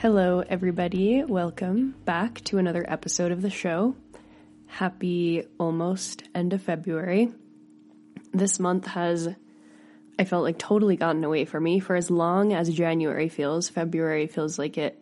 [0.00, 1.22] Hello, everybody.
[1.24, 3.94] Welcome back to another episode of the show.
[4.66, 7.30] Happy almost end of February.
[8.32, 9.28] This month has,
[10.18, 11.80] I felt like, totally gotten away from me.
[11.80, 14.98] For as long as January feels, February feels like it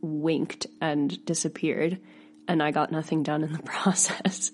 [0.00, 2.00] winked and disappeared,
[2.48, 4.50] and I got nothing done in the process.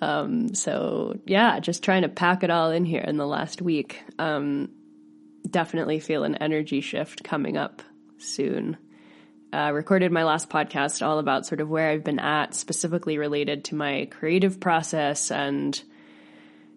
[0.00, 4.00] um, so, yeah, just trying to pack it all in here in the last week.
[4.16, 4.68] Um,
[5.50, 7.82] definitely feel an energy shift coming up
[8.18, 8.76] soon
[9.52, 13.64] uh, recorded my last podcast all about sort of where I've been at, specifically related
[13.66, 15.80] to my creative process and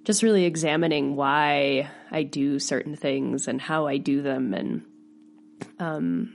[0.03, 4.53] just really examining why I do certain things and how I do them.
[4.53, 4.85] And,
[5.79, 6.33] um,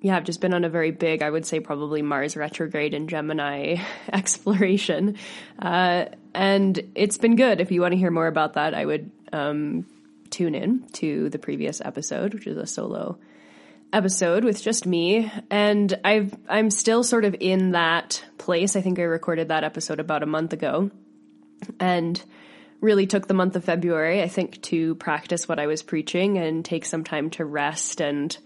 [0.00, 3.08] yeah, I've just been on a very big, I would say probably Mars retrograde and
[3.08, 3.76] Gemini
[4.12, 5.16] exploration.
[5.58, 7.60] Uh, and it's been good.
[7.60, 9.86] If you want to hear more about that, I would, um,
[10.30, 13.18] tune in to the previous episode, which is a solo
[13.92, 18.76] episode with just me and I've I'm still sort of in that place.
[18.76, 20.90] I think I recorded that episode about a month ago
[21.78, 22.22] and
[22.80, 26.64] really took the month of February I think to practice what I was preaching and
[26.64, 28.36] take some time to rest and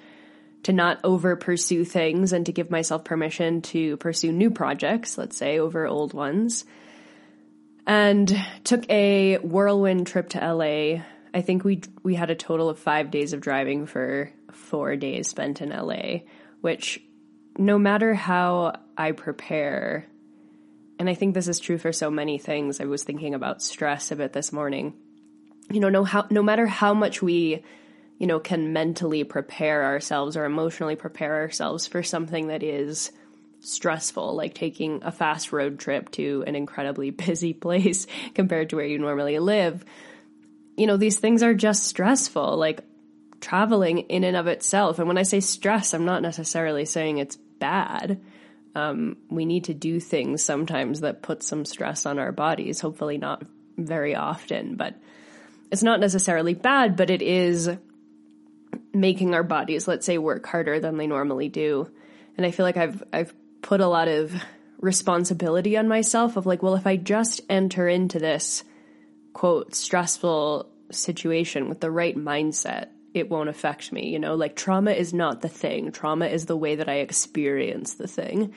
[0.65, 5.37] to not over pursue things and to give myself permission to pursue new projects, let's
[5.37, 6.65] say over old ones.
[7.87, 8.35] And
[8.65, 11.03] took a whirlwind trip to LA.
[11.35, 15.29] I think we we had a total of 5 days of driving for four days
[15.29, 16.21] spent in LA,
[16.61, 17.01] which
[17.59, 20.07] no matter how I prepare,
[20.99, 24.11] and I think this is true for so many things, I was thinking about stress
[24.11, 24.95] a bit this morning.
[25.71, 27.63] You know, no how no matter how much we,
[28.19, 33.13] you know, can mentally prepare ourselves or emotionally prepare ourselves for something that is
[33.61, 38.87] stressful, like taking a fast road trip to an incredibly busy place compared to where
[38.87, 39.85] you normally live.
[40.77, 42.57] You know, these things are just stressful.
[42.57, 42.81] Like
[43.45, 44.99] traveling in and of itself.
[44.99, 48.21] And when I say stress, I'm not necessarily saying it's bad.
[48.75, 53.19] Um, we need to do things sometimes that put some stress on our bodies, hopefully
[53.19, 53.45] not
[53.77, 54.95] very often, but
[55.71, 57.69] it's not necessarily bad, but it is
[58.95, 61.91] making our bodies, let's say, work harder than they normally do.
[62.39, 64.33] And I feel like I've, I've put a lot of
[64.79, 68.65] responsibility on myself of like, well, if I just enter into this
[69.35, 74.09] quote stressful situation with the right mindset, it won't affect me.
[74.11, 75.93] You know, like trauma is not the thing.
[75.93, 78.53] Trauma is the way that I experience the thing.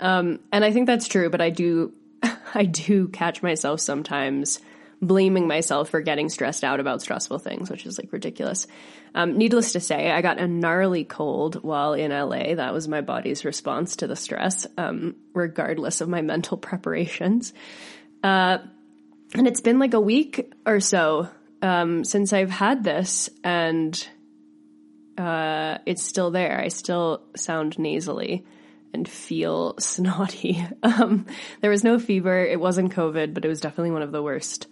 [0.00, 1.92] Um, and I think that's true, but I do,
[2.54, 4.60] I do catch myself sometimes
[5.00, 8.66] blaming myself for getting stressed out about stressful things, which is like ridiculous.
[9.14, 12.54] Um, needless to say, I got a gnarly cold while in LA.
[12.54, 17.52] That was my body's response to the stress, um, regardless of my mental preparations.
[18.22, 18.58] Uh,
[19.34, 21.28] and it's been like a week or so
[21.62, 24.08] um, since I've had this and
[25.16, 26.60] uh, it's still there.
[26.60, 28.46] I still sound nasally
[28.94, 30.64] and feel snotty.
[30.82, 31.26] Um,
[31.60, 32.44] there was no fever.
[32.44, 34.68] It wasn't COVID, but it was definitely one of the worst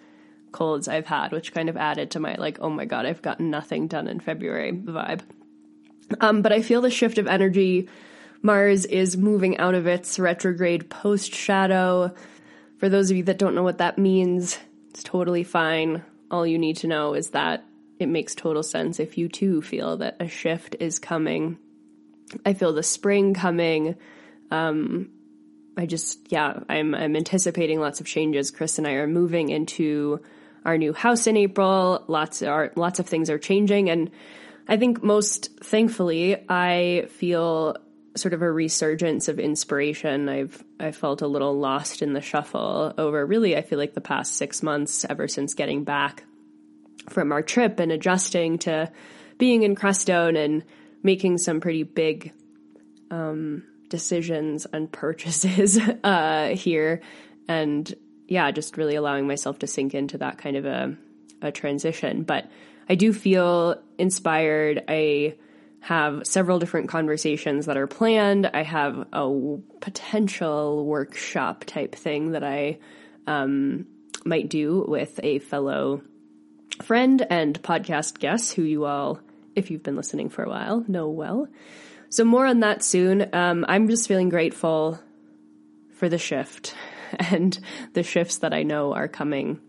[0.52, 3.50] colds I've had, which kind of added to my like, oh my god, I've gotten
[3.50, 5.20] nothing done in February vibe.
[6.20, 7.88] Um, but I feel the shift of energy.
[8.42, 12.14] Mars is moving out of its retrograde post shadow.
[12.78, 14.56] For those of you that don't know what that means,
[14.90, 17.64] it's totally fine all you need to know is that
[17.98, 21.58] it makes total sense if you too feel that a shift is coming.
[22.44, 23.96] I feel the spring coming.
[24.50, 25.10] Um,
[25.76, 28.50] I just, yeah, I'm, I'm anticipating lots of changes.
[28.50, 30.20] Chris and I are moving into
[30.64, 32.04] our new house in April.
[32.08, 33.88] Lots are, lots of things are changing.
[33.88, 34.10] And
[34.68, 37.76] I think most thankfully, I feel
[38.16, 40.28] sort of a resurgence of inspiration.
[40.28, 44.00] I've I felt a little lost in the shuffle over really I feel like the
[44.00, 46.24] past 6 months ever since getting back
[47.08, 48.90] from our trip and adjusting to
[49.38, 50.64] being in Crestone and
[51.02, 52.32] making some pretty big
[53.10, 57.00] um, decisions and purchases uh, here.
[57.48, 57.92] And
[58.28, 60.96] yeah, just really allowing myself to sink into that kind of a,
[61.42, 62.24] a transition.
[62.24, 62.50] But
[62.88, 64.84] I do feel inspired.
[64.88, 65.36] I
[65.86, 68.50] have several different conversations that are planned.
[68.52, 72.80] I have a potential workshop type thing that I
[73.28, 73.86] um,
[74.24, 76.02] might do with a fellow
[76.82, 79.20] friend and podcast guest who you all,
[79.54, 81.46] if you've been listening for a while, know well.
[82.08, 83.32] So, more on that soon.
[83.32, 84.98] Um, I'm just feeling grateful
[85.92, 86.74] for the shift
[87.16, 87.56] and
[87.92, 89.60] the shifts that I know are coming.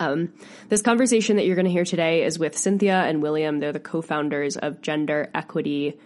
[0.00, 0.32] Um,
[0.68, 3.58] this conversation that you're going to hear today is with Cynthia and William.
[3.58, 5.98] They're the co founders of Gender Equity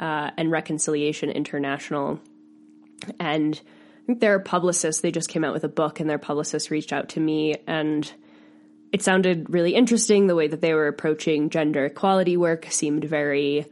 [0.00, 2.20] uh, and Reconciliation International.
[3.20, 3.60] And
[4.02, 6.92] I think their publicists, they just came out with a book, and their publicist reached
[6.92, 8.10] out to me and
[8.94, 10.28] it sounded really interesting.
[10.28, 13.66] The way that they were approaching gender equality work seemed very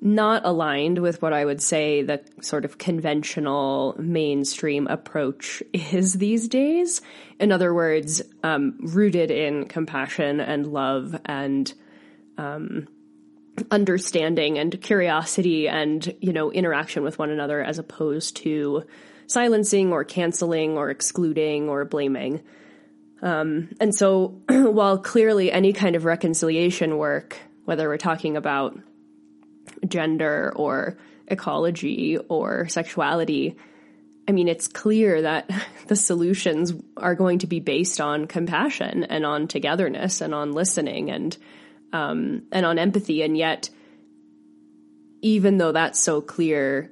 [0.00, 6.48] not aligned with what I would say the sort of conventional mainstream approach is these
[6.48, 7.00] days.
[7.40, 11.72] In other words, um, rooted in compassion and love and
[12.38, 12.88] um,
[13.70, 18.84] understanding and curiosity and, you know, interaction with one another as opposed to
[19.26, 22.42] silencing or canceling or excluding or blaming.
[23.22, 28.78] Um, and so, while clearly any kind of reconciliation work, whether we're talking about
[29.86, 30.96] gender or
[31.28, 33.56] ecology or sexuality,
[34.28, 35.50] I mean, it's clear that
[35.86, 41.10] the solutions are going to be based on compassion and on togetherness and on listening
[41.10, 41.36] and
[41.92, 43.22] um, and on empathy.
[43.22, 43.70] And yet,
[45.22, 46.90] even though that's so clear,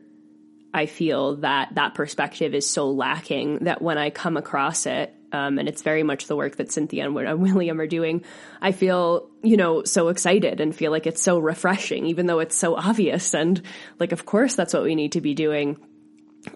[0.72, 5.58] I feel that that perspective is so lacking that when I come across it, um,
[5.58, 8.25] and it's very much the work that Cynthia and William are doing.
[8.62, 12.54] I feel, you know, so excited and feel like it's so refreshing, even though it's
[12.54, 13.34] so obvious.
[13.34, 13.60] And
[13.98, 15.76] like, of course, that's what we need to be doing.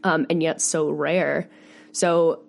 [0.04, 1.50] Um, and yet so rare.
[1.90, 2.44] So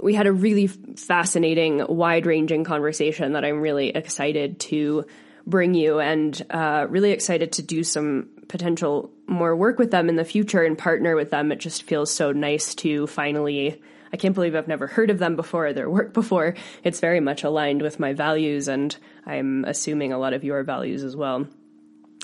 [0.00, 5.04] we had a really fascinating, wide ranging conversation that I'm really excited to
[5.46, 10.16] bring you and uh, really excited to do some potential more work with them in
[10.16, 11.50] the future and partner with them.
[11.50, 13.80] It just feels so nice to finally
[14.12, 16.54] I can't believe I've never heard of them before or their work before.
[16.82, 21.04] It's very much aligned with my values, and I'm assuming a lot of your values
[21.04, 21.46] as well.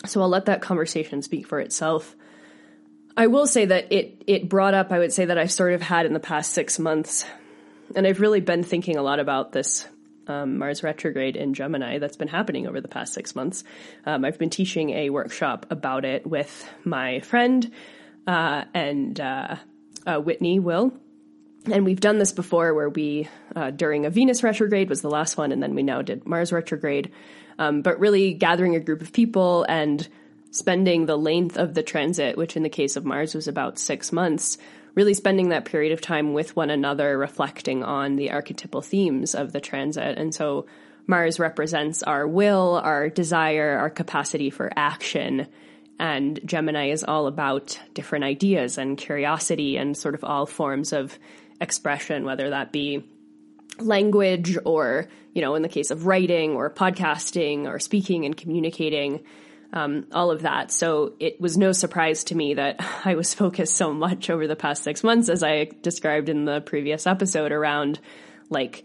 [0.05, 2.15] So I'll let that conversation speak for itself.
[3.17, 5.81] I will say that it it brought up, I would say that I've sort of
[5.81, 7.25] had in the past six months,
[7.95, 9.89] and I've really been thinking a lot about this
[10.27, 13.65] um, Mars retrograde in Gemini that's been happening over the past six months.
[14.05, 17.71] Um, I've been teaching a workshop about it with my friend
[18.27, 19.57] uh, and uh,
[20.07, 20.93] uh, Whitney Will,
[21.73, 25.37] and we've done this before where we, uh, during a Venus retrograde was the last
[25.37, 27.11] one, and then we now did Mars retrograde.
[27.59, 30.07] Um, but really gathering a group of people and
[30.51, 34.13] spending the length of the transit, which in the case of Mars was about six
[34.13, 34.59] months,
[34.95, 39.53] really spending that period of time with one another, reflecting on the archetypal themes of
[39.53, 40.19] the transit.
[40.19, 40.67] And so
[41.07, 45.47] Mars represents our will, our desire, our capacity for action.
[45.99, 51.19] And Gemini is all about different ideas and curiosity and sort of all forms of
[51.61, 53.09] expression, whether that be
[53.79, 59.25] language or, you know, in the case of writing or podcasting or speaking and communicating,
[59.73, 60.71] um, all of that.
[60.71, 64.57] So it was no surprise to me that I was focused so much over the
[64.57, 68.01] past six months, as I described in the previous episode, around
[68.49, 68.85] like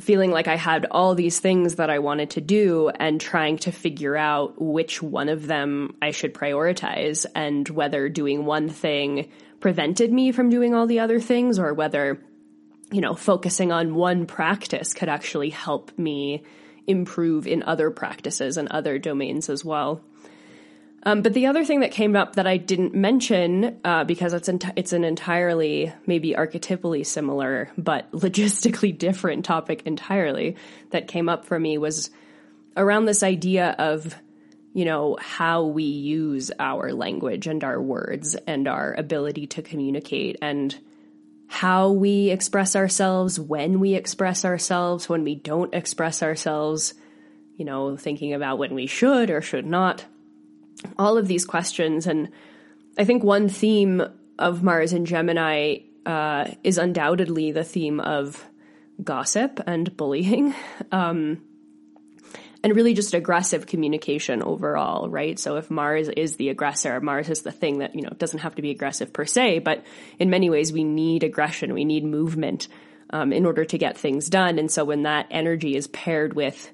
[0.00, 3.72] feeling like I had all these things that I wanted to do and trying to
[3.72, 9.28] figure out which one of them I should prioritize and whether doing one thing
[9.62, 12.20] prevented me from doing all the other things or whether,
[12.90, 16.42] you know, focusing on one practice could actually help me
[16.86, 20.02] improve in other practices and other domains as well.
[21.04, 24.48] Um, but the other thing that came up that I didn't mention, uh, because it's
[24.48, 30.56] ent- it's an entirely maybe archetypally similar but logistically different topic entirely
[30.90, 32.10] that came up for me was
[32.76, 34.14] around this idea of
[34.74, 40.36] you know, how we use our language and our words and our ability to communicate
[40.40, 40.76] and
[41.46, 46.94] how we express ourselves, when we express ourselves, when we don't express ourselves,
[47.56, 50.06] you know, thinking about when we should or should not.
[50.98, 52.06] All of these questions.
[52.06, 52.30] And
[52.96, 54.02] I think one theme
[54.38, 58.42] of Mars and Gemini uh, is undoubtedly the theme of
[59.04, 60.54] gossip and bullying.
[60.90, 61.42] Um,
[62.62, 65.38] and really just aggressive communication overall, right?
[65.38, 68.54] So if Mars is the aggressor, Mars is the thing that, you know, doesn't have
[68.54, 69.84] to be aggressive per se, but
[70.18, 72.68] in many ways we need aggression, we need movement
[73.10, 74.58] um, in order to get things done.
[74.58, 76.70] And so when that energy is paired with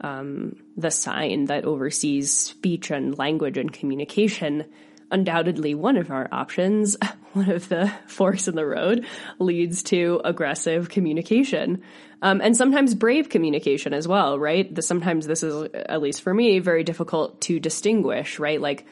[0.00, 4.64] um, the sign that oversees speech and language and communication,
[5.10, 6.96] undoubtedly one of our options,
[7.32, 9.06] one of the forks in the road,
[9.38, 11.82] leads to aggressive communication.
[12.22, 14.72] Um, and sometimes brave communication as well, right?
[14.74, 18.60] The, sometimes this is, at least for me, very difficult to distinguish, right?
[18.60, 18.86] Like,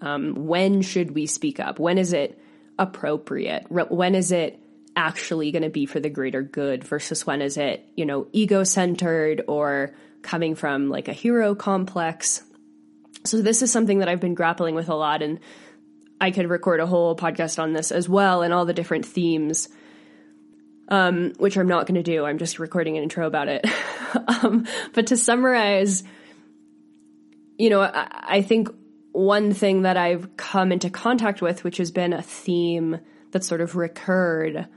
[0.00, 1.78] um, when should we speak up?
[1.78, 2.38] When is it
[2.78, 3.66] appropriate?
[3.70, 4.58] When is it
[4.96, 8.64] actually going to be for the greater good versus when is it, you know, ego
[8.64, 12.42] centered or coming from like a hero complex?
[13.24, 15.38] So this is something that I've been grappling with a lot and
[16.20, 19.68] I could record a whole podcast on this as well and all the different themes,
[20.92, 22.26] um, which I'm not going to do.
[22.26, 23.66] I'm just recording an intro about it.
[24.28, 26.04] um, but to summarize,
[27.56, 28.68] you know, I, I think
[29.12, 33.62] one thing that I've come into contact with, which has been a theme that sort
[33.62, 34.68] of recurred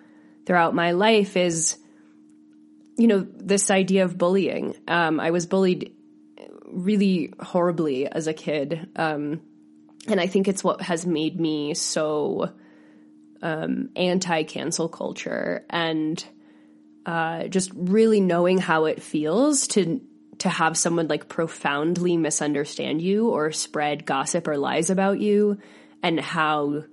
[0.45, 1.77] throughout my life, is,
[2.97, 4.73] you know, this idea of bullying.
[4.87, 5.93] Um, I was bullied
[6.65, 8.87] really horribly as a kid.
[8.95, 9.41] Um,
[10.07, 12.53] and I think it's what has made me so
[13.45, 16.25] um, anti cancel culture and
[17.05, 20.01] uh, just really knowing how it feels to
[20.39, 25.59] to have someone like profoundly misunderstand you or spread gossip or lies about you
[26.01, 26.83] and how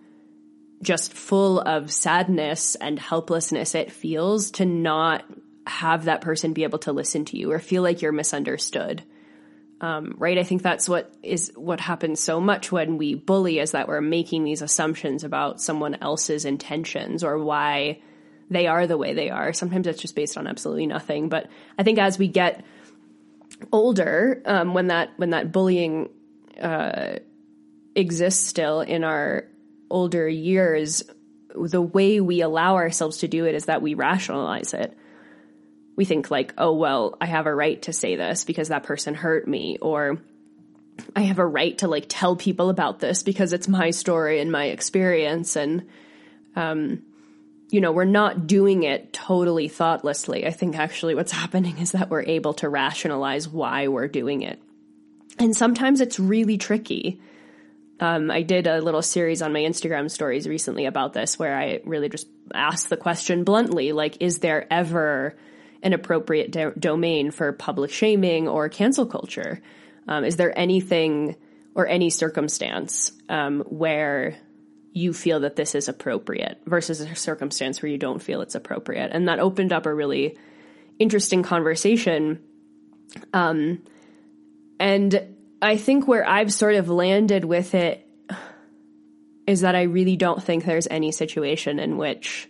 [0.83, 5.25] just full of sadness and helplessness it feels to not
[5.67, 9.03] have that person be able to listen to you or feel like you're misunderstood
[9.83, 10.39] um, right?
[10.39, 14.01] I think that's what is what happens so much when we bully is that we're
[14.01, 18.01] making these assumptions about someone else's intentions or why
[18.49, 19.53] they are the way they are.
[19.53, 21.29] Sometimes it's just based on absolutely nothing.
[21.29, 22.65] But I think as we get
[23.73, 26.11] older, um, when that when that bullying
[26.61, 27.17] uh,
[27.97, 29.49] exists still in our
[29.91, 31.03] older years,
[31.57, 34.97] the way we allow ourselves to do it is that we rationalize it
[35.97, 39.15] we think like, oh, well, I have a right to say this because that person
[39.15, 40.19] hurt me, or
[41.15, 44.51] I have a right to like tell people about this because it's my story and
[44.51, 45.57] my experience.
[45.57, 45.89] And,
[46.57, 47.03] um,
[47.71, 50.47] you know, we're not doing it totally thoughtlessly.
[50.47, 54.61] I think actually what's happening is that we're able to rationalize why we're doing it.
[55.39, 57.21] And sometimes it's really tricky.
[58.01, 61.81] Um, I did a little series on my Instagram stories recently about this where I
[61.85, 65.37] really just asked the question bluntly, like, is there ever
[65.83, 69.61] an appropriate do- domain for public shaming or cancel culture?
[70.09, 71.37] Um, is there anything
[71.75, 74.37] or any circumstance um, where
[74.93, 79.11] you feel that this is appropriate versus a circumstance where you don't feel it's appropriate?
[79.13, 80.37] And that opened up a really
[80.99, 82.41] interesting conversation.
[83.33, 83.83] Um,
[84.79, 88.07] and I think where I've sort of landed with it
[89.47, 92.49] is that I really don't think there's any situation in which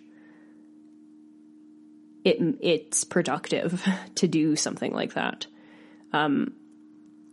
[2.25, 3.87] it it's productive
[4.17, 5.47] to do something like that.
[6.13, 6.55] Um,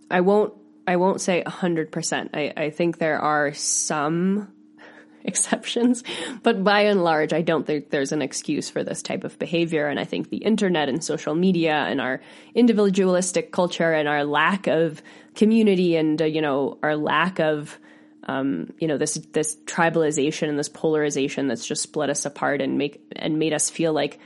[0.10, 0.54] I won't
[0.88, 2.32] I won't say hundred percent.
[2.34, 4.52] I, I think there are some
[5.24, 6.04] exceptions,
[6.42, 9.88] but by and large, I don't think there's an excuse for this type of behavior.
[9.88, 12.22] And I think the internet and social media and our
[12.56, 15.02] individualistic culture and our lack of
[15.36, 17.78] community and uh, you know our lack of
[18.24, 22.78] um, you know this this tribalization and this polarization that's just split us apart and
[22.78, 24.20] make and made us feel like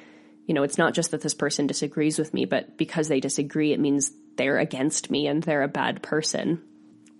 [0.46, 3.74] you know, it's not just that this person disagrees with me, but because they disagree,
[3.74, 6.62] it means they're against me and they're a bad person.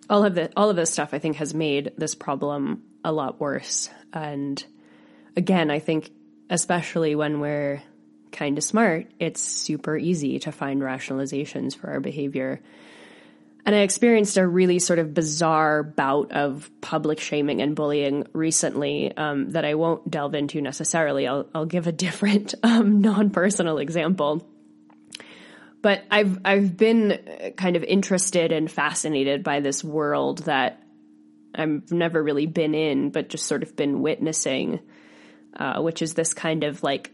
[0.10, 3.40] All of the all of this stuff I think has made this problem a lot
[3.40, 3.90] worse.
[4.12, 4.64] And
[5.38, 6.12] again, I think
[6.50, 7.82] especially when we're
[8.32, 12.62] kind of smart, it's super easy to find rationalizations for our behavior
[13.66, 19.16] and I experienced a really sort of bizarre bout of public shaming and bullying recently
[19.16, 21.28] um, that I won't delve into necessarily.
[21.28, 24.46] I'll, I'll give a different um, non-personal example.
[25.82, 30.82] But I've I've been kind of interested and fascinated by this world that
[31.54, 34.80] I've never really been in, but just sort of been witnessing,
[35.58, 37.12] uh, which is this kind of like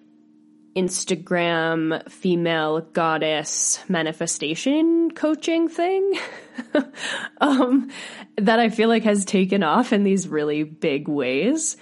[0.76, 6.14] Instagram female goddess manifestation coaching thing
[7.42, 7.90] um,
[8.38, 11.78] that I feel like has taken off in these really big ways.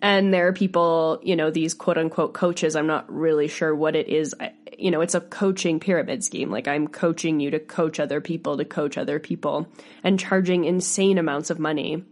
[0.00, 2.76] And there are people, you know, these quote unquote coaches.
[2.76, 4.34] I'm not really sure what it is.
[4.38, 6.50] I, you know, it's a coaching pyramid scheme.
[6.50, 9.66] Like I'm coaching you to coach other people to coach other people
[10.04, 12.04] and charging insane amounts of money,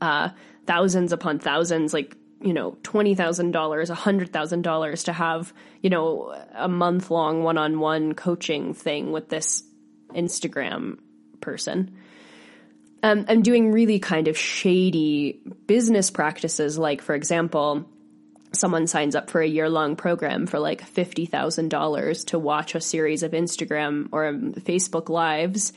[0.00, 0.30] uh,
[0.66, 7.10] thousands upon thousands, like you know, $20,000, a $100,000 to have, you know, a month
[7.10, 9.62] long one on one coaching thing with this
[10.10, 10.98] Instagram
[11.40, 11.96] person.
[13.02, 17.86] Um, I'm doing really kind of shady business practices, like, for example,
[18.52, 23.22] someone signs up for a year long program for like $50,000 to watch a series
[23.22, 25.72] of Instagram or Facebook lives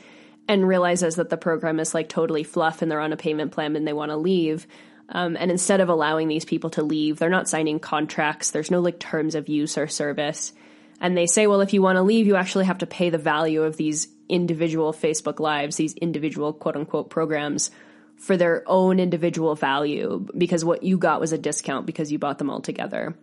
[0.46, 3.76] and realizes that the program is like totally fluff and they're on a payment plan
[3.76, 4.66] and they want to leave.
[5.10, 8.50] Um, and instead of allowing these people to leave, they're not signing contracts.
[8.50, 10.52] There's no like terms of use or service.
[11.00, 13.18] And they say, well, if you want to leave, you actually have to pay the
[13.18, 17.70] value of these individual Facebook lives, these individual quote unquote programs
[18.16, 22.38] for their own individual value because what you got was a discount because you bought
[22.38, 23.14] them all together.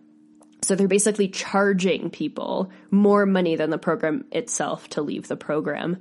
[0.62, 5.98] So they're basically charging people more money than the program itself to leave the program.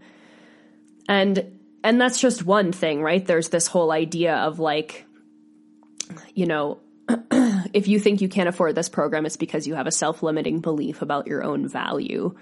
[1.07, 3.23] And and that's just one thing, right?
[3.23, 5.05] There's this whole idea of like
[6.33, 6.79] you know,
[7.73, 11.01] if you think you can't afford this program, it's because you have a self-limiting belief
[11.01, 12.35] about your own value,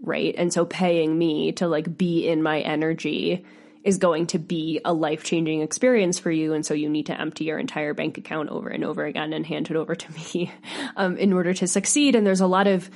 [0.00, 0.34] right?
[0.36, 3.44] And so paying me to like be in my energy
[3.84, 6.52] is going to be a life changing experience for you.
[6.52, 9.46] And so you need to empty your entire bank account over and over again and
[9.46, 10.52] hand it over to me
[10.96, 12.14] um, in order to succeed.
[12.14, 12.90] And there's a lot of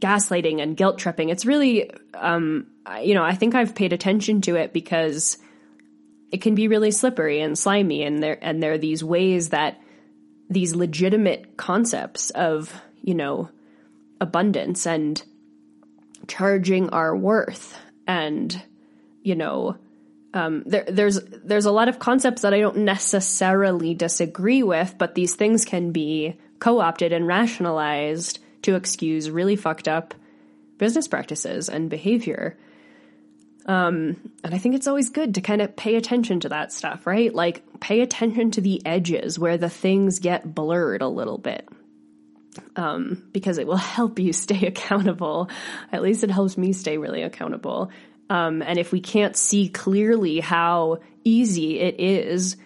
[0.00, 1.28] gaslighting and guilt tripping.
[1.28, 2.66] It's really, um,
[3.00, 5.38] you know, I think I've paid attention to it because
[6.32, 8.02] it can be really slippery and slimy.
[8.02, 9.80] And there, and there are these ways that
[10.48, 13.50] these legitimate concepts of, you know,
[14.20, 15.22] abundance and
[16.26, 18.62] charging our worth and,
[19.22, 19.76] you know,
[20.34, 25.14] um, there, there's there's a lot of concepts that I don't necessarily disagree with, but
[25.14, 30.14] these things can be co-opted and rationalized to excuse really fucked up
[30.78, 32.56] business practices and behavior.
[33.66, 37.06] Um, and I think it's always good to kind of pay attention to that stuff,
[37.06, 37.32] right?
[37.32, 41.68] Like pay attention to the edges where the things get blurred a little bit.
[42.76, 45.48] Um, because it will help you stay accountable.
[45.90, 47.90] At least it helps me stay really accountable.
[48.28, 52.56] Um, and if we can't see clearly how easy it is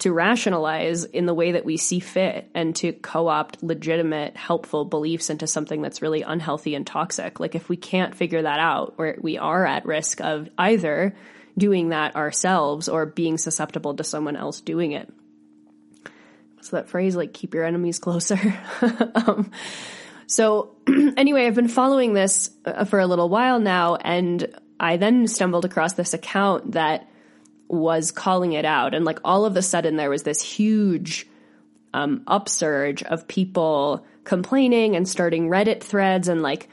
[0.00, 4.84] to rationalize in the way that we see fit and to co opt legitimate, helpful
[4.84, 8.98] beliefs into something that's really unhealthy and toxic, like if we can't figure that out,
[9.22, 11.14] we are at risk of either
[11.56, 15.08] doing that ourselves or being susceptible to someone else doing it.
[16.60, 18.38] So that phrase, like, keep your enemies closer.
[19.14, 19.50] um,
[20.26, 24.48] so, anyway, I've been following this uh, for a little while now, and
[24.80, 27.08] I then stumbled across this account that
[27.68, 28.94] was calling it out.
[28.94, 31.26] And like all of a sudden, there was this huge
[31.92, 36.68] um, upsurge of people complaining and starting Reddit threads and like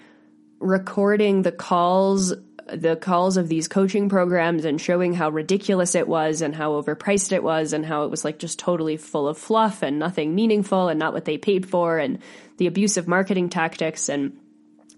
[0.60, 2.34] recording the calls
[2.72, 7.34] the calls of these coaching programs and showing how ridiculous it was and how overpriced
[7.34, 10.88] it was and how it was like just totally full of fluff and nothing meaningful
[10.88, 12.20] and not what they paid for and
[12.58, 14.38] the abusive marketing tactics and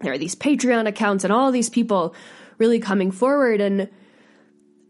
[0.02, 2.14] there are these Patreon accounts and all these people
[2.58, 3.90] really coming forward and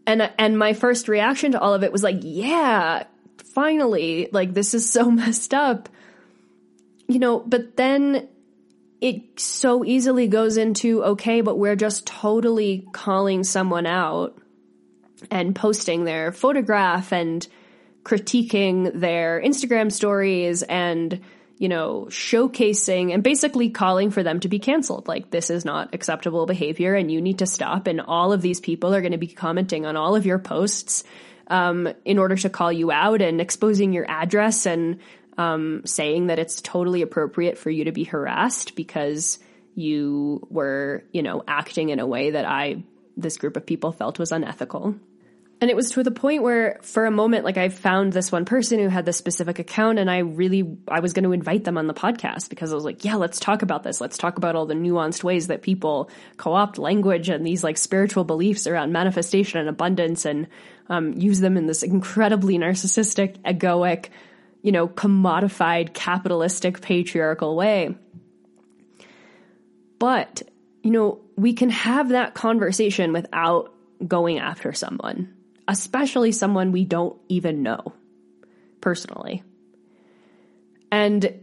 [0.06, 3.04] and and my first reaction to all of it was like, yeah,
[3.54, 5.88] finally, like this is so messed up.
[7.06, 8.28] You know, but then
[9.00, 14.38] it so easily goes into okay, but we're just totally calling someone out
[15.30, 17.46] and posting their photograph and
[18.02, 21.20] critiquing their Instagram stories and
[21.58, 25.06] you know, showcasing and basically calling for them to be canceled.
[25.06, 27.86] Like, this is not acceptable behavior and you need to stop.
[27.86, 31.04] And all of these people are going to be commenting on all of your posts
[31.48, 34.98] um, in order to call you out and exposing your address and
[35.38, 39.38] um, saying that it's totally appropriate for you to be harassed because
[39.74, 42.82] you were, you know, acting in a way that I,
[43.16, 44.96] this group of people felt was unethical.
[45.60, 48.44] And it was to the point where for a moment, like I found this one
[48.44, 51.78] person who had this specific account and I really, I was going to invite them
[51.78, 54.00] on the podcast because I was like, yeah, let's talk about this.
[54.00, 58.24] Let's talk about all the nuanced ways that people co-opt language and these like spiritual
[58.24, 60.48] beliefs around manifestation and abundance and
[60.88, 64.08] um, use them in this incredibly narcissistic, egoic,
[64.60, 67.94] you know, commodified, capitalistic, patriarchal way.
[69.98, 70.42] But,
[70.82, 73.72] you know, we can have that conversation without
[74.06, 75.33] going after someone
[75.68, 77.92] especially someone we don't even know
[78.80, 79.42] personally.
[80.90, 81.40] And,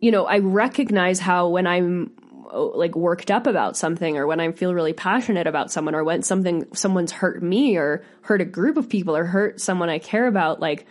[0.00, 2.12] you know, I recognize how when I'm
[2.52, 6.22] like worked up about something or when I feel really passionate about someone or when
[6.22, 10.26] something, someone's hurt me or hurt a group of people or hurt someone I care
[10.26, 10.86] about, like,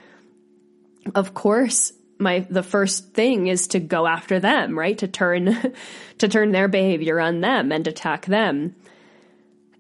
[1.16, 5.74] of course, my the first thing is to go after them right to turn
[6.18, 8.76] to turn their behavior on them and attack them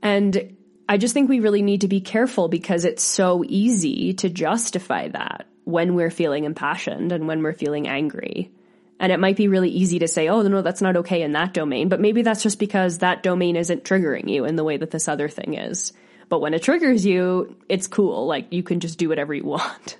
[0.03, 0.57] and
[0.89, 5.10] I just think we really need to be careful because it's so easy to justify
[5.10, 8.52] that when we're feeling impassioned and when we're feeling angry.
[9.00, 11.54] And it might be really easy to say, oh, no, that's not okay in that
[11.54, 11.89] domain.
[11.89, 15.08] But maybe that's just because that domain isn't triggering you in the way that this
[15.08, 15.91] other thing is.
[16.30, 18.26] But when it triggers you, it's cool.
[18.26, 19.97] Like you can just do whatever you want.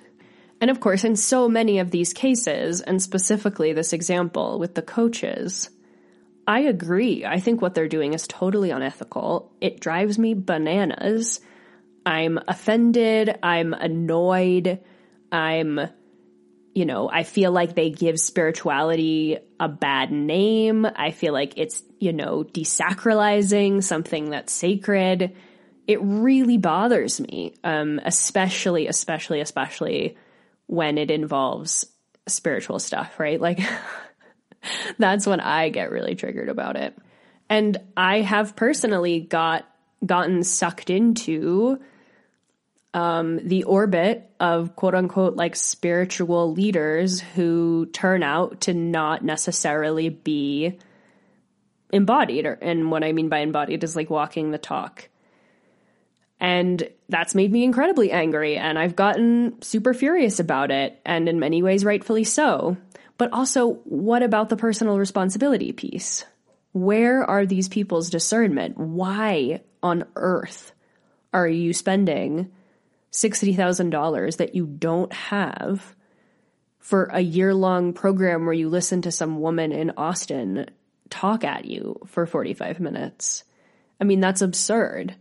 [0.60, 4.82] And of course, in so many of these cases, and specifically this example with the
[4.82, 5.70] coaches,
[6.48, 7.26] I agree.
[7.26, 9.52] I think what they're doing is totally unethical.
[9.60, 11.40] It drives me bananas.
[12.06, 13.38] I'm offended.
[13.42, 14.80] I'm annoyed.
[15.30, 15.78] I'm,
[16.74, 20.86] you know, I feel like they give spirituality a bad name.
[20.86, 25.36] I feel like it's, you know, desacralizing something that's sacred.
[25.86, 30.16] It really bothers me, um, especially, especially, especially
[30.66, 31.84] when it involves
[32.26, 33.38] spiritual stuff, right?
[33.38, 33.60] Like,
[34.98, 36.96] that's when I get really triggered about it.
[37.48, 39.64] And I have personally got
[40.04, 41.80] gotten sucked into
[42.94, 50.08] um, the orbit of quote unquote like spiritual leaders who turn out to not necessarily
[50.08, 50.78] be
[51.92, 52.46] embodied.
[52.46, 55.08] Or, and what I mean by embodied is like walking the talk.
[56.40, 61.40] And that's made me incredibly angry, and I've gotten super furious about it, and in
[61.40, 62.76] many ways, rightfully so.
[63.18, 66.24] But also, what about the personal responsibility piece?
[66.72, 68.78] Where are these people's discernment?
[68.78, 70.72] Why on earth
[71.32, 72.50] are you spending
[73.12, 75.94] $60,000 that you don't have
[76.78, 80.66] for a year long program where you listen to some woman in Austin
[81.10, 83.42] talk at you for 45 minutes?
[84.00, 85.16] I mean, that's absurd.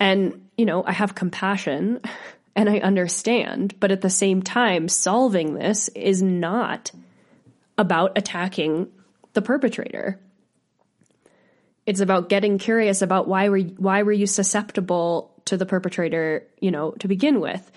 [0.00, 2.00] And, you know, I have compassion
[2.56, 6.92] and I understand, but at the same time, solving this is not
[7.76, 8.88] about attacking
[9.32, 10.20] the perpetrator.
[11.86, 16.70] It's about getting curious about why were why were you susceptible to the perpetrator, you
[16.70, 17.70] know, to begin with.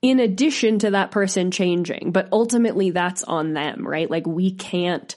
[0.00, 4.08] In addition to that person changing, but ultimately that's on them, right?
[4.08, 5.16] Like we can't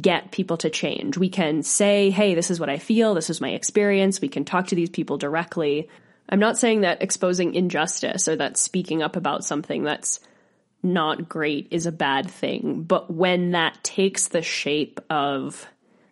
[0.00, 1.16] get people to change.
[1.16, 4.20] We can say, hey, this is what I feel, this is my experience.
[4.20, 5.88] We can talk to these people directly.
[6.32, 10.18] I'm not saying that exposing injustice or that speaking up about something that's
[10.82, 15.66] not great is a bad thing, but when that takes the shape of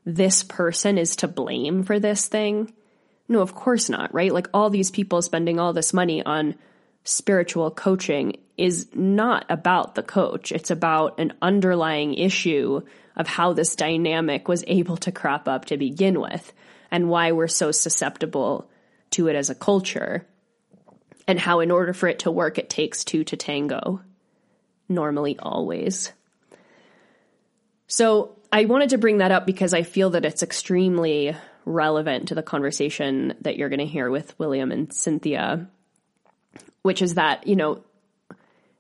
[0.05, 2.75] this person is to blame for this thing,
[3.29, 4.31] no, of course not, right?
[4.31, 6.55] Like all these people spending all this money on
[7.03, 10.53] spiritual coaching is not about the coach.
[10.53, 12.83] It's about an underlying issue
[13.17, 16.53] of how this dynamic was able to crop up to begin with
[16.91, 18.71] and why we're so susceptible
[19.11, 20.27] to it as a culture
[21.27, 24.01] and how in order for it to work it takes two to tango
[24.89, 26.13] normally always
[27.87, 32.35] so i wanted to bring that up because i feel that it's extremely relevant to
[32.35, 35.69] the conversation that you're going to hear with william and cynthia
[36.83, 37.83] which is that you know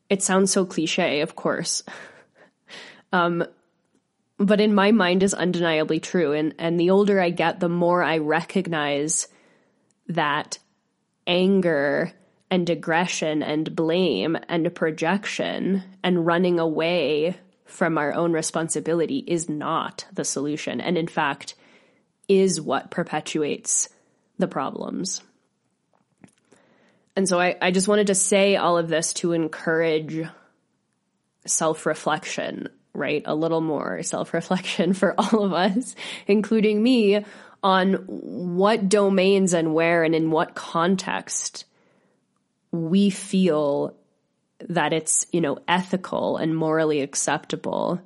[0.08, 1.82] it sounds so cliche of course
[3.12, 3.44] um,
[4.40, 6.32] but in my mind is undeniably true.
[6.32, 9.28] And, and the older I get, the more I recognize
[10.10, 10.58] that
[11.26, 12.12] anger
[12.50, 20.04] and aggression and blame and projection and running away from our own responsibility is not
[20.12, 20.80] the solution.
[20.80, 21.54] And in fact,
[22.28, 23.88] is what perpetuates
[24.38, 25.22] the problems.
[27.14, 30.26] And so I, I just wanted to say all of this to encourage
[31.46, 33.22] self reflection right?
[33.26, 35.94] A little more self reflection for all of us,
[36.26, 37.24] including me,
[37.62, 41.64] on what domains and where and in what context
[42.72, 43.94] we feel
[44.68, 48.00] that it's, you know, ethical and morally acceptable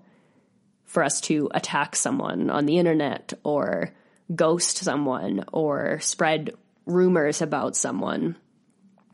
[0.85, 3.93] for us to attack someone on the internet or
[4.35, 6.51] ghost someone or spread
[6.87, 8.37] rumors about someone.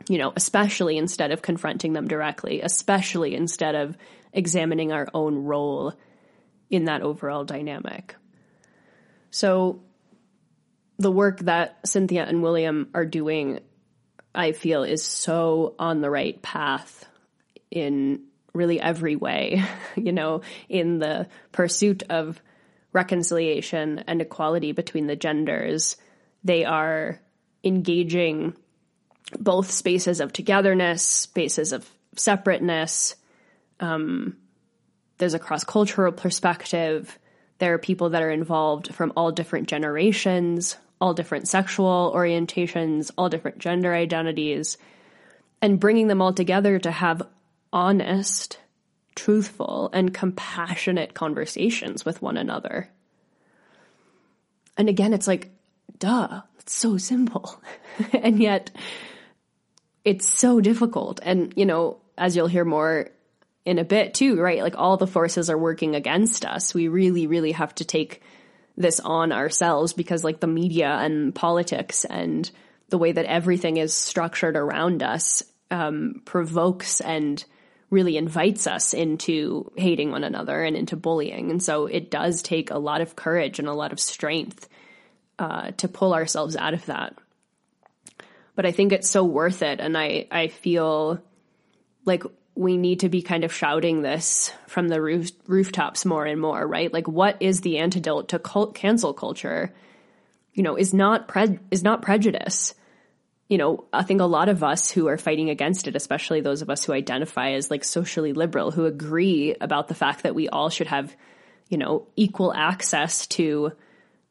[0.09, 3.96] You know, especially instead of confronting them directly, especially instead of
[4.33, 5.94] examining our own role
[6.70, 8.16] in that overall dynamic.
[9.31, 9.83] So,
[11.01, 13.61] the work that Cynthia and William are doing,
[14.35, 17.07] I feel, is so on the right path
[17.71, 19.63] in really every way,
[19.97, 22.41] you know, in the pursuit of
[22.93, 25.97] reconciliation and equality between the genders.
[26.45, 27.21] They are
[27.65, 28.55] engaging
[29.39, 33.15] both spaces of togetherness, spaces of separateness,
[33.81, 34.37] um,
[35.19, 37.19] there's a cross cultural perspective.
[37.59, 43.29] There are people that are involved from all different generations, all different sexual orientations, all
[43.29, 44.77] different gender identities,
[45.63, 47.23] and bringing them all together to have
[47.73, 48.59] honest,
[49.15, 52.91] truthful, and compassionate conversations with one another.
[54.77, 55.51] And again, it's like,
[55.99, 57.61] duh, it's so simple.
[58.13, 58.71] and yet,
[60.05, 61.21] it's so difficult.
[61.23, 63.11] And, you know, as you'll hear more
[63.65, 64.63] in a bit too, right?
[64.63, 66.75] Like all the forces are working against us.
[66.75, 68.23] We really, really have to take
[68.81, 72.51] this on ourselves because like the media and politics and
[72.88, 77.45] the way that everything is structured around us um, provokes and
[77.90, 81.51] really invites us into hating one another and into bullying.
[81.51, 84.69] And so it does take a lot of courage and a lot of strength
[85.38, 87.16] uh, to pull ourselves out of that.
[88.55, 89.81] But I think it's so worth it.
[89.81, 91.21] And I, I feel
[92.05, 92.23] like
[92.61, 96.66] we need to be kind of shouting this from the roof, rooftops more and more,
[96.66, 96.92] right?
[96.92, 99.73] Like, what is the antidote to cult, cancel culture?
[100.53, 102.75] You know, is not pre- is not prejudice
[103.51, 106.62] you know, I think a lot of us who are fighting against it, especially those
[106.62, 110.49] of us who identify as like socially liberal, who agree about the fact that we
[110.49, 111.14] all should have,
[111.68, 113.73] you know, equal access to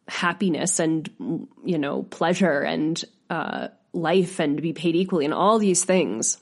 [0.08, 1.10] happiness and,
[1.66, 6.38] you know, pleasure and uh, life and be paid equally and all these things.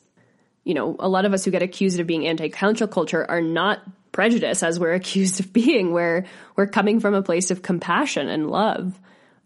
[0.67, 3.41] You know, a lot of us who get accused of being anti cancel culture are
[3.41, 3.79] not
[4.11, 6.25] prejudice as we're accused of being, where
[6.57, 8.99] we're coming from a place of compassion and love.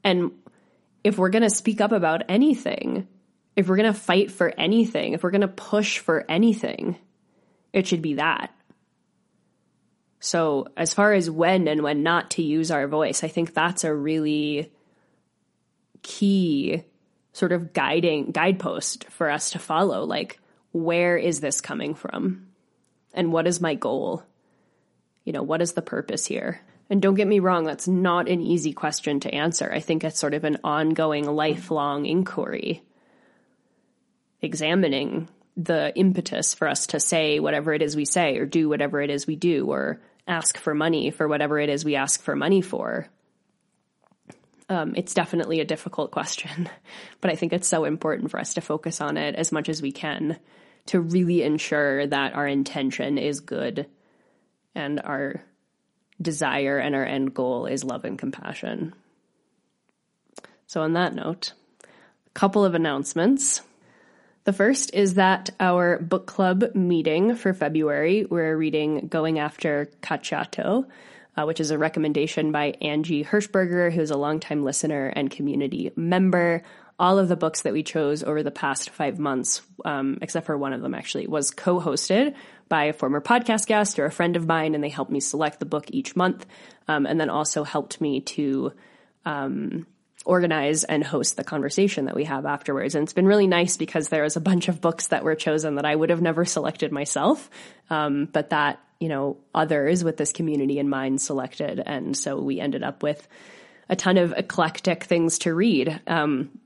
[0.04, 0.32] And
[1.04, 3.08] if we're going to speak up about anything,
[3.56, 6.98] if we're going to fight for anything, if we're going to push for anything,
[7.72, 8.52] it should be that.
[10.20, 13.84] So, as far as when and when not to use our voice, I think that's
[13.84, 14.72] a really
[16.02, 16.84] key
[17.34, 20.04] sort of guiding guidepost for us to follow.
[20.04, 20.41] Like,
[20.72, 22.48] where is this coming from?
[23.14, 24.24] And what is my goal?
[25.26, 26.62] You know, what is the purpose here?
[26.90, 29.72] And don't get me wrong, that's not an easy question to answer.
[29.72, 32.84] I think it's sort of an ongoing, lifelong inquiry
[34.42, 39.02] examining the impetus for us to say whatever it is we say or do whatever
[39.02, 42.36] it is we do or ask for money for whatever it is we ask for
[42.36, 43.08] money for.
[44.70, 46.70] Um, it's definitely a difficult question,
[47.22, 49.82] but I think it's so important for us to focus on it as much as
[49.82, 50.38] we can
[50.88, 53.88] to really ensure that our intention is good
[54.76, 55.44] and our
[56.22, 58.94] desire and our end goal is love and compassion.
[60.68, 63.62] So, on that note, a couple of announcements.
[64.44, 70.88] The first is that our book club meeting for February, we're reading Going After Cacciato,
[71.38, 76.64] uh, which is a recommendation by Angie Hirschberger, who's a longtime listener and community member.
[77.00, 80.58] All of the books that we chose over the past five months, um, except for
[80.58, 82.36] one of them actually, was co hosted
[82.70, 85.60] by a former podcast guest or a friend of mine, and they helped me select
[85.60, 86.46] the book each month,
[86.88, 88.72] um, and then also helped me to
[89.26, 89.86] um,
[90.26, 92.96] organize and host the conversation that we have afterwards.
[92.96, 95.76] And it's been really nice because there was a bunch of books that were chosen
[95.76, 97.50] that I would have never selected myself,
[97.90, 101.82] um, but that, you know, others with this community in mind selected.
[101.84, 103.28] And so we ended up with
[103.90, 106.00] a ton of eclectic things to read.
[106.08, 106.58] Um,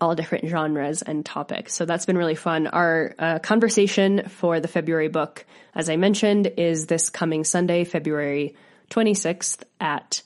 [0.00, 1.74] all different genres and topics.
[1.74, 2.66] So that's been really fun.
[2.66, 5.44] Our uh, conversation for the February book,
[5.74, 8.54] as I mentioned, is this coming Sunday, February
[8.90, 10.22] 26th at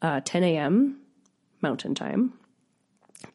[0.00, 1.00] uh, 10 a.m.
[1.60, 2.32] Mountain Time.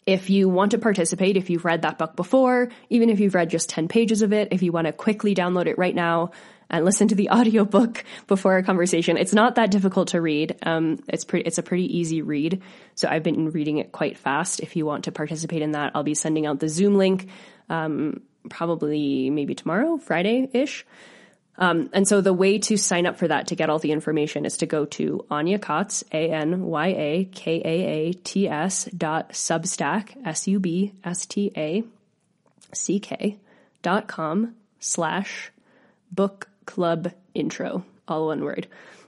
[0.06, 3.50] If you want to participate, if you've read that book before, even if you've read
[3.50, 6.32] just 10 pages of it, if you want to quickly download it right now
[6.70, 10.58] and listen to the audiobook before our conversation, it's not that difficult to read.
[10.64, 12.62] Um, it's pretty, it's a pretty easy read.
[12.96, 14.60] So I've been reading it quite fast.
[14.60, 17.30] If you want to participate in that, I'll be sending out the Zoom link,
[17.70, 20.86] um, probably maybe tomorrow, Friday ish.
[21.60, 24.46] Um, and so the way to sign up for that to get all the information
[24.46, 26.56] is to go to Anya Kaats, A-N-Y-A-K-A-A-T-S
[28.96, 30.98] dot substack, S-U-B-S-T-A-C-K
[33.82, 35.52] dot com slash
[36.12, 38.68] book club intro, all one word.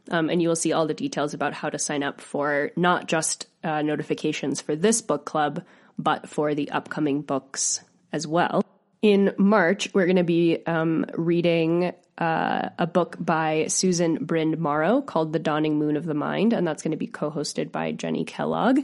[0.10, 3.08] Um, and you will see all the details about how to sign up for not
[3.08, 5.64] just uh, notifications for this book club,
[6.00, 8.64] but for the upcoming books as well.
[9.02, 15.02] In March, we're going to be um, reading uh, a book by Susan Brind Morrow
[15.02, 17.92] called The Dawning Moon of the Mind, and that's going to be co hosted by
[17.92, 18.80] Jenny Kellogg,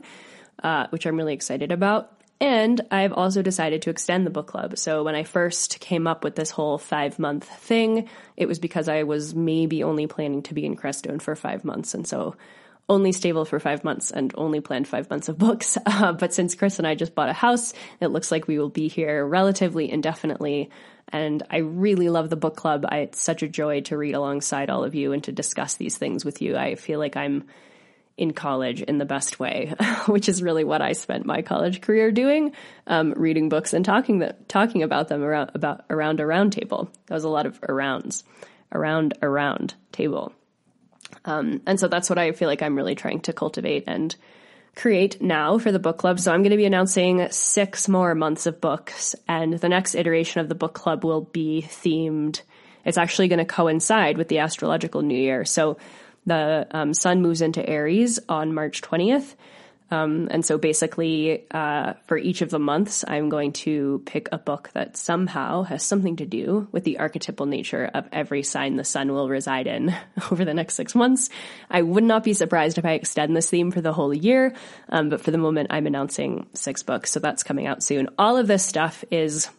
[0.64, 2.12] uh, which I'm really excited about.
[2.42, 4.78] And I've also decided to extend the book club.
[4.78, 8.90] So when I first came up with this whole five month thing, it was because
[8.90, 11.94] I was maybe only planning to be in Crestone for five months.
[11.94, 12.36] And so
[12.88, 15.78] only stable for five months and only planned five months of books.
[15.88, 18.70] Uh, but since Chris and I just bought a house, it looks like we will
[18.70, 20.70] be here relatively indefinitely.
[21.08, 22.86] And I really love the book club.
[22.90, 25.98] I, it's such a joy to read alongside all of you and to discuss these
[25.98, 26.58] things with you.
[26.58, 27.46] I feel like I'm
[28.18, 29.74] in college in the best way,
[30.08, 32.54] which is really what I spent my college career doing,
[32.88, 36.90] um, reading books and talking talking about them around about around a round table.
[37.08, 38.24] That was a lot of arounds,
[38.72, 40.34] around around table.
[41.26, 44.16] Um, and so that's what I feel like I'm really trying to cultivate and
[44.76, 46.20] create now for the book club.
[46.20, 50.42] So I'm going to be announcing six more months of books, and the next iteration
[50.42, 52.42] of the book club will be themed.
[52.86, 55.44] It's actually going to coincide with the astrological new year.
[55.44, 55.78] So
[56.26, 59.36] the um, sun moves into Aries on March 20th.
[59.92, 64.38] Um, and so basically, uh, for each of the months, I'm going to pick a
[64.40, 68.84] book that somehow has something to do with the archetypal nature of every sign the
[68.84, 69.96] sun will reside in
[70.32, 71.30] over the next six months.
[71.70, 74.54] I would not be surprised if I extend this theme for the whole year.
[74.90, 77.12] Um, but for the moment, I'm announcing six books.
[77.12, 78.10] So that's coming out soon.
[78.18, 79.50] All of this stuff is,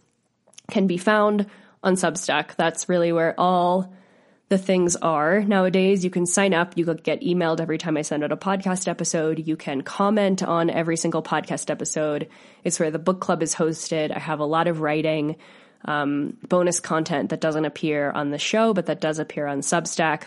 [0.70, 1.46] can be found
[1.84, 2.56] on Substack.
[2.56, 3.94] That's really where all
[4.48, 6.04] the things are nowadays.
[6.04, 6.76] You can sign up.
[6.76, 9.46] You get emailed every time I send out a podcast episode.
[9.46, 12.28] You can comment on every single podcast episode.
[12.62, 14.14] It's where the book club is hosted.
[14.14, 15.36] I have a lot of writing,
[15.84, 20.24] um, bonus content that doesn't appear on the show, but that does appear on Substack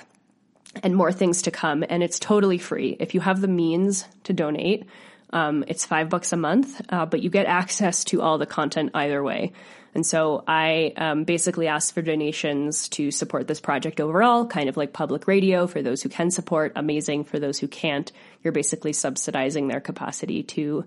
[0.84, 1.86] and more things to come.
[1.88, 2.97] And it's totally free.
[2.99, 4.86] If you have the means to donate,
[5.32, 8.91] um, it's five bucks a month, uh, but you get access to all the content
[8.93, 9.53] either way.
[9.95, 14.78] And so I um, basically asked for donations to support this project overall, kind of
[14.78, 18.12] like public radio for those who can support, amazing for those who can't.
[18.43, 20.86] You're basically subsidizing their capacity to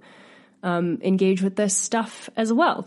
[0.63, 2.87] um, engage with this stuff as well.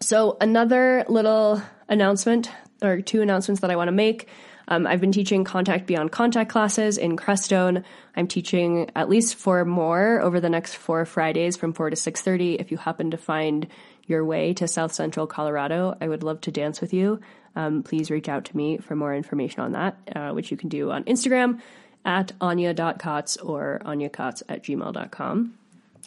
[0.00, 2.50] So another little announcement
[2.82, 4.28] or two announcements that I want to make.
[4.68, 7.84] Um, I've been teaching contact beyond contact classes in Crestone.
[8.16, 12.20] I'm teaching at least four more over the next four Fridays from four to six
[12.20, 12.54] thirty.
[12.54, 13.68] If you happen to find
[14.06, 17.20] your way to South Central Colorado, I would love to dance with you.
[17.54, 20.68] Um, please reach out to me for more information on that, uh, which you can
[20.68, 21.60] do on Instagram
[22.04, 25.54] at anya.kaats or anyakaats at gmail.com.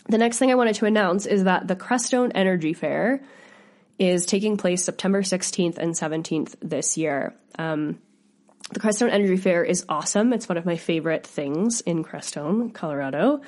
[0.07, 3.21] The next thing I wanted to announce is that the Crestone Energy Fair
[3.97, 7.33] is taking place September 16th and 17th this year.
[7.57, 7.99] Um,
[8.71, 10.31] the Crestone Energy Fair is awesome.
[10.31, 13.41] It's one of my favorite things in Crestone, Colorado,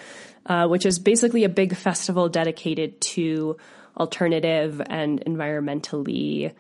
[0.46, 3.58] uh, which is basically a big festival dedicated to
[3.98, 6.54] alternative and environmentally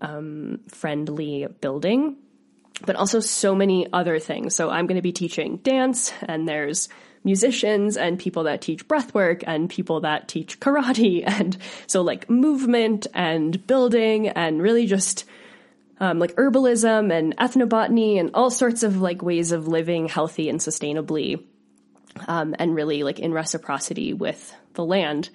[0.00, 2.16] um, friendly building,
[2.84, 4.54] but also so many other things.
[4.54, 6.88] So I'm going to be teaching dance, and there's
[7.24, 13.06] musicians and people that teach breathwork and people that teach karate, and so like movement
[13.14, 15.24] and building and really just
[15.98, 20.60] um, like herbalism and ethnobotany and all sorts of like ways of living healthy and
[20.60, 21.42] sustainably,
[22.28, 25.30] um, and really like in reciprocity with the land.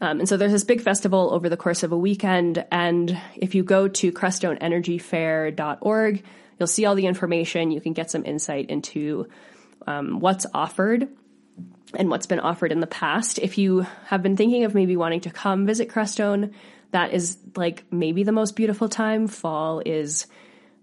[0.00, 2.64] Um, and so there's this big festival over the course of a weekend.
[2.72, 6.24] And if you go to crestoneenergyfair.org,
[6.58, 7.70] you'll see all the information.
[7.70, 9.28] You can get some insight into
[9.86, 11.08] um, what's offered
[11.94, 13.38] and what's been offered in the past.
[13.38, 16.52] If you have been thinking of maybe wanting to come visit Crestone,
[16.92, 19.26] that is like maybe the most beautiful time.
[19.26, 20.26] Fall is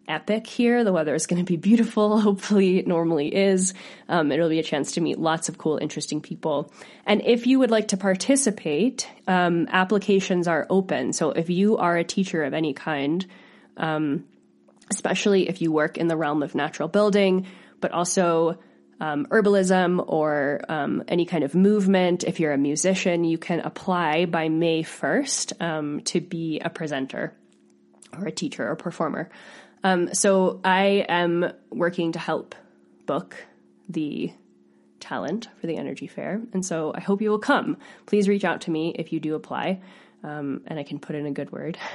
[0.07, 0.83] epic here.
[0.83, 2.19] The weather is going to be beautiful.
[2.21, 3.73] Hopefully, it normally is.
[4.07, 6.71] Um, it'll be a chance to meet lots of cool, interesting people.
[7.05, 11.13] And if you would like to participate, um, applications are open.
[11.13, 13.25] So if you are a teacher of any kind,
[13.77, 14.25] um,
[14.89, 17.47] especially if you work in the realm of natural building,
[17.79, 18.57] but also
[18.99, 22.23] um, herbalism or um, any kind of movement.
[22.23, 27.33] If you're a musician, you can apply by May 1st um, to be a presenter
[28.17, 29.29] or a teacher or performer.
[29.83, 32.55] Um, so I am working to help
[33.05, 33.35] book
[33.89, 34.33] the
[34.99, 36.41] talent for the energy fair.
[36.53, 37.77] And so I hope you will come.
[38.05, 39.81] Please reach out to me if you do apply.
[40.23, 41.77] Um, and I can put in a good word.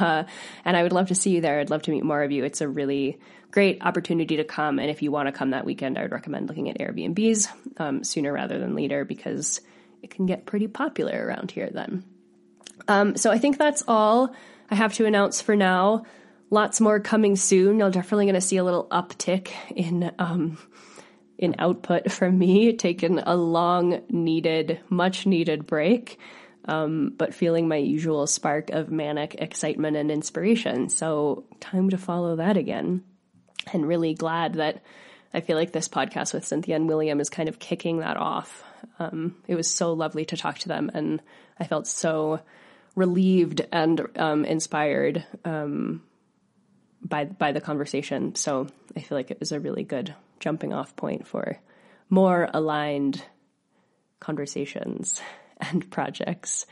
[0.00, 0.24] Uh,
[0.64, 1.58] and I would love to see you there.
[1.58, 2.44] I'd love to meet more of you.
[2.44, 3.18] It's a really
[3.50, 4.78] great opportunity to come.
[4.78, 7.48] And if you want to come that weekend, I would recommend looking at Airbnbs
[7.78, 9.60] um, sooner rather than later because
[10.02, 12.04] it can get pretty popular around here then.
[12.86, 14.34] Um, so I think that's all
[14.70, 16.04] I have to announce for now.
[16.50, 17.78] Lots more coming soon.
[17.78, 20.58] You're definitely going to see a little uptick in um,
[21.36, 22.72] in output from me.
[22.72, 26.18] Taking a long needed, much needed break,
[26.64, 30.88] um, but feeling my usual spark of manic excitement and inspiration.
[30.88, 33.04] So time to follow that again.
[33.72, 34.82] And really glad that
[35.34, 38.64] I feel like this podcast with Cynthia and William is kind of kicking that off.
[38.98, 41.20] Um, it was so lovely to talk to them, and
[41.58, 42.40] I felt so
[42.94, 46.02] relieved and um, inspired um,
[47.02, 48.34] by by the conversation.
[48.34, 51.58] So I feel like it was a really good jumping off point for
[52.10, 53.22] more aligned
[54.20, 55.20] conversations
[55.60, 56.66] and projects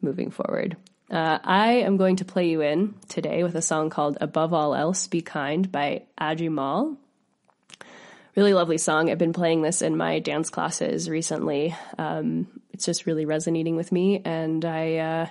[0.00, 0.76] moving forward.
[1.10, 4.74] Uh, I am going to play you in today with a song called Above All
[4.74, 6.96] Else Be Kind by Ajimal.
[8.34, 9.10] Really lovely song.
[9.10, 11.76] I've been playing this in my dance classes recently.
[11.98, 15.26] Um, it's just really resonating with me, and I uh,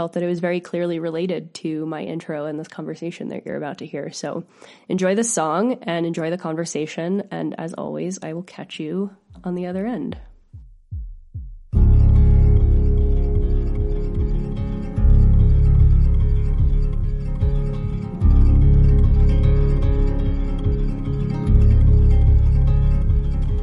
[0.00, 3.58] felt that it was very clearly related to my intro and this conversation that you're
[3.58, 4.10] about to hear.
[4.10, 4.46] So
[4.88, 7.24] enjoy the song and enjoy the conversation.
[7.30, 10.16] And as always, I will catch you on the other end.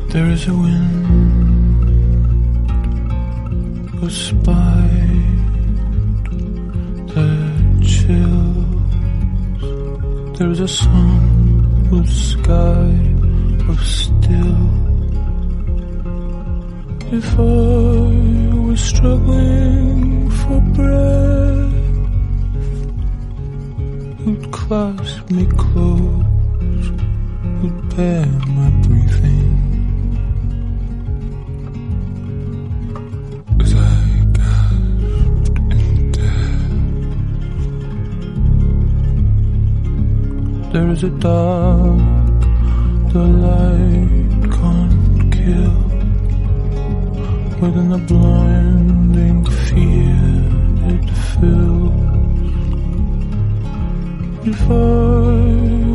[0.10, 0.98] There is a wind
[4.04, 4.87] a spine
[10.38, 12.94] There's a sun with sky
[13.72, 14.68] of still.
[17.12, 21.74] If I was struggling for breath,
[24.28, 26.92] you'd clasp me close,
[27.64, 28.28] would bear
[28.58, 28.70] my
[40.78, 42.42] death, there is a dark
[43.14, 45.78] the light can't kill.
[47.62, 50.44] Within the blinding fear
[50.94, 51.94] it fills.
[54.48, 54.72] If I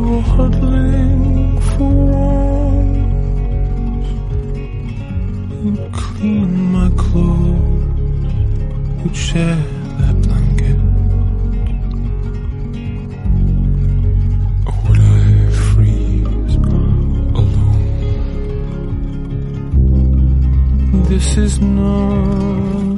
[0.07, 3.29] were huddling for warmth,
[5.63, 8.33] you'd clean my clothes,
[9.03, 9.72] you'd share
[21.35, 22.95] This is not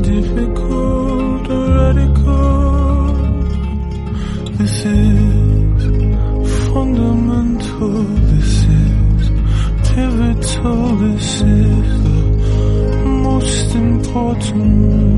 [0.00, 3.12] difficult or radical.
[4.56, 5.82] This is
[6.72, 8.02] fundamental.
[8.32, 9.28] This is
[9.90, 10.96] pivotal.
[10.96, 15.09] This is the most important.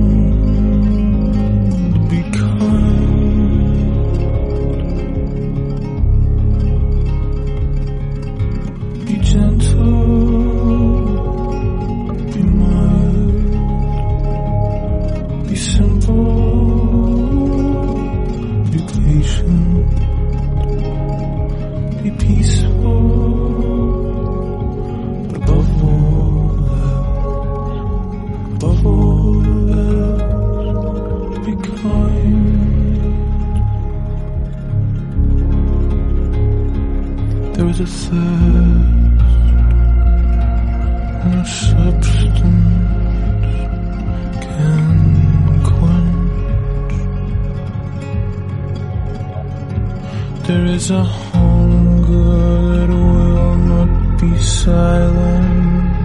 [50.62, 55.96] There is a hunger that will not be silent.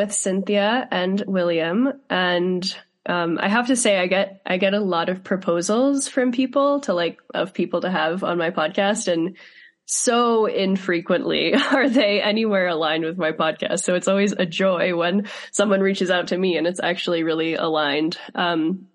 [0.07, 2.77] with Cynthia and William, and
[3.07, 6.81] um, I have to say, I get I get a lot of proposals from people
[6.83, 9.37] to like of people to have on my podcast, and
[9.85, 13.81] so infrequently are they anywhere aligned with my podcast.
[13.81, 17.55] So it's always a joy when someone reaches out to me and it's actually really
[17.55, 18.19] aligned.
[18.35, 18.87] Um,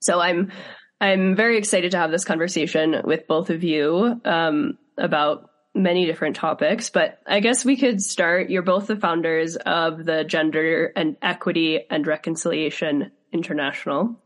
[0.00, 0.52] so I'm
[1.00, 5.49] I'm very excited to have this conversation with both of you um, about
[5.82, 8.50] many different topics, but I guess we could start.
[8.50, 14.16] You're both the founders of the Gender and Equity and Reconciliation international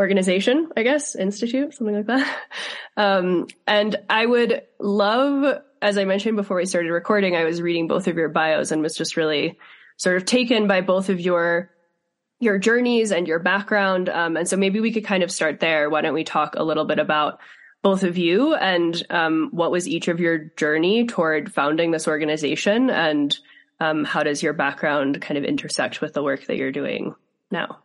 [0.00, 2.38] organization, I guess, institute, something like that.
[2.96, 7.88] Um, and I would love, as I mentioned before we started recording, I was reading
[7.88, 9.58] both of your bios and was just really
[9.96, 11.70] sort of taken by both of your
[12.40, 14.10] your journeys and your background.
[14.10, 15.88] Um, and so maybe we could kind of start there.
[15.88, 17.38] Why don't we talk a little bit about
[17.82, 22.90] both of you and um, what was each of your journey toward founding this organization
[22.90, 23.38] and
[23.80, 27.14] um, how does your background kind of intersect with the work that you're doing
[27.50, 27.78] now?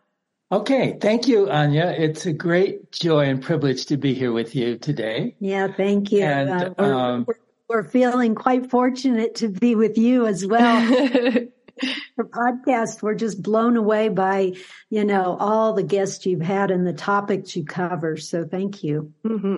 [0.52, 1.94] Okay, thank you, Anya.
[1.98, 5.34] It's a great joy and privilege to be here with you today.
[5.40, 6.22] Yeah, thank you.
[6.22, 7.34] And, uh, we're, um, we're,
[7.68, 10.88] we're, feeling quite fortunate to be with you as well.
[11.80, 14.52] the podcast, we're just blown away by,
[14.88, 18.16] you know, all the guests you've had and the topics you cover.
[18.16, 19.12] So thank you.
[19.24, 19.56] Mm-hmm.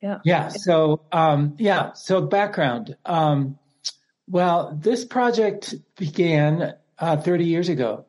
[0.00, 0.18] Yeah.
[0.24, 0.48] Yeah.
[0.48, 1.92] So, um, yeah.
[1.94, 2.96] So background.
[3.04, 3.58] Um,
[4.28, 8.06] well, this project began uh, 30 years ago.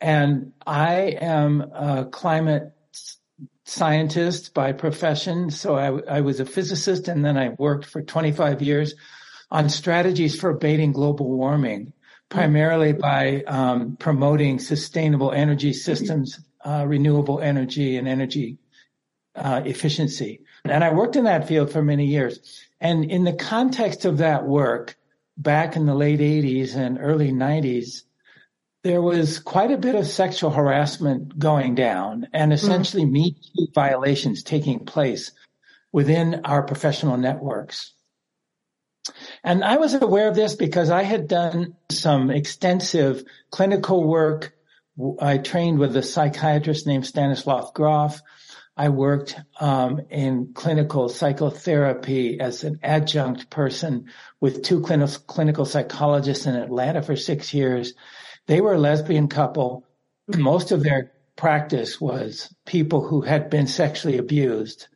[0.00, 2.72] And I am a climate
[3.64, 5.50] scientist by profession.
[5.50, 8.94] So I, I, was a physicist and then I worked for 25 years
[9.50, 11.92] on strategies for abating global warming,
[12.28, 18.58] primarily by um, promoting sustainable energy systems, uh, renewable energy and energy
[19.36, 20.41] uh, efficiency.
[20.64, 22.38] And I worked in that field for many years.
[22.80, 24.96] And in the context of that work,
[25.36, 28.02] back in the late 80s and early 90s,
[28.82, 32.52] there was quite a bit of sexual harassment going down and mm-hmm.
[32.52, 33.12] essentially mm.
[33.12, 35.32] Me Too violations taking place
[35.92, 37.92] within our professional networks.
[39.44, 44.54] And I was aware of this because I had done some extensive clinical work.
[45.20, 48.20] I trained with a psychiatrist named Stanislav Grof.
[48.76, 54.06] I worked um, in clinical psychotherapy as an adjunct person
[54.40, 57.92] with two clinical, clinical psychologists in Atlanta for six years.
[58.46, 59.86] They were a lesbian couple.
[60.34, 64.88] Most of their practice was people who had been sexually abused.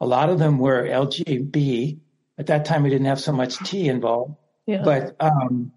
[0.00, 1.98] A lot of them were LGB.
[2.38, 4.36] At that time, we didn't have so much T involved.
[4.64, 4.82] Yeah.
[4.84, 5.72] But um,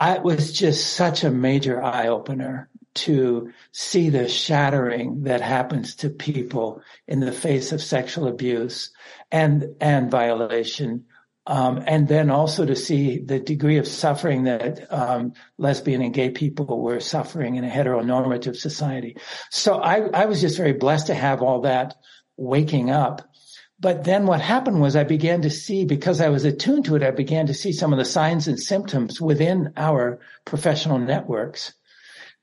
[0.00, 5.96] I, it was just such a major eye opener to see the shattering that happens
[5.96, 8.90] to people in the face of sexual abuse
[9.30, 11.04] and and violation
[11.46, 16.30] um, and then also to see the degree of suffering that um, lesbian and gay
[16.30, 19.16] people were suffering in a heteronormative society.
[19.50, 21.96] So I, I was just very blessed to have all that
[22.36, 23.28] waking up.
[23.80, 27.02] But then what happened was I began to see, because I was attuned to it,
[27.02, 31.72] I began to see some of the signs and symptoms within our professional networks.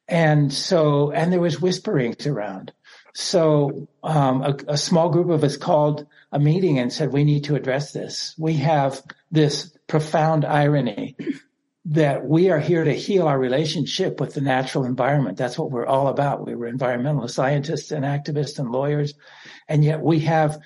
[0.07, 2.71] And so, and there was whisperings around.
[3.13, 7.45] So um, a, a, small group of us called a meeting and said, we need
[7.45, 8.35] to address this.
[8.37, 9.01] We have
[9.31, 11.15] this profound irony
[11.85, 15.37] that we are here to heal our relationship with the natural environment.
[15.37, 16.45] That's what we're all about.
[16.45, 19.13] We were environmental scientists and activists and lawyers.
[19.67, 20.59] And yet we have,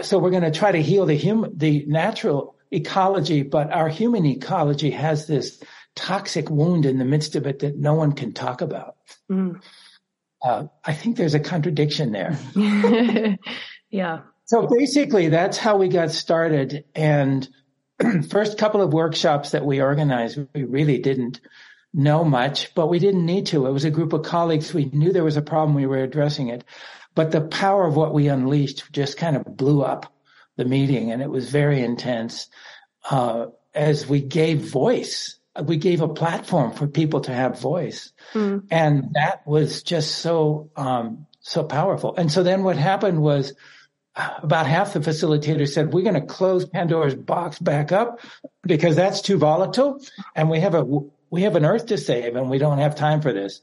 [0.00, 4.26] so we're going to try to heal the human, the natural ecology, but our human
[4.26, 5.62] ecology has this
[5.96, 8.96] toxic wound in the midst of it that no one can talk about.
[9.28, 9.60] Mm
[10.46, 12.38] uh, I think there's a contradiction there.
[13.90, 14.20] yeah.
[14.44, 16.84] So basically, that's how we got started.
[16.94, 17.48] And
[18.30, 21.40] first couple of workshops that we organized, we really didn't
[21.92, 23.66] know much, but we didn't need to.
[23.66, 24.72] It was a group of colleagues.
[24.72, 25.74] We knew there was a problem.
[25.74, 26.62] We were addressing it,
[27.14, 30.12] but the power of what we unleashed just kind of blew up
[30.56, 32.48] the meeting, and it was very intense
[33.10, 38.12] uh, as we gave voice we gave a platform for people to have voice.
[38.32, 38.66] Mm.
[38.70, 42.14] And that was just so, um, so powerful.
[42.16, 43.54] And so then what happened was
[44.14, 48.20] about half the facilitators said, we're going to close Pandora's box back up
[48.62, 50.00] because that's too volatile.
[50.34, 50.84] And we have a,
[51.30, 53.60] we have an earth to save and we don't have time for this.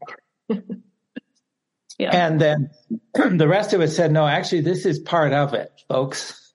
[0.48, 2.10] yeah.
[2.12, 2.70] And then
[3.14, 6.52] the rest of us said, no, actually, this is part of it, folks.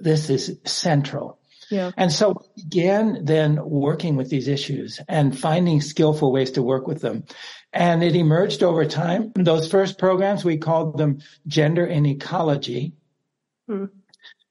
[0.00, 1.38] This is central.
[1.72, 1.90] Yeah.
[1.96, 7.00] And so began then working with these issues and finding skillful ways to work with
[7.00, 7.24] them.
[7.72, 9.32] And it emerged over time.
[9.34, 12.92] Those first programs, we called them gender and ecology.
[13.66, 13.86] Hmm.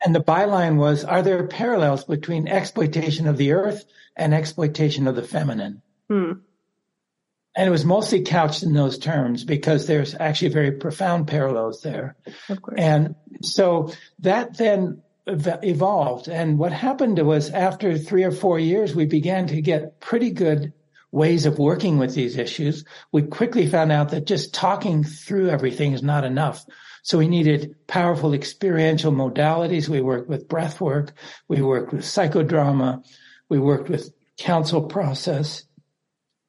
[0.04, 5.16] And the byline was, are there parallels between exploitation of the earth and exploitation of
[5.16, 5.84] the feminine?
[6.10, 6.32] Hmm.
[7.56, 12.16] And it was mostly couched in those terms because there's actually very profound parallels there.
[12.50, 12.80] Of course.
[12.80, 13.14] And
[13.44, 16.28] so that then evolved.
[16.28, 20.74] And what happened was after three or four years, we began to get pretty good
[21.12, 22.86] ways of working with these issues.
[23.12, 26.66] We quickly found out that just talking through everything is not enough.
[27.04, 29.90] So we needed powerful experiential modalities.
[29.90, 31.14] We worked with breath work.
[31.48, 33.04] We worked with psychodrama.
[33.50, 35.64] We worked with council process.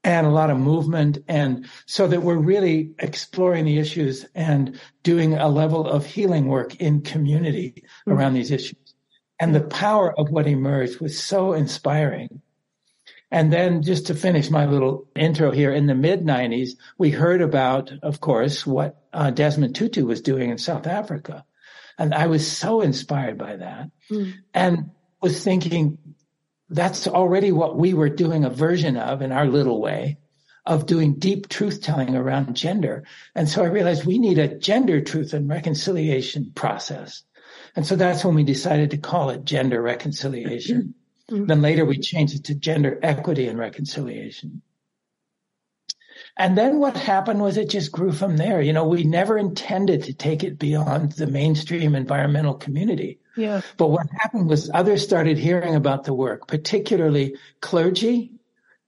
[0.04, 1.18] And a lot of movement.
[1.28, 6.76] And so that we're really exploring the issues and doing a level of healing work
[6.76, 8.12] in community mm-hmm.
[8.12, 8.76] around these issues.
[9.38, 12.42] And the power of what emerged was so inspiring.
[13.30, 17.40] And then just to finish my little intro here, in the mid 90s, we heard
[17.40, 21.44] about, of course, what uh, Desmond Tutu was doing in South Africa.
[21.98, 24.34] And I was so inspired by that mm.
[24.52, 24.90] and
[25.22, 25.98] was thinking,
[26.72, 30.18] that's already what we were doing a version of in our little way
[30.64, 33.04] of doing deep truth telling around gender.
[33.34, 37.22] And so I realized we need a gender truth and reconciliation process.
[37.74, 40.94] And so that's when we decided to call it gender reconciliation.
[41.30, 41.46] Mm-hmm.
[41.46, 44.62] Then later we changed it to gender equity and reconciliation.
[46.36, 48.60] And then what happened was it just grew from there.
[48.62, 53.18] You know, we never intended to take it beyond the mainstream environmental community.
[53.36, 53.60] Yeah.
[53.76, 58.32] But what happened was others started hearing about the work, particularly clergy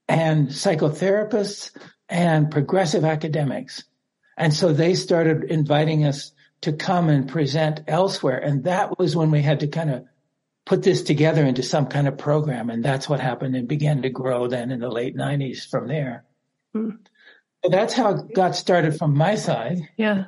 [0.07, 1.71] and psychotherapists
[2.09, 3.83] and progressive academics.
[4.37, 6.31] And so they started inviting us
[6.61, 8.39] to come and present elsewhere.
[8.39, 10.05] And that was when we had to kind of
[10.65, 12.69] put this together into some kind of program.
[12.69, 16.25] And that's what happened and began to grow then in the late nineties from there.
[16.73, 16.89] Hmm.
[17.65, 19.79] So that's how it got started from my side.
[19.97, 20.25] Yeah.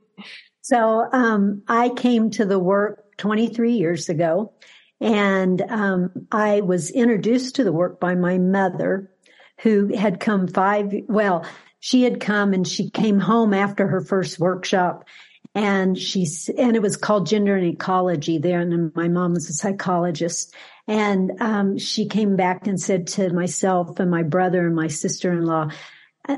[0.60, 4.52] so, um, I came to the work 23 years ago.
[5.00, 9.10] And um, I was introduced to the work by my mother,
[9.60, 11.46] who had come five, well,
[11.80, 15.04] she had come and she came home after her first workshop
[15.54, 16.26] and she
[16.58, 20.54] and it was called gender and ecology then and my mom was a psychologist
[20.86, 25.70] and um, she came back and said to myself and my brother and my sister-in-law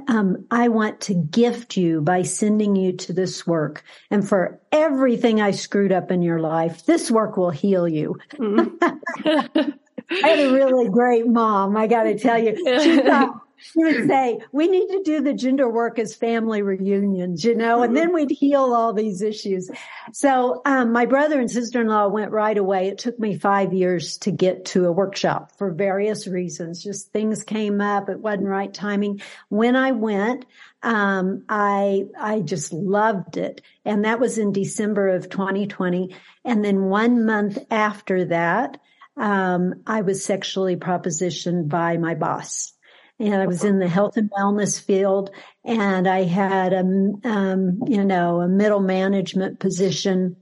[0.08, 3.84] um, I want to gift you by sending you to this work.
[4.10, 8.16] And for everything I screwed up in your life, this work will heal you.
[8.34, 8.72] Mm.
[10.10, 11.76] I had a really great mom.
[11.76, 15.34] I got to tell you, she thought, she would say, we need to do the
[15.34, 19.70] gender work as family reunions, you know, and then we'd heal all these issues.
[20.12, 22.88] So, um, my brother and sister-in-law went right away.
[22.88, 26.82] It took me five years to get to a workshop for various reasons.
[26.82, 28.08] Just things came up.
[28.08, 29.20] It wasn't right timing.
[29.48, 30.46] When I went,
[30.82, 33.60] um, I, I just loved it.
[33.84, 36.14] And that was in December of 2020.
[36.44, 38.80] And then one month after that,
[39.16, 42.72] um, I was sexually propositioned by my boss
[43.18, 45.30] and I was in the health and wellness field
[45.64, 46.80] and I had a,
[47.24, 50.36] um, you know, a middle management position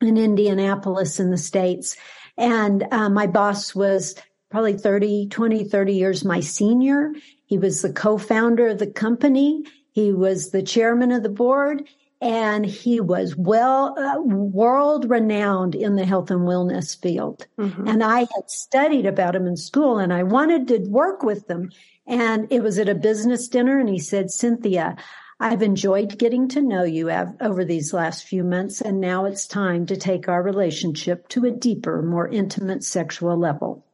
[0.00, 1.96] in Indianapolis in the States.
[2.38, 4.14] And uh, my boss was
[4.50, 7.12] probably 30, 20, 30 years my senior.
[7.44, 9.64] He was the co-founder of the company.
[9.92, 11.84] He was the chairman of the board
[12.22, 17.88] and he was well uh, world renowned in the health and wellness field mm-hmm.
[17.88, 21.68] and i had studied about him in school and i wanted to work with them
[22.06, 24.96] and it was at a business dinner and he said, Cynthia,
[25.38, 29.86] I've enjoyed getting to know you over these last few months, and now it's time
[29.86, 33.84] to take our relationship to a deeper, more intimate sexual level.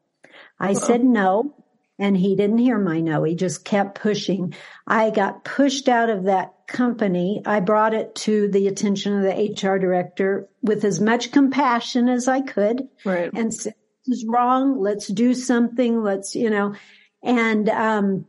[0.61, 1.55] I said no,
[1.99, 3.25] and he didn't hear my no.
[3.25, 4.55] He just kept pushing.
[4.87, 7.43] I got pushed out of that company.
[7.47, 12.29] I brought it to the attention of the HR director with as much compassion as
[12.29, 12.89] I could.
[13.05, 13.31] Right.
[13.33, 13.75] And said,
[14.07, 14.81] this is wrong.
[14.81, 16.03] Let's do something.
[16.03, 16.75] Let's, you know,
[17.23, 18.27] and um,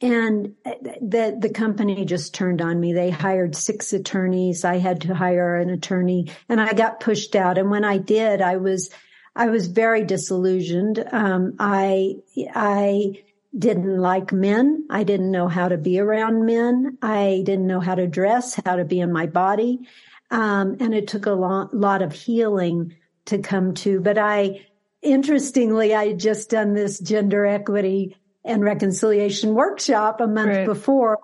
[0.00, 2.92] and the the company just turned on me.
[2.92, 4.64] They hired six attorneys.
[4.64, 7.58] I had to hire an attorney, and I got pushed out.
[7.58, 8.90] And when I did, I was
[9.34, 11.04] I was very disillusioned.
[11.12, 12.16] Um, I
[12.54, 13.22] I
[13.56, 14.86] didn't like men.
[14.90, 16.98] I didn't know how to be around men.
[17.00, 19.88] I didn't know how to dress, how to be in my body,
[20.30, 22.96] um, and it took a lot, lot of healing
[23.26, 24.00] to come to.
[24.00, 24.66] But I
[25.02, 30.66] interestingly, I had just done this gender equity and reconciliation workshop a month right.
[30.66, 31.18] before.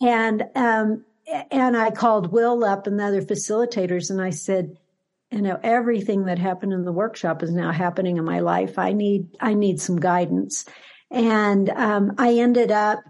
[0.00, 1.04] And, um,
[1.50, 4.76] and I called Will up and the other facilitators and I said,
[5.30, 8.78] you know, everything that happened in the workshop is now happening in my life.
[8.78, 10.64] I need, I need some guidance.
[11.10, 13.00] And, um, I ended up,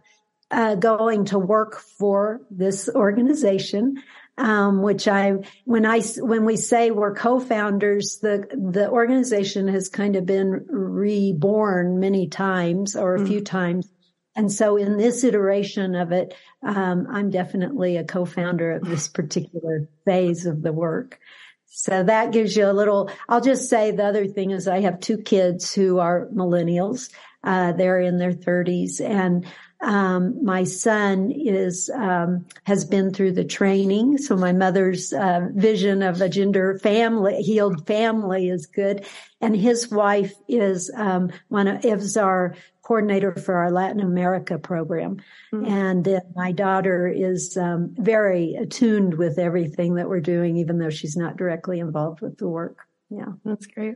[0.51, 4.03] uh, going to work for this organization
[4.39, 10.17] um, which I, when I, when we say we're co-founders, the, the organization has kind
[10.17, 13.29] of been reborn many times or a mm.
[13.29, 13.89] few times.
[14.35, 19.89] And so in this iteration of it, um, I'm definitely a co-founder of this particular
[20.07, 21.19] phase of the work.
[21.67, 25.01] So that gives you a little, I'll just say the other thing is I have
[25.01, 27.11] two kids who are millennials.
[27.45, 29.47] Uh, they're in their thirties and
[29.83, 36.03] um, my son is um, has been through the training, so my mother's uh, vision
[36.03, 39.05] of a gender family, healed family, is good.
[39.41, 45.23] And his wife is um, one of is our coordinator for our Latin America program.
[45.53, 45.65] Mm-hmm.
[45.65, 50.91] And uh, my daughter is um, very attuned with everything that we're doing, even though
[50.91, 52.87] she's not directly involved with the work.
[53.09, 53.33] Yeah.
[53.45, 53.95] That's great.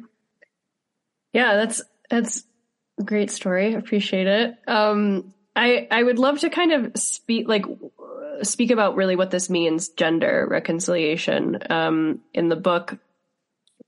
[1.33, 2.45] Yeah, that's, that's
[3.05, 3.75] great story.
[3.75, 4.55] Appreciate it.
[4.67, 7.65] Um, I, I would love to kind of speak, like,
[8.43, 12.99] speak about really what this means, gender reconciliation, um, in the book,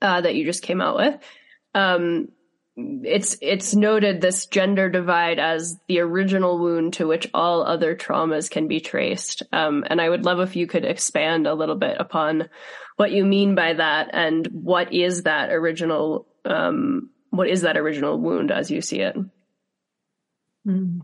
[0.01, 1.21] uh, that you just came out with.
[1.75, 2.29] Um,
[2.79, 8.49] it's it's noted this gender divide as the original wound to which all other traumas
[8.49, 9.43] can be traced.
[9.53, 12.49] Um, and I would love if you could expand a little bit upon
[12.97, 18.17] what you mean by that and what is that original um, what is that original
[18.17, 19.17] wound as you see it.
[20.67, 21.01] Mm.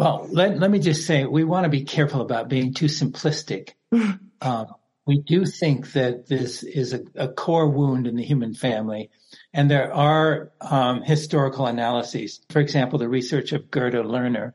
[0.00, 3.72] Well, let, let me just say we want to be careful about being too simplistic.
[4.40, 4.66] um,
[5.04, 9.10] we do think that this is a, a, core wound in the human family,
[9.52, 12.40] and there are um, historical analyses.
[12.48, 14.54] For example, the research of Gerda Lerner,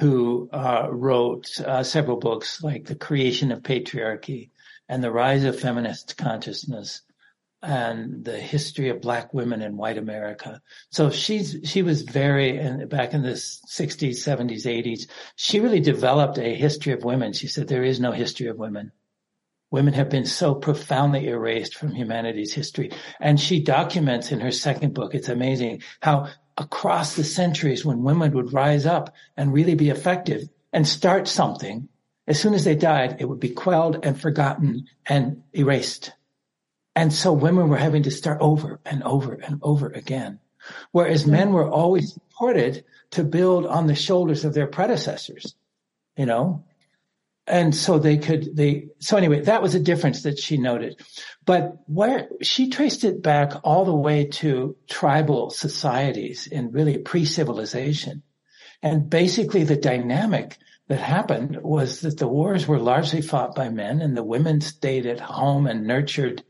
[0.00, 4.50] who uh, wrote uh, several books like The Creation of Patriarchy
[4.86, 7.00] and The Rise of Feminist Consciousness
[7.62, 10.62] and the history of black women in white America.
[10.90, 16.38] So she's, she was very, and back in the 60s, 70s, 80s, she really developed
[16.38, 17.32] a history of women.
[17.32, 18.92] She said there is no history of women.
[19.70, 22.90] Women have been so profoundly erased from humanity's history.
[23.20, 28.32] And she documents in her second book, it's amazing how across the centuries when women
[28.32, 31.88] would rise up and really be effective and start something,
[32.26, 36.12] as soon as they died, it would be quelled and forgotten and erased.
[36.98, 40.40] And so women were having to start over and over and over again.
[40.90, 41.30] Whereas hmm.
[41.30, 45.54] men were always supported to build on the shoulders of their predecessors,
[46.16, 46.64] you know?
[47.46, 51.00] And so they could, they, so anyway, that was a difference that she noted.
[51.46, 58.24] But where she traced it back all the way to tribal societies in really pre-civilization.
[58.82, 64.02] And basically the dynamic that happened was that the wars were largely fought by men
[64.02, 66.42] and the women stayed at home and nurtured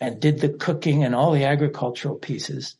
[0.00, 2.76] and did the cooking and all the agricultural pieces.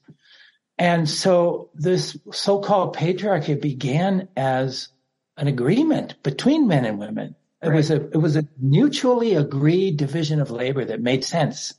[0.79, 4.89] And so this so-called patriarchy began as
[5.37, 7.35] an agreement between men and women.
[7.63, 11.75] It was a, it was a mutually agreed division of labor that made sense.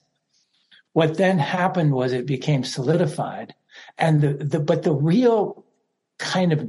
[0.93, 3.53] What then happened was it became solidified
[3.97, 5.63] and the, the, but the real
[6.17, 6.67] kind of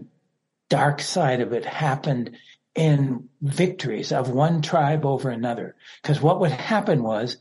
[0.68, 2.36] dark side of it happened
[2.74, 5.74] in victories of one tribe over another.
[6.02, 7.38] Because what would happen was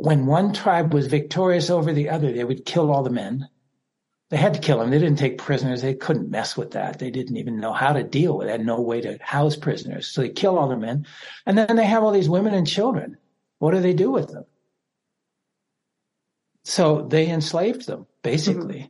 [0.00, 3.48] when one tribe was victorious over the other, they would kill all the men.
[4.30, 4.90] They had to kill them.
[4.90, 5.82] They didn't take prisoners.
[5.82, 6.98] They couldn't mess with that.
[6.98, 8.48] They didn't even know how to deal with it.
[8.48, 10.08] They had no way to house prisoners.
[10.08, 11.06] So they kill all the men.
[11.44, 13.18] And then they have all these women and children.
[13.58, 14.44] What do they do with them?
[16.64, 18.78] So they enslaved them, basically.
[18.78, 18.88] Mm-hmm.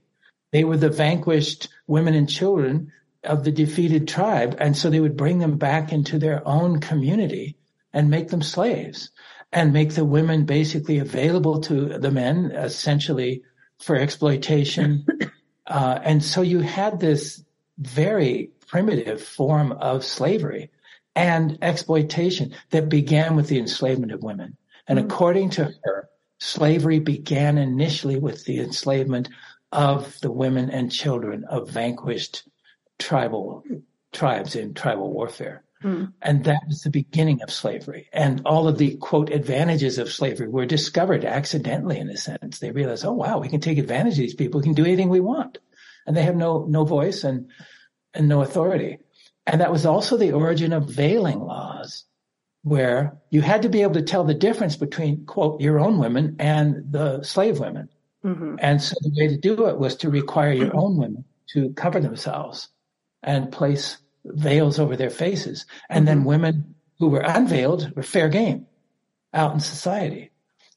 [0.53, 2.93] They were the vanquished women and children
[3.25, 4.57] of the defeated tribe.
[4.61, 7.57] And so they would bring them back into their own community
[7.93, 9.11] and make them slaves
[9.53, 13.43] and make the women basically available to the men essentially
[13.79, 15.07] for exploitation.
[15.67, 17.45] Uh, and so you had this
[17.79, 20.69] very primitive form of slavery
[21.15, 24.57] and exploitation that began with the enslavement of women.
[24.89, 25.07] And mm-hmm.
[25.07, 26.09] according to her,
[26.41, 29.29] slavery began initially with the enslavement
[29.71, 32.43] of the women and children of vanquished
[32.99, 33.63] tribal
[34.13, 35.63] tribes in tribal warfare.
[35.83, 36.13] Mm.
[36.21, 38.09] And that was the beginning of slavery.
[38.13, 42.59] And all of the quote advantages of slavery were discovered accidentally in a sense.
[42.59, 44.61] They realized, oh wow, we can take advantage of these people.
[44.61, 45.59] We can do anything we want.
[46.07, 47.49] And they have no, no voice and,
[48.13, 48.99] and no authority.
[49.47, 52.05] And that was also the origin of veiling laws,
[52.63, 56.37] where you had to be able to tell the difference between quote your own women
[56.39, 57.89] and the slave women.
[58.25, 58.57] Mm-hmm.
[58.59, 61.25] And so the way to do it was to require your own women
[61.55, 62.69] to cover themselves
[63.23, 65.67] and place veils over their faces.
[65.89, 66.07] And mm-hmm.
[66.07, 68.67] then women who were unveiled were fair game
[69.33, 70.31] out in society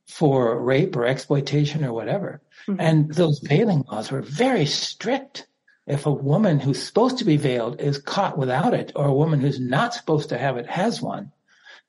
[0.07, 2.41] for rape or exploitation or whatever.
[2.67, 2.79] Mm-hmm.
[2.79, 5.47] And those veiling laws were very strict.
[5.85, 9.41] If a woman who's supposed to be veiled is caught without it, or a woman
[9.41, 11.31] who's not supposed to have it has one,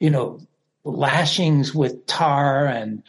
[0.01, 0.41] you know,
[0.83, 3.05] lashings with tar and,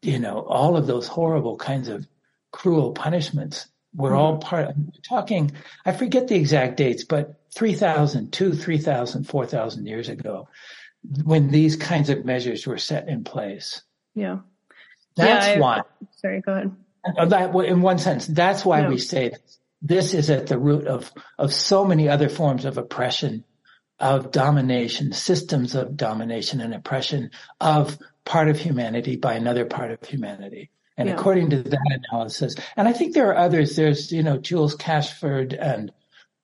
[0.00, 2.06] you know, all of those horrible kinds of
[2.52, 4.18] cruel punishments were mm-hmm.
[4.18, 4.76] all part of
[5.06, 5.52] talking.
[5.84, 10.48] I forget the exact dates, but 3,000, 2, 3,000, 4,000 years ago
[11.24, 13.82] when these kinds of measures were set in place.
[14.14, 14.38] Yeah.
[15.16, 15.82] That's yeah, I, why.
[16.16, 16.76] Sorry, go ahead.
[17.18, 19.32] Uh, that, in one sense, that's why we say
[19.82, 23.44] this is at the root of, of so many other forms of oppression,
[23.98, 27.30] of domination, systems of domination and oppression
[27.60, 30.70] of part of humanity by another part of humanity.
[30.96, 31.16] And yeah.
[31.16, 35.54] according to that analysis, and I think there are others, there's, you know, Jules Cashford
[35.54, 35.90] and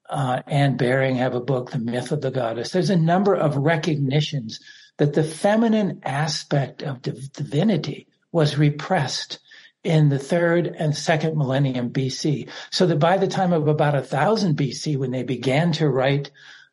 [0.09, 2.71] uh, Anne Baring have a book, The Myth of the Goddess.
[2.71, 4.61] There's a number of recognitions
[4.97, 9.39] that the feminine aspect of div- divinity was repressed
[9.85, 12.49] in the third and second millennium BC.
[12.71, 16.31] So that by the time of about a thousand BC, when they began to write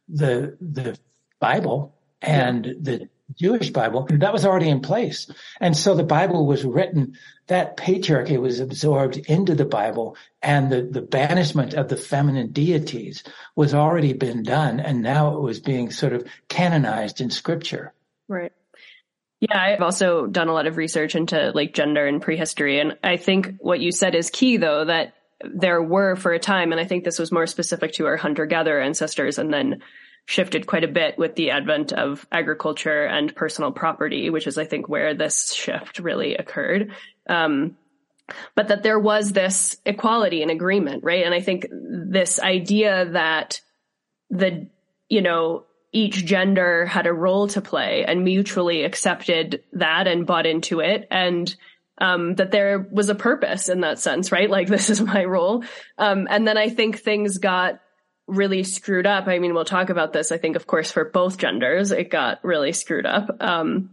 [0.10, 0.98] the, the
[1.40, 2.74] Bible and yeah.
[2.80, 5.30] the Jewish Bible, that was already in place.
[5.59, 7.17] And so the Bible was written,
[7.47, 13.23] that patriarchy was absorbed into the Bible and the, the banishment of the feminine deities
[13.55, 14.80] was already been done.
[14.80, 17.93] And now it was being sort of canonized in scripture.
[18.28, 18.51] Right.
[19.41, 22.80] Yeah, I've also done a lot of research into like gender and prehistory.
[22.80, 25.13] And I think what you said is key though, that
[25.43, 28.45] there were for a time, and I think this was more specific to our hunter
[28.45, 29.82] gatherer ancestors and then
[30.26, 34.65] shifted quite a bit with the advent of agriculture and personal property, which is, I
[34.65, 36.91] think, where this shift really occurred.
[37.28, 37.78] Um,
[38.55, 41.23] but that there was this equality and agreement, right?
[41.23, 43.61] And I think this idea that
[44.32, 44.67] the,
[45.09, 50.45] you know, each gender had a role to play and mutually accepted that and bought
[50.45, 51.55] into it and
[51.99, 54.49] um, that there was a purpose in that sense, right?
[54.49, 55.63] Like this is my role.
[55.97, 57.80] Um, and then I think things got
[58.28, 59.28] really screwed up.
[59.28, 60.32] I mean, we'll talk about this.
[60.32, 63.38] I think, of course, for both genders, it got really screwed up.
[63.39, 63.91] Um,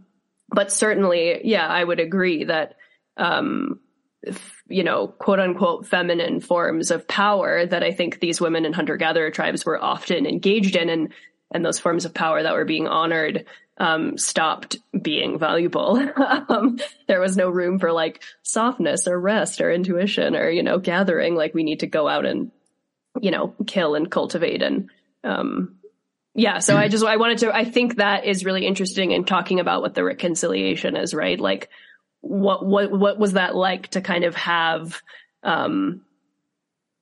[0.49, 2.75] but certainly, yeah, I would agree that,
[3.17, 3.79] um,
[4.67, 8.97] you know, quote unquote feminine forms of power that I think these women in hunter
[8.97, 11.13] gatherer tribes were often engaged in and,
[11.51, 13.45] and those forms of power that were being honored,
[13.77, 15.99] um, stopped being valuable.
[16.49, 20.79] um, there was no room for like softness or rest or intuition or, you know,
[20.79, 21.35] gathering.
[21.35, 22.51] Like we need to go out and
[23.21, 24.89] you know, kill and cultivate and,
[25.23, 25.75] um,
[26.35, 26.59] yeah.
[26.59, 29.81] So I just, I wanted to, I think that is really interesting in talking about
[29.81, 31.39] what the reconciliation is, right?
[31.39, 31.69] Like
[32.21, 35.01] what, what, what was that like to kind of have,
[35.43, 36.01] um,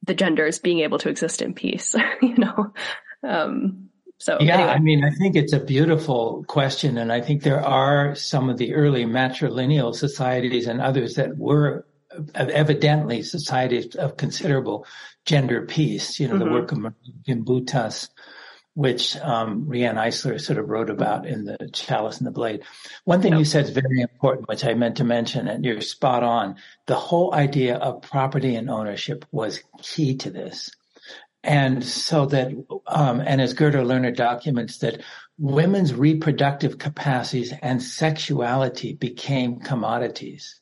[0.03, 2.74] the genders being able to exist in peace, you know?
[3.24, 3.89] Um,
[4.22, 4.70] so yeah, anyway.
[4.70, 8.57] I mean, I think it's a beautiful question, and I think there are some of
[8.59, 11.88] the early matrilineal societies and others that were
[12.36, 14.86] evidently societies of considerable
[15.26, 16.45] gender peace, you know, mm-hmm.
[16.45, 16.80] the work of
[17.28, 18.09] Gimbutas,
[18.74, 22.63] which um, Riane Eisler sort of wrote about in the Chalice and the Blade.
[23.03, 26.24] One thing you said is very important, which I meant to mention, and you're spot
[26.24, 26.55] on.
[26.88, 30.72] The whole idea of property and ownership was key to this.
[31.43, 32.51] And so that,
[32.88, 35.01] um, and as Gerda Lerner documents that
[35.39, 40.61] women's reproductive capacities and sexuality became commodities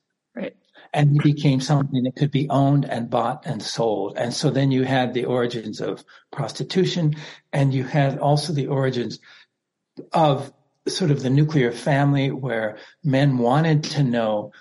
[0.94, 4.18] and it became something that could be owned and bought and sold.
[4.18, 7.16] And so then you had the origins of prostitution
[7.54, 9.20] and you had also the origins
[10.14, 10.52] of
[10.88, 14.52] sort of the nuclear family where men wanted to know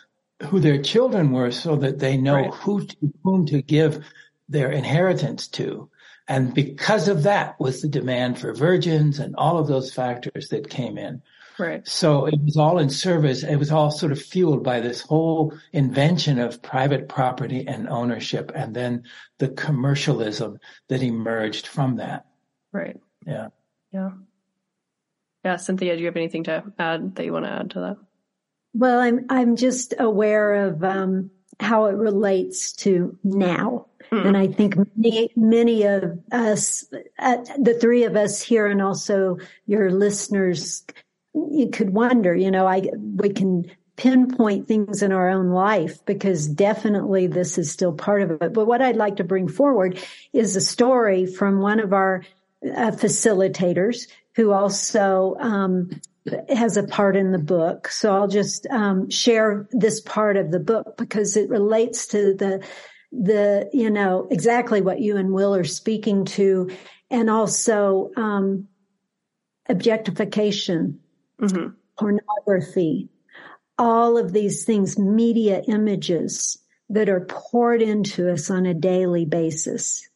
[0.44, 2.54] who their children were so that they know right.
[2.54, 4.04] who to, whom to give
[4.48, 5.90] their inheritance to.
[6.28, 10.68] And because of that was the demand for virgins and all of those factors that
[10.68, 11.22] came in.
[11.58, 11.86] Right.
[11.86, 13.42] So it was all in service.
[13.42, 18.52] It was all sort of fueled by this whole invention of private property and ownership
[18.54, 19.02] and then
[19.38, 22.26] the commercialism that emerged from that.
[22.72, 22.96] Right.
[23.26, 23.48] Yeah.
[23.92, 24.10] Yeah.
[25.44, 25.56] Yeah.
[25.56, 27.96] Cynthia, do you have anything to add that you want to add to that?
[28.74, 31.30] Well, I'm, I'm just aware of, um,
[31.60, 33.86] how it relates to now.
[34.12, 34.26] Mm.
[34.26, 36.84] And I think many, many of us,
[37.18, 40.84] uh, the three of us here and also your listeners
[41.34, 46.46] you could wonder, you know, I, we can pinpoint things in our own life because
[46.46, 48.52] definitely this is still part of it.
[48.52, 49.98] But what I'd like to bring forward
[50.32, 52.24] is a story from one of our
[52.64, 55.90] uh, facilitators who also um,
[56.48, 57.88] has a part in the book.
[57.88, 62.64] So I'll just um, share this part of the book because it relates to the
[63.10, 66.70] the you know exactly what you and Will are speaking to,
[67.10, 68.68] and also um,
[69.68, 71.00] objectification
[71.40, 71.68] mm-hmm.
[71.98, 73.08] pornography,
[73.78, 76.58] all of these things, media images
[76.90, 80.08] that are poured into us on a daily basis.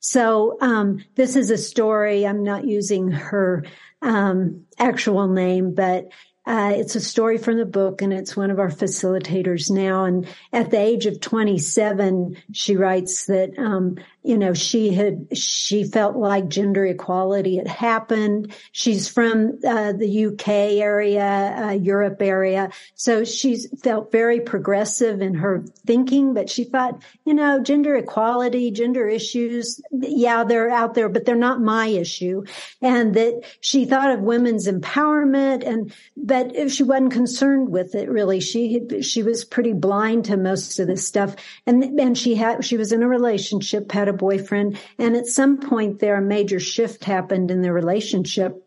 [0.00, 2.26] So um, this is a story.
[2.26, 3.64] I'm not using her
[4.02, 6.08] um, actual name, but
[6.46, 10.04] uh, it's a story from the book and it's one of our facilitators now.
[10.04, 15.84] And at the age of 27, she writes that, um, you know, she had, she
[15.84, 18.54] felt like gender equality had happened.
[18.72, 22.70] She's from uh, the UK area, uh, Europe area.
[22.94, 28.70] So she's felt very progressive in her thinking, but she thought, you know, gender equality,
[28.70, 32.44] gender issues, yeah, they're out there, but they're not my issue.
[32.82, 38.08] And that she thought of women's empowerment and, but but she wasn't concerned with it
[38.08, 38.40] really.
[38.40, 41.34] She she was pretty blind to most of this stuff,
[41.66, 45.58] and and she had she was in a relationship, had a boyfriend, and at some
[45.58, 48.64] point there a major shift happened in their relationship,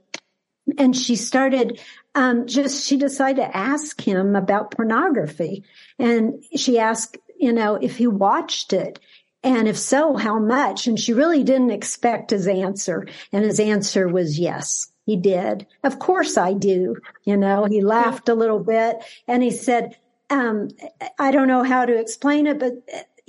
[0.77, 1.79] and she started
[2.15, 5.63] um, just she decided to ask him about pornography,
[5.99, 8.99] and she asked you know if he watched it.
[9.43, 10.85] And if so, how much?
[10.85, 13.07] And she really didn't expect his answer.
[13.33, 14.91] And his answer was yes.
[15.05, 15.65] He did.
[15.83, 16.97] Of course I do.
[17.23, 19.97] You know, he laughed a little bit and he said,
[20.29, 20.69] um,
[21.19, 22.73] I don't know how to explain it, but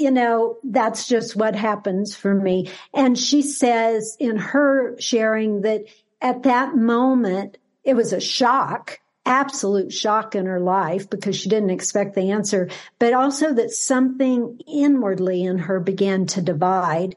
[0.03, 2.69] you know, that's just what happens for me.
[2.93, 5.85] And she says in her sharing that
[6.21, 11.71] at that moment, it was a shock, absolute shock in her life because she didn't
[11.71, 17.15] expect the answer, but also that something inwardly in her began to divide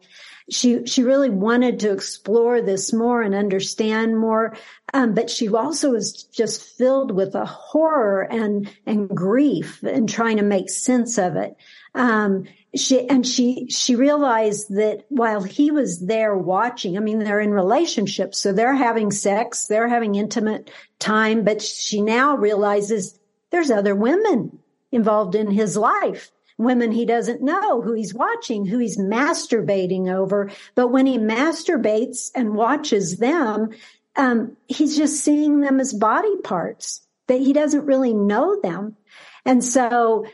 [0.49, 4.55] she she really wanted to explore this more and understand more
[4.93, 10.37] um, but she also was just filled with a horror and and grief and trying
[10.37, 11.55] to make sense of it
[11.95, 17.39] um, she and she she realized that while he was there watching i mean they're
[17.39, 20.69] in relationships so they're having sex they're having intimate
[20.99, 23.17] time but she now realizes
[23.51, 24.59] there's other women
[24.91, 30.49] involved in his life women he doesn't know, who he's watching, who he's masturbating over.
[30.73, 33.71] But when he masturbates and watches them,
[34.15, 38.95] um, he's just seeing them as body parts that he doesn't really know them.
[39.45, 40.25] And so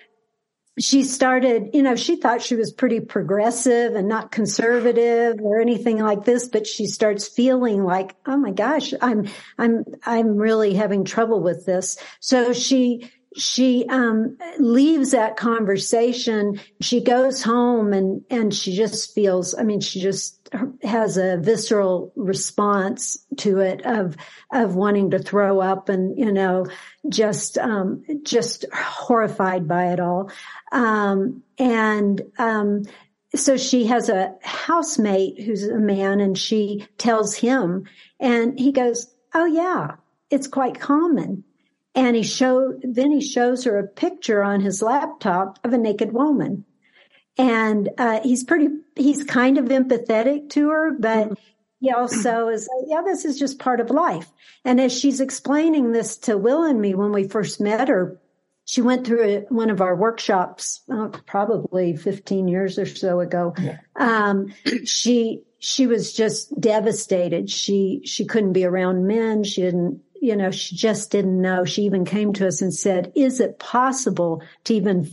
[0.80, 6.00] she started, you know, she thought she was pretty progressive and not conservative or anything
[6.00, 11.04] like this, but she starts feeling like, oh my gosh, I'm, I'm, I'm really having
[11.04, 11.98] trouble with this.
[12.22, 16.60] So she, she um, leaves that conversation.
[16.82, 19.56] She goes home and and she just feels.
[19.56, 20.41] I mean, she just
[20.84, 24.18] has a visceral response to it of
[24.52, 26.66] of wanting to throw up and you know
[27.08, 30.30] just um, just horrified by it all.
[30.72, 32.84] Um, and um,
[33.36, 37.86] so she has a housemate who's a man, and she tells him,
[38.20, 39.96] and he goes, "Oh yeah,
[40.30, 41.44] it's quite common."
[41.94, 46.14] And he showed, then he shows her a picture on his laptop of a naked
[46.14, 46.64] woman.
[47.42, 51.34] And, uh, he's pretty, he's kind of empathetic to her, but mm-hmm.
[51.80, 54.30] he also is like, yeah, this is just part of life.
[54.64, 58.20] And as she's explaining this to Will and me when we first met her,
[58.66, 63.54] she went through a, one of our workshops, oh, probably 15 years or so ago.
[63.60, 63.80] Yeah.
[63.96, 64.54] Um,
[64.86, 67.50] she, she was just devastated.
[67.50, 69.44] She, she couldn't be around men.
[69.44, 71.66] She didn't, you know, she just didn't know.
[71.66, 75.12] She even came to us and said, is it possible to even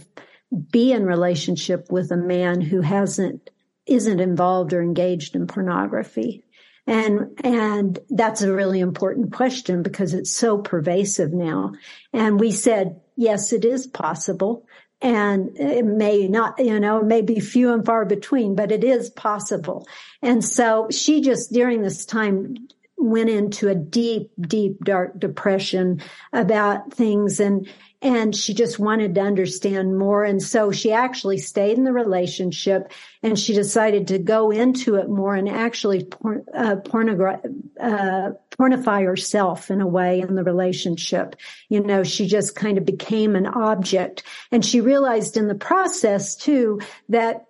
[0.71, 3.51] be in relationship with a man who hasn't,
[3.87, 6.45] isn't involved or engaged in pornography?
[6.87, 11.75] And, and that's a really important question because it's so pervasive now.
[12.15, 14.67] And we said, yes, it is possible.
[15.03, 18.83] And it may not, you know, it may be few and far between, but it
[18.83, 19.87] is possible.
[20.23, 22.57] And so she just during this time
[22.97, 27.69] went into a deep, deep, dark depression about things and,
[28.01, 30.23] and she just wanted to understand more.
[30.23, 32.93] And so she actually stayed in the relationship
[33.23, 37.43] and she decided to go into it more and actually por- uh, pornogra-
[37.81, 41.35] uh, pornify herself in a way in the relationship.
[41.69, 44.23] You know, she just kind of became an object
[44.53, 47.47] and she realized in the process too that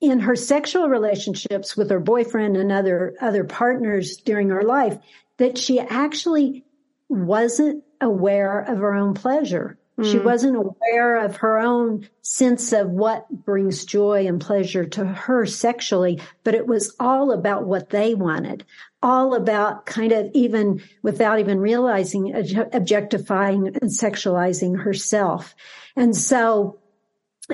[0.00, 4.98] in her sexual relationships with her boyfriend and other other partners during her life
[5.38, 6.64] that she actually
[7.08, 9.78] wasn't aware of her own pleasure.
[9.98, 10.10] Mm.
[10.10, 15.46] She wasn't aware of her own sense of what brings joy and pleasure to her
[15.46, 18.64] sexually, but it was all about what they wanted,
[19.02, 22.34] all about kind of even without even realizing
[22.72, 25.54] objectifying and sexualizing herself.
[25.96, 26.78] And so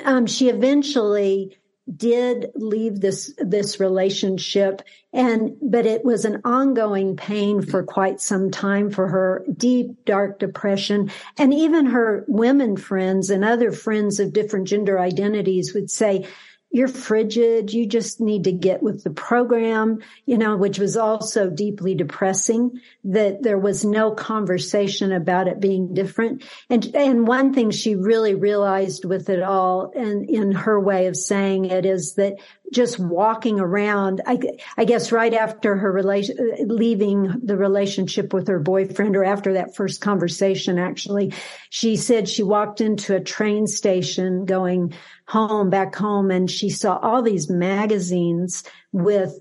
[0.04, 1.56] um, she eventually
[1.94, 4.82] did leave this this relationship
[5.12, 10.38] and but it was an ongoing pain for quite some time for her deep dark
[10.38, 11.10] depression.
[11.38, 16.26] And even her women friends and other friends of different gender identities would say
[16.74, 17.72] you're frigid.
[17.72, 22.80] You just need to get with the program, you know, which was also deeply depressing
[23.04, 26.42] that there was no conversation about it being different.
[26.68, 31.16] And, and one thing she really realized with it all and in her way of
[31.16, 32.38] saying it is that
[32.74, 34.38] just walking around, I,
[34.76, 39.74] I guess right after her relation, leaving the relationship with her boyfriend or after that
[39.74, 41.32] first conversation, actually,
[41.70, 44.92] she said she walked into a train station going,
[45.26, 49.38] home, back home, and she saw all these magazines with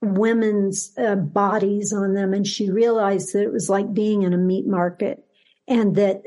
[0.00, 2.32] women's uh, bodies on them.
[2.32, 5.24] And she realized that it was like being in a meat market
[5.66, 6.22] and that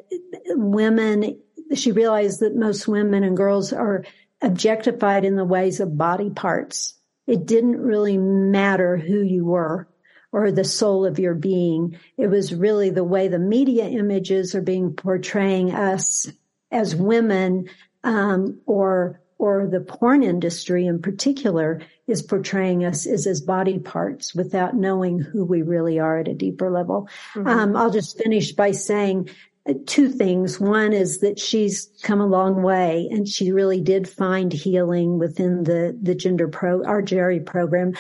[0.48, 1.40] women,
[1.74, 4.04] she realized that most women and girls are
[4.42, 6.96] objectified in the ways of body parts.
[7.28, 9.88] It didn't really matter who you were
[10.32, 11.98] or the soul of your being.
[12.18, 16.32] It was really the way the media images are being portraying us
[16.72, 17.70] as women,
[18.04, 24.36] um, or or the porn industry in particular is portraying us as as body parts
[24.36, 27.08] without knowing who we really are at a deeper level.
[27.34, 27.48] Mm-hmm.
[27.48, 29.30] Um, I'll just finish by saying
[29.68, 30.60] Uh, two things.
[30.60, 35.64] One is that she's come a long way and she really did find healing within
[35.64, 37.94] the, the gender pro, our GERI program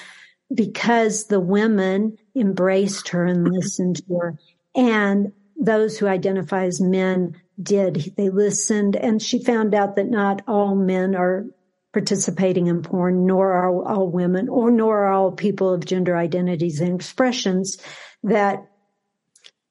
[0.53, 4.39] because the women embraced her and listened to her
[4.75, 8.13] and those who identify as men did.
[8.15, 11.45] They listened and she found out that not all men are
[11.93, 16.79] participating in porn, nor are all women, or nor are all people of gender identities
[16.81, 17.77] and expressions,
[18.23, 18.68] that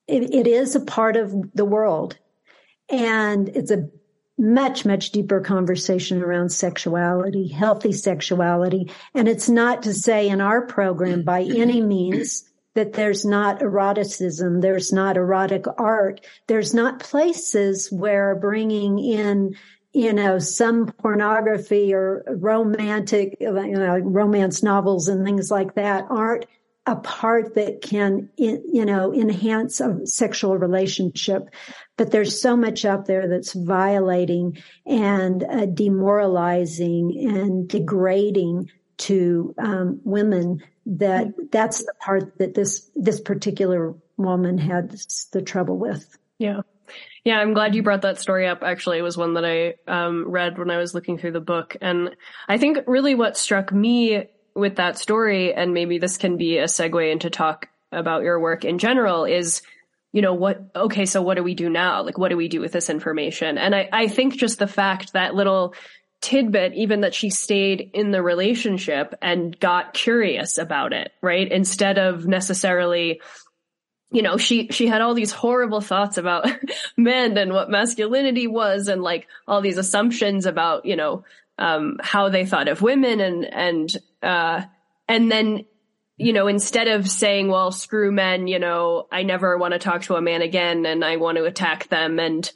[0.09, 2.19] it, it is a part of the world.
[2.89, 3.89] And it's a
[4.39, 8.91] much, much deeper conversation around sexuality, healthy sexuality.
[9.15, 14.61] And it's not to say in our program by any means that there's not eroticism,
[14.61, 19.57] there's not erotic art, there's not places where bringing in
[19.95, 26.45] you know, some pornography or romantic, you know, romance novels and things like that aren't
[26.89, 31.51] a part that can, you know, enhance a sexual relationship.
[31.99, 40.01] But there's so much out there that's violating and uh, demoralizing and degrading to um,
[40.03, 44.97] women that that's the part that this this particular woman had
[45.33, 46.17] the trouble with.
[46.39, 46.63] Yeah.
[47.23, 48.63] Yeah, I'm glad you brought that story up.
[48.63, 51.77] Actually, it was one that I um, read when I was looking through the book.
[51.83, 52.17] And
[52.49, 54.29] I think really what struck me
[54.59, 58.65] with that story, and maybe this can be a segue into talk about your work
[58.65, 59.63] in general, is,
[60.13, 62.03] you know, what, okay, so what do we do now?
[62.03, 63.59] Like, what do we do with this information?
[63.59, 65.75] And I, I think just the fact that little
[66.21, 71.51] tidbit, even that she stayed in the relationship and got curious about it, right?
[71.51, 73.21] Instead of necessarily,
[74.11, 76.51] you know, she, she had all these horrible thoughts about
[76.97, 81.25] men and what masculinity was and like all these assumptions about, you know,
[81.59, 84.63] um, how they thought of women and, and, uh,
[85.09, 85.65] and then,
[86.17, 90.03] you know, instead of saying, well, screw men, you know, I never want to talk
[90.03, 92.51] to a man again and I want to attack them and,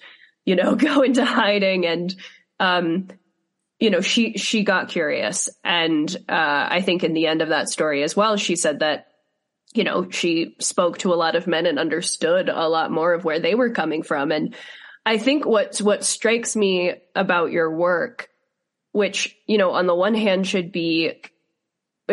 [0.45, 2.15] you know, go into hiding and,
[2.61, 3.09] um,
[3.79, 5.49] you know, she, she got curious.
[5.65, 9.07] And, uh, I think in the end of that story as well, she said that,
[9.75, 13.25] you know, she spoke to a lot of men and understood a lot more of
[13.25, 14.31] where they were coming from.
[14.31, 14.55] And
[15.07, 18.29] I think what's, what strikes me about your work,
[18.93, 21.23] which, you know, on the one hand should be,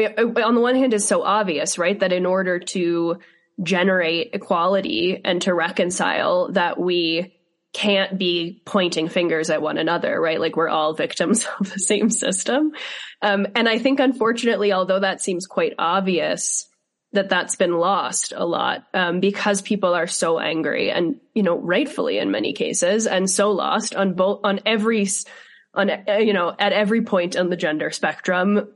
[0.06, 2.00] on the one hand is so obvious, right?
[2.00, 3.20] That in order to
[3.62, 7.36] generate equality and to reconcile that we
[7.74, 10.40] can't be pointing fingers at one another, right?
[10.40, 12.72] Like we're all victims of the same system.
[13.22, 16.68] Um, and I think unfortunately, although that seems quite obvious,
[17.12, 21.58] that that's been lost a lot, um, because people are so angry and, you know,
[21.58, 25.08] rightfully in many cases and so lost on both, on every,
[25.74, 25.90] on,
[26.20, 28.68] you know, at every point on the gender spectrum,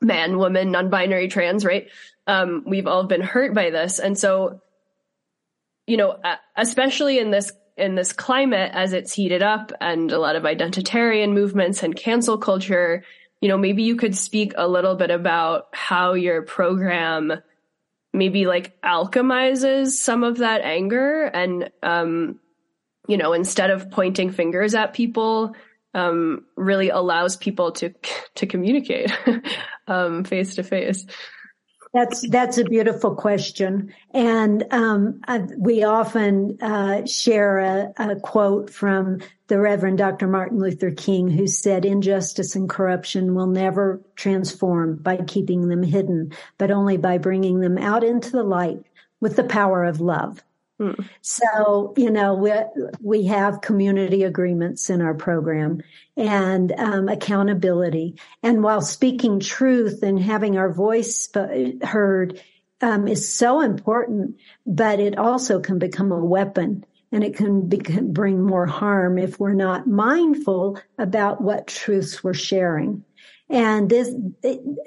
[0.00, 1.88] man, woman, non-binary, trans, right?
[2.26, 3.98] Um, we've all been hurt by this.
[3.98, 4.60] And so,
[5.86, 6.18] you know,
[6.56, 11.34] especially in this in this climate as it's heated up and a lot of identitarian
[11.34, 13.04] movements and cancel culture,
[13.42, 17.34] you know, maybe you could speak a little bit about how your program
[18.14, 22.40] maybe like alchemizes some of that anger and, um,
[23.08, 25.54] you know, instead of pointing fingers at people,
[25.96, 27.94] um, really allows people to,
[28.34, 29.10] to communicate,
[29.88, 31.06] um, face to face.
[31.94, 38.68] That's that's a beautiful question, and um, I, we often uh, share a, a, quote
[38.68, 40.26] from the Reverend Dr.
[40.26, 46.32] Martin Luther King, who said, "Injustice and corruption will never transform by keeping them hidden,
[46.58, 48.82] but only by bringing them out into the light
[49.20, 50.42] with the power of love."
[50.80, 51.08] Mm.
[51.22, 52.52] So, you know, we,
[53.00, 55.82] we have community agreements in our program
[56.16, 58.16] and um, accountability.
[58.42, 61.30] And while speaking truth and having our voice
[61.82, 62.42] heard
[62.82, 64.36] um, is so important,
[64.66, 69.16] but it also can become a weapon and it can, be, can bring more harm
[69.16, 73.02] if we're not mindful about what truths we're sharing.
[73.48, 74.12] And this,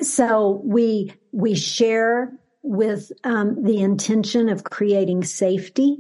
[0.02, 5.98] so we, we share with um, the intention of creating safety,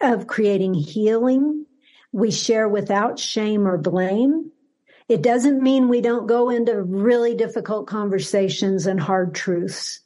[0.00, 1.66] of creating healing.
[2.12, 4.52] We share without shame or blame.
[5.08, 10.00] It doesn't mean we don't go into really difficult conversations and hard truths.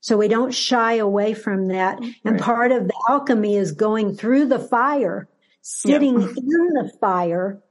[0.00, 1.98] So we don't shy away from that.
[1.98, 2.14] Right.
[2.24, 5.28] And part of the alchemy is going through the fire
[5.62, 6.28] sitting yeah.
[6.28, 7.62] in the fire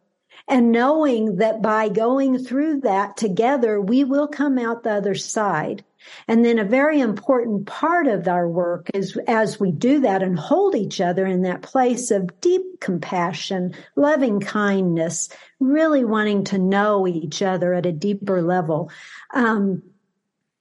[0.48, 5.86] and knowing that by going through that together, we will come out the other side.
[6.28, 10.38] And then a very important part of our work is as we do that and
[10.38, 17.08] hold each other in that place of deep compassion, loving kindness, really wanting to know
[17.08, 18.92] each other at a deeper level.
[19.34, 19.84] Um,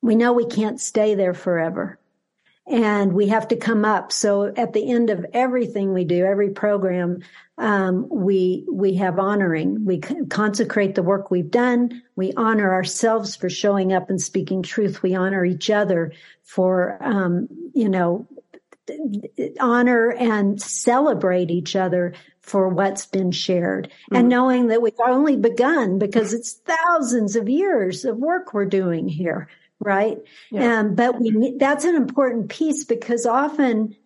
[0.01, 1.99] we know we can't stay there forever
[2.67, 4.13] and we have to come up.
[4.13, 7.21] So at the end of everything we do, every program,
[7.59, 9.85] um, we we have honoring.
[9.85, 12.03] We consecrate the work we've done.
[12.17, 15.03] We honor ourselves for showing up and speaking truth.
[15.03, 16.13] We honor each other
[16.43, 18.27] for um, you know
[19.61, 24.17] honor and celebrate each other for what's been shared mm-hmm.
[24.17, 29.09] and knowing that we've only begun because it's thousands of years of work we're doing
[29.09, 29.49] here
[29.85, 30.19] right?
[30.51, 30.81] Yeah.
[30.81, 33.97] Um, but we that's an important piece because often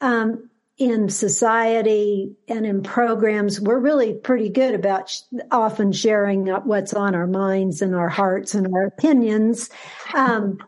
[0.00, 6.92] um, in society and in programs, we're really pretty good about sh- often sharing what's
[6.92, 9.70] on our minds and our hearts and our opinions,
[10.14, 10.58] um,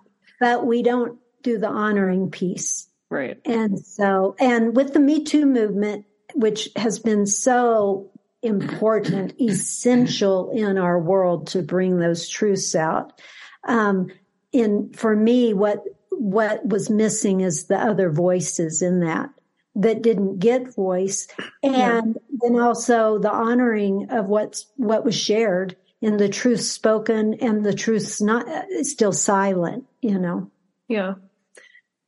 [0.40, 2.88] but we don't do the honoring piece.
[3.10, 3.38] Right.
[3.44, 8.10] And so, and with the Me Too movement, which has been so
[8.42, 13.20] important, essential in our world to bring those truths out.
[13.64, 14.08] Um,
[14.52, 19.30] in for me what what was missing is the other voices in that
[19.78, 21.28] that didn't get voice.
[21.62, 22.00] And yeah.
[22.40, 27.74] then also the honoring of what's what was shared in the truth spoken and the
[27.74, 28.46] truth's not
[28.82, 30.50] still silent you know?
[30.88, 31.14] Yeah.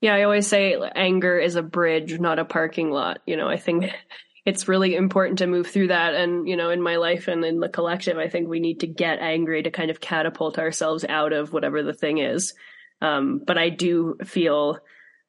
[0.00, 3.48] Yeah i always say anger is a bridge not a parking lot you know?
[3.48, 3.90] I think
[4.44, 6.14] it's really important to move through that.
[6.14, 8.86] And, you know, in my life and in the collective, I think we need to
[8.86, 12.54] get angry to kind of catapult ourselves out of whatever the thing is.
[13.02, 14.78] Um, but I do feel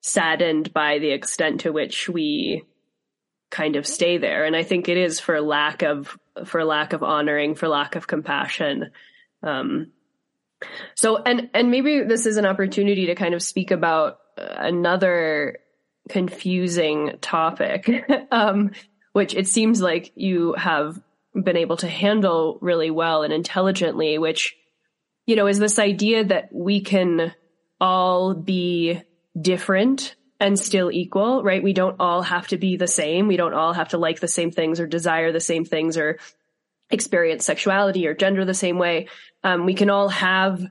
[0.01, 2.63] saddened by the extent to which we
[3.49, 4.45] kind of stay there.
[4.45, 8.07] And I think it is for lack of, for lack of honoring, for lack of
[8.07, 8.91] compassion.
[9.43, 9.91] Um,
[10.95, 15.59] so, and, and maybe this is an opportunity to kind of speak about another
[16.09, 17.89] confusing topic.
[18.31, 18.71] um,
[19.13, 20.99] which it seems like you have
[21.33, 24.55] been able to handle really well and intelligently, which,
[25.25, 27.33] you know, is this idea that we can
[27.79, 29.01] all be
[29.39, 31.63] different and still equal, right?
[31.63, 33.27] We don't all have to be the same.
[33.27, 36.17] We don't all have to like the same things or desire the same things or
[36.89, 39.07] experience sexuality or gender the same way.
[39.43, 40.63] Um, we can all have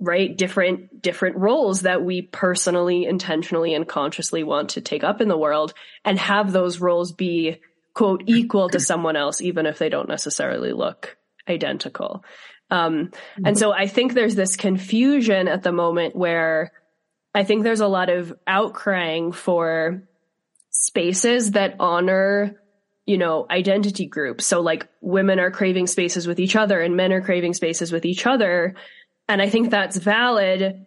[0.00, 5.28] right different different roles that we personally intentionally and consciously want to take up in
[5.28, 5.72] the world
[6.04, 7.60] and have those roles be
[7.94, 11.16] quote equal to someone else even if they don't necessarily look
[11.48, 12.24] identical
[12.70, 13.10] um,
[13.44, 16.72] and so i think there's this confusion at the moment where
[17.32, 20.02] i think there's a lot of outcrying for
[20.70, 22.56] spaces that honor
[23.06, 24.46] you know, identity groups.
[24.46, 28.04] So like women are craving spaces with each other and men are craving spaces with
[28.04, 28.74] each other.
[29.28, 30.86] And I think that's valid,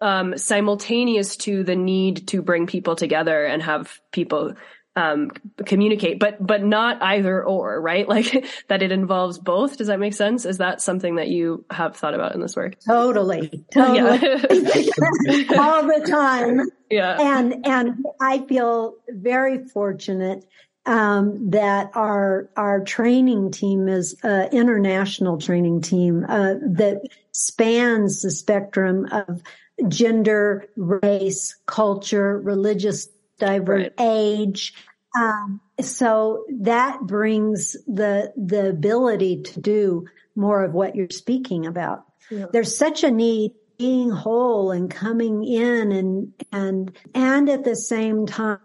[0.00, 4.54] um, simultaneous to the need to bring people together and have people,
[4.96, 5.30] um,
[5.64, 8.06] communicate, but, but not either or, right?
[8.14, 9.76] Like that it involves both.
[9.76, 10.44] Does that make sense?
[10.44, 12.74] Is that something that you have thought about in this work?
[12.86, 13.64] Totally.
[13.72, 13.98] Totally.
[14.00, 15.58] Yeah.
[15.58, 16.60] All the time.
[16.90, 17.16] Yeah.
[17.18, 20.44] And, and I feel very fortunate
[20.86, 27.02] um, that our our training team is an international training team uh, that
[27.34, 29.42] spans the spectrum of
[29.88, 33.08] gender, race, culture, religious
[33.38, 34.00] diverse right.
[34.00, 34.74] age.
[35.16, 40.06] Um, so that brings the the ability to do
[40.36, 42.04] more of what you're speaking about.
[42.30, 42.46] Yeah.
[42.52, 48.26] There's such a need being whole and coming in and and and at the same
[48.26, 48.60] time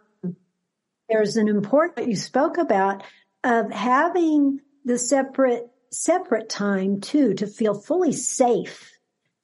[1.10, 3.04] there's an important you spoke about
[3.44, 8.92] of having the separate separate time too to feel fully safe,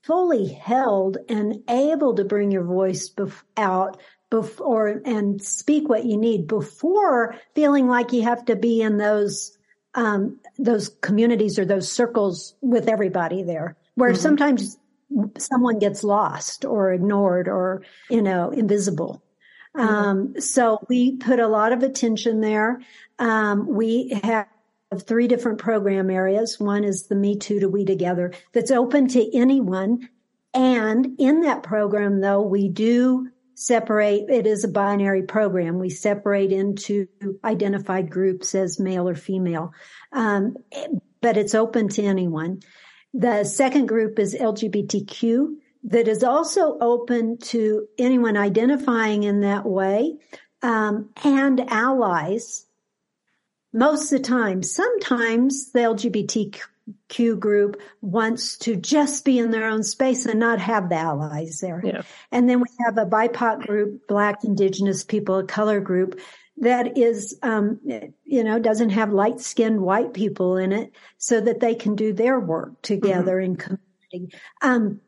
[0.04, 4.00] fully held and able to bring your voice bef- out
[4.30, 9.58] before and speak what you need before feeling like you have to be in those
[9.94, 14.20] um, those communities or those circles with everybody there where mm-hmm.
[14.20, 14.78] sometimes
[15.38, 19.24] someone gets lost or ignored or you know invisible
[19.76, 19.88] Mm-hmm.
[19.88, 22.82] Um, so we put a lot of attention there.
[23.20, 24.48] Um, we have
[24.98, 26.60] three different program areas.
[26.60, 30.10] One is the Me Too to We Together that's open to anyone.
[30.54, 34.30] And in that program, though, we do separate.
[34.30, 35.80] It is a binary program.
[35.80, 37.08] We separate into
[37.44, 39.74] identified groups as male or female.
[40.12, 40.56] Um,
[41.22, 42.62] but it's open to anyone.
[43.14, 45.56] The second group is LGBTQ
[45.86, 50.18] that is also open to anyone identifying in that way
[50.62, 52.65] um, and allies
[53.76, 54.64] most of the time.
[54.64, 60.90] Sometimes the LGBTQ group wants to just be in their own space and not have
[60.90, 61.82] the allies there.
[61.84, 62.02] Yeah.
[62.32, 66.20] And then we have a BIPOC group, Black, Indigenous people, a color group
[66.58, 67.82] that is, um,
[68.24, 72.14] you know, doesn't have light skinned white people in it so that they can do
[72.14, 73.52] their work together mm-hmm.
[73.52, 74.38] in community.
[74.62, 75.02] Um,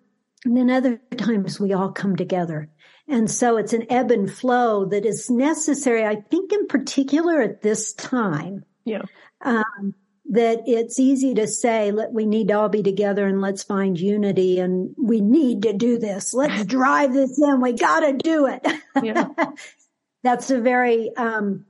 [0.44, 2.70] and then other times we all come together.
[3.08, 7.62] And so it's an ebb and flow that is necessary, I think, in particular at
[7.62, 8.66] this time.
[8.84, 9.04] Yeah.
[9.42, 9.96] Um,
[10.30, 13.98] that it's easy to say, let, we need to all be together and let's find
[13.98, 16.34] unity and we need to do this.
[16.34, 17.62] Let's drive this in.
[17.62, 18.66] We got to do it.
[19.02, 19.30] Yeah.
[20.24, 21.66] That's a very, um,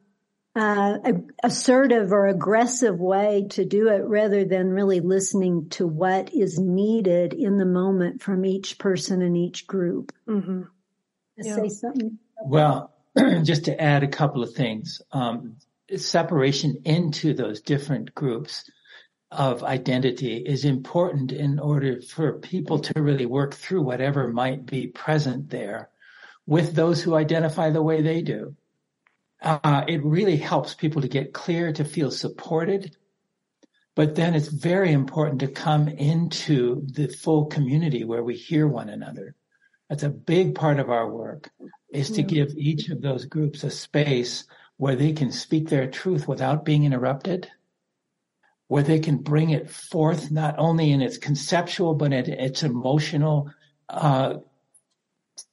[0.55, 0.97] uh,
[1.43, 7.34] assertive or aggressive way to do it rather than really listening to what is needed
[7.34, 10.11] in the moment from each person in each group.
[10.27, 10.64] Mm-hmm.
[11.38, 11.55] Yeah.
[11.55, 12.18] Say something.
[12.43, 12.93] Well,
[13.43, 15.57] just to add a couple of things, um,
[15.95, 18.69] separation into those different groups
[19.31, 24.88] of identity is important in order for people to really work through whatever might be
[24.88, 25.89] present there
[26.45, 28.55] with those who identify the way they do.
[29.41, 32.95] Uh, it really helps people to get clear, to feel supported.
[33.95, 38.89] But then it's very important to come into the full community where we hear one
[38.89, 39.35] another.
[39.89, 41.49] That's a big part of our work
[41.91, 44.45] is to give each of those groups a space
[44.76, 47.49] where they can speak their truth without being interrupted,
[48.68, 53.49] where they can bring it forth not only in its conceptual but in its emotional
[53.89, 54.35] uh,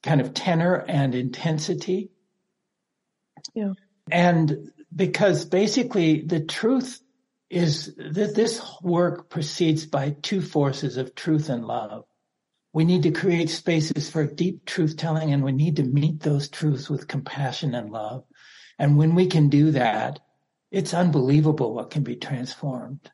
[0.03, 2.11] kind of tenor and intensity.
[3.53, 3.73] Yeah.
[4.11, 7.01] And because basically the truth
[7.49, 12.05] is that this work proceeds by two forces of truth and love.
[12.75, 16.49] We need to create spaces for deep truth telling and we need to meet those
[16.49, 18.25] truths with compassion and love.
[18.77, 20.19] And when we can do that,
[20.71, 23.09] it's unbelievable what can be transformed.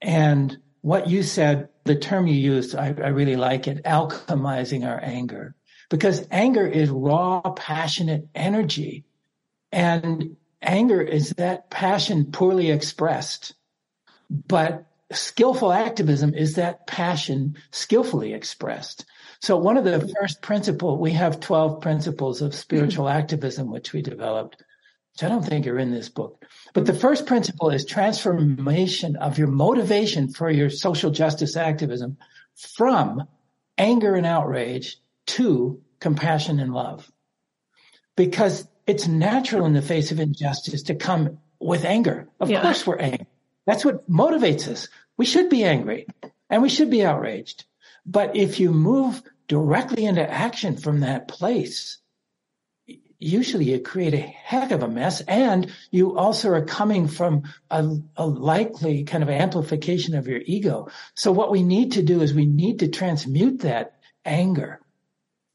[0.00, 4.98] And what you said, the term you used, I, I really like it, alchemizing our
[5.00, 5.54] anger.
[5.88, 9.04] Because anger is raw, passionate energy.
[9.70, 13.54] And anger is that passion poorly expressed.
[14.28, 14.86] But
[15.16, 19.04] skillful activism is that passion skillfully expressed.
[19.40, 23.18] So one of the first principle, we have 12 principles of spiritual mm-hmm.
[23.18, 24.62] activism, which we developed,
[25.14, 26.44] which I don't think are in this book.
[26.74, 32.18] But the first principle is transformation of your motivation for your social justice activism
[32.54, 33.26] from
[33.76, 37.10] anger and outrage to compassion and love.
[38.16, 42.28] Because it's natural in the face of injustice to come with anger.
[42.40, 42.62] Of yeah.
[42.62, 43.26] course we're angry.
[43.66, 44.88] That's what motivates us.
[45.16, 46.06] We should be angry
[46.48, 47.64] and we should be outraged.
[48.04, 51.98] But if you move directly into action from that place,
[53.22, 57.96] usually you create a heck of a mess and you also are coming from a,
[58.16, 60.88] a, likely kind of amplification of your ego.
[61.14, 63.94] So what we need to do is we need to transmute that
[64.24, 64.80] anger.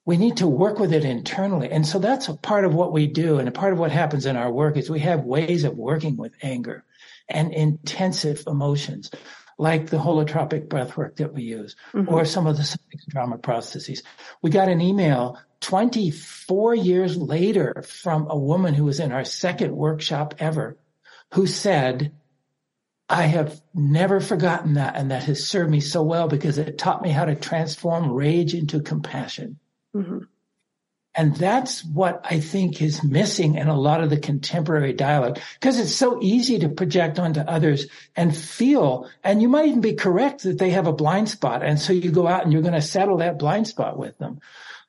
[0.06, 1.70] We need to work with it internally.
[1.70, 3.40] And so that's a part of what we do.
[3.40, 6.16] And a part of what happens in our work is we have ways of working
[6.16, 6.86] with anger
[7.28, 9.12] and intensive emotions
[9.58, 12.14] like the holotropic breath work that we use mm-hmm.
[12.14, 12.78] or some of the
[13.08, 14.04] drama processes.
[14.42, 19.76] We got an email 24 years later from a woman who was in our second
[19.76, 20.78] workshop ever
[21.34, 22.14] who said,
[23.10, 27.02] I have never forgotten that and that has served me so well because it taught
[27.02, 29.60] me how to transform rage into compassion.
[29.96, 30.20] Mm-hmm.
[31.18, 35.80] And that's what I think is missing in a lot of the contemporary dialogue because
[35.80, 40.44] it's so easy to project onto others and feel, and you might even be correct
[40.44, 41.64] that they have a blind spot.
[41.64, 44.40] And so you go out and you're going to settle that blind spot with them.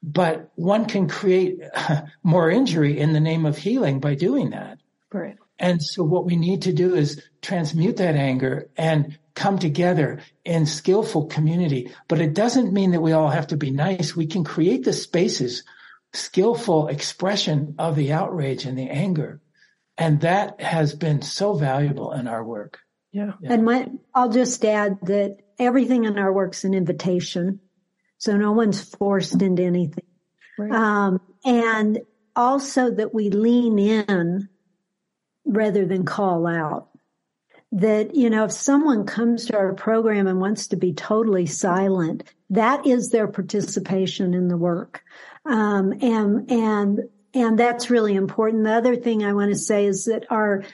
[0.02, 1.60] But one can create
[2.22, 4.78] more injury in the name of healing by doing that.
[5.10, 5.38] Right.
[5.59, 10.66] And so what we need to do is transmute that anger and come together in
[10.66, 11.90] skillful community.
[12.06, 14.14] But it doesn't mean that we all have to be nice.
[14.14, 15.64] We can create the spaces
[16.12, 19.40] skillful expression of the outrage and the anger.
[19.97, 22.78] And that has been so valuable in our work.
[23.12, 23.32] Yeah.
[23.40, 23.52] yeah.
[23.52, 27.60] And my, I'll just add that everything in our work's an invitation.
[28.18, 30.05] So no one's forced into anything.
[30.59, 30.72] Right.
[30.72, 32.01] Um, and
[32.35, 34.48] also that we lean in
[35.44, 36.89] rather than call out.
[37.70, 42.24] That, you know, if someone comes to our program and wants to be totally silent,
[42.51, 45.02] that is their participation in the work.
[45.48, 47.00] Um, and, and,
[47.34, 48.64] and that's really important.
[48.64, 50.64] The other thing I want to say is that our,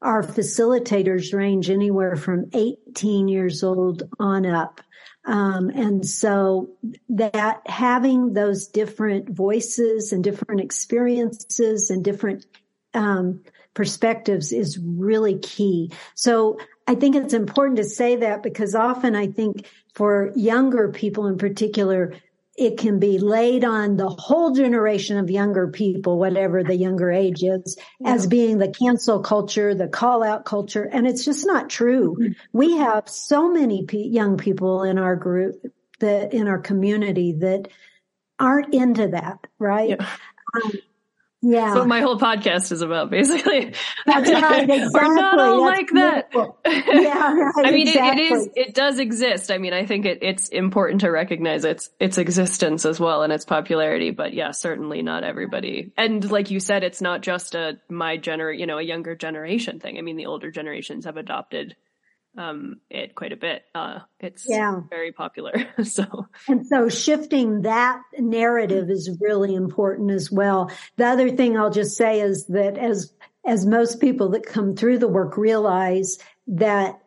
[0.00, 4.80] our facilitators range anywhere from 18 years old on up.
[5.24, 6.70] Um, and so
[7.10, 12.46] that having those different voices and different experiences and different,
[12.94, 13.42] um,
[13.74, 15.90] perspectives is really key.
[16.14, 21.26] So I think it's important to say that because often I think for younger people
[21.26, 22.14] in particular,
[22.56, 27.42] it can be laid on the whole generation of younger people, whatever the younger age
[27.42, 28.12] is, yeah.
[28.12, 30.82] as being the cancel culture, the call out culture.
[30.84, 32.16] And it's just not true.
[32.20, 32.32] Mm-hmm.
[32.52, 35.64] We have so many p- young people in our group
[36.00, 37.68] that in our community that
[38.38, 39.90] aren't into that, right?
[39.90, 40.06] Yeah.
[40.54, 40.72] Um,
[41.42, 41.66] yeah.
[41.66, 43.74] That's what my whole podcast is about basically.
[44.06, 44.62] That's right.
[44.62, 44.88] Exactly.
[44.94, 46.28] We're not all That's like that.
[46.66, 47.32] yeah.
[47.32, 48.22] Right, I mean, exactly.
[48.22, 49.50] it, it is, it does exist.
[49.50, 53.32] I mean, I think it, it's important to recognize its, its existence as well and
[53.32, 55.92] its popularity, but yeah, certainly not everybody.
[55.96, 59.80] And like you said, it's not just a, my gener, you know, a younger generation
[59.80, 59.98] thing.
[59.98, 61.74] I mean, the older generations have adopted
[62.36, 63.64] um, it quite a bit.
[63.74, 64.80] Uh, it's yeah.
[64.88, 65.52] very popular.
[65.84, 70.70] so, and so shifting that narrative is really important as well.
[70.96, 73.12] The other thing I'll just say is that as,
[73.44, 77.00] as most people that come through the work realize that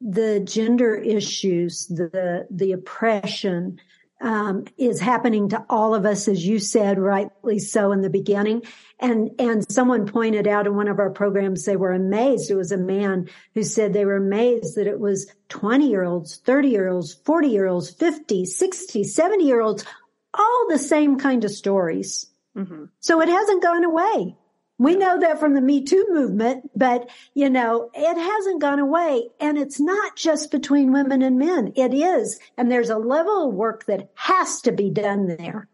[0.00, 3.80] the gender issues, the, the oppression,
[4.20, 8.62] um, is happening to all of us, as you said, rightly so in the beginning.
[8.98, 12.50] And, and someone pointed out in one of our programs, they were amazed.
[12.50, 16.36] It was a man who said they were amazed that it was 20 year olds,
[16.36, 19.84] 30 year olds, 40 year olds, 50, 60, 70 year olds,
[20.32, 22.26] all the same kind of stories.
[22.56, 22.84] Mm-hmm.
[23.00, 24.36] So it hasn't gone away.
[24.78, 29.28] We know that from the Me Too movement, but you know, it hasn't gone away.
[29.40, 31.72] And it's not just between women and men.
[31.76, 32.38] It is.
[32.56, 35.68] And there's a level of work that has to be done there.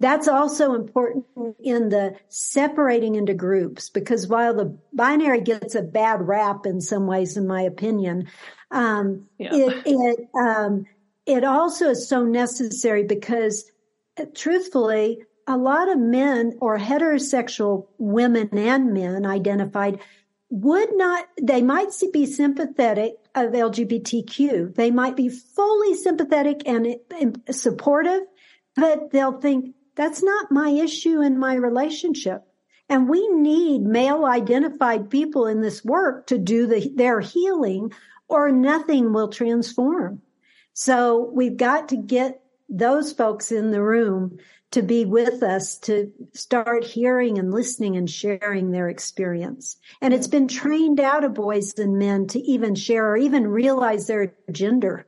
[0.00, 1.24] That's also important
[1.62, 7.06] in the separating into groups because while the binary gets a bad rap in some
[7.06, 8.28] ways, in my opinion,
[8.70, 9.54] um, yeah.
[9.54, 10.84] it, it, um,
[11.24, 13.70] it also is so necessary because
[14.34, 20.00] truthfully, a lot of men or heterosexual women and men identified
[20.50, 24.74] would not, they might be sympathetic of LGBTQ.
[24.74, 26.96] They might be fully sympathetic and,
[27.50, 28.22] supportive,
[28.76, 32.44] but they'll think that's not my issue in my relationship.
[32.88, 37.92] And we need male identified people in this work to do the, their healing
[38.28, 40.22] or nothing will transform.
[40.74, 44.38] So we've got to get those folks in the room
[44.74, 49.76] to be with us to start hearing and listening and sharing their experience.
[50.02, 54.08] And it's been trained out of boys and men to even share or even realize
[54.08, 55.06] their gender,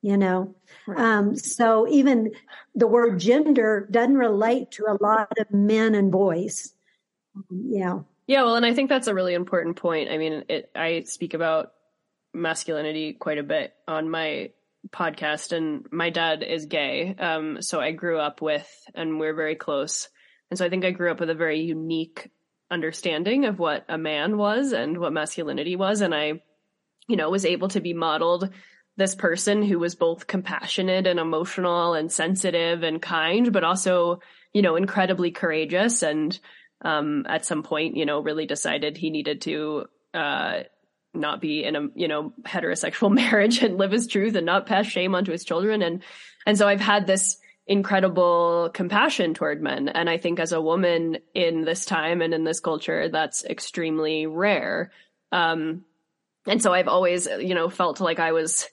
[0.00, 0.54] you know.
[0.86, 0.98] Right.
[0.98, 2.32] Um, so even
[2.74, 6.72] the word gender doesn't relate to a lot of men and boys.
[7.50, 8.00] Yeah.
[8.26, 8.44] Yeah.
[8.44, 10.10] Well, and I think that's a really important point.
[10.10, 11.72] I mean, it, I speak about
[12.32, 14.52] masculinity quite a bit on my
[14.90, 17.14] podcast and my dad is gay.
[17.18, 20.08] Um, so I grew up with, and we're very close.
[20.50, 22.30] And so I think I grew up with a very unique
[22.70, 26.00] understanding of what a man was and what masculinity was.
[26.00, 26.42] And I,
[27.08, 28.50] you know, was able to be modeled
[28.96, 34.20] this person who was both compassionate and emotional and sensitive and kind, but also,
[34.52, 36.02] you know, incredibly courageous.
[36.02, 36.38] And,
[36.84, 40.60] um, at some point, you know, really decided he needed to, uh,
[41.14, 44.86] not be in a you know heterosexual marriage and live his truth and not pass
[44.86, 45.82] shame onto his children.
[45.82, 46.02] And
[46.46, 49.88] and so I've had this incredible compassion toward men.
[49.88, 54.26] And I think as a woman in this time and in this culture that's extremely
[54.26, 54.90] rare.
[55.30, 55.84] Um
[56.46, 58.68] and so I've always you know felt like I was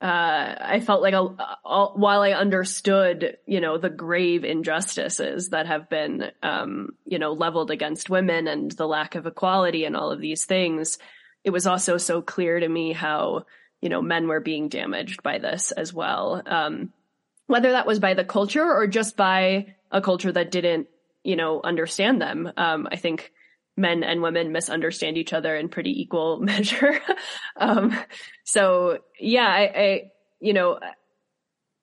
[0.00, 1.26] uh, I felt like a,
[1.64, 7.32] a, while I understood, you know, the grave injustices that have been, um, you know,
[7.32, 10.98] leveled against women and the lack of equality and all of these things,
[11.44, 13.44] it was also so clear to me how,
[13.80, 16.42] you know, men were being damaged by this as well.
[16.44, 16.92] Um,
[17.46, 20.88] whether that was by the culture or just by a culture that didn't,
[21.24, 22.52] you know, understand them.
[22.56, 23.32] Um, I think
[23.76, 27.00] men and women misunderstand each other in pretty equal measure.
[27.56, 27.98] um,
[28.44, 30.02] so yeah, I, I,
[30.40, 30.78] you know,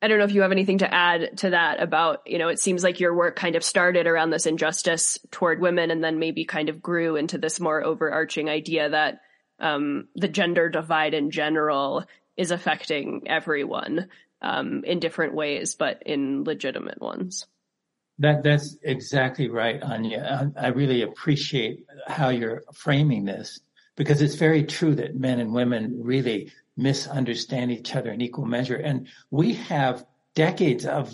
[0.01, 2.59] I don't know if you have anything to add to that about, you know, it
[2.59, 6.45] seems like your work kind of started around this injustice toward women and then maybe
[6.45, 9.21] kind of grew into this more overarching idea that
[9.59, 12.05] um, the gender divide in general
[12.37, 14.09] is affecting everyone
[14.41, 17.45] um, in different ways, but in legitimate ones.
[18.19, 20.51] That that's exactly right, Anya.
[20.57, 23.59] I, I really appreciate how you're framing this
[23.97, 28.77] because it's very true that men and women really misunderstand each other in equal measure,
[28.77, 31.13] and we have decades of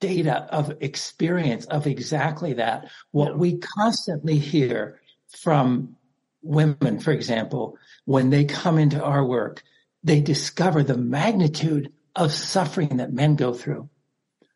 [0.00, 2.90] data of experience of exactly that.
[3.10, 5.00] What we constantly hear
[5.40, 5.96] from
[6.44, 9.62] women, for example, when they come into our work,
[10.02, 13.88] they discover the magnitude of suffering that men go through.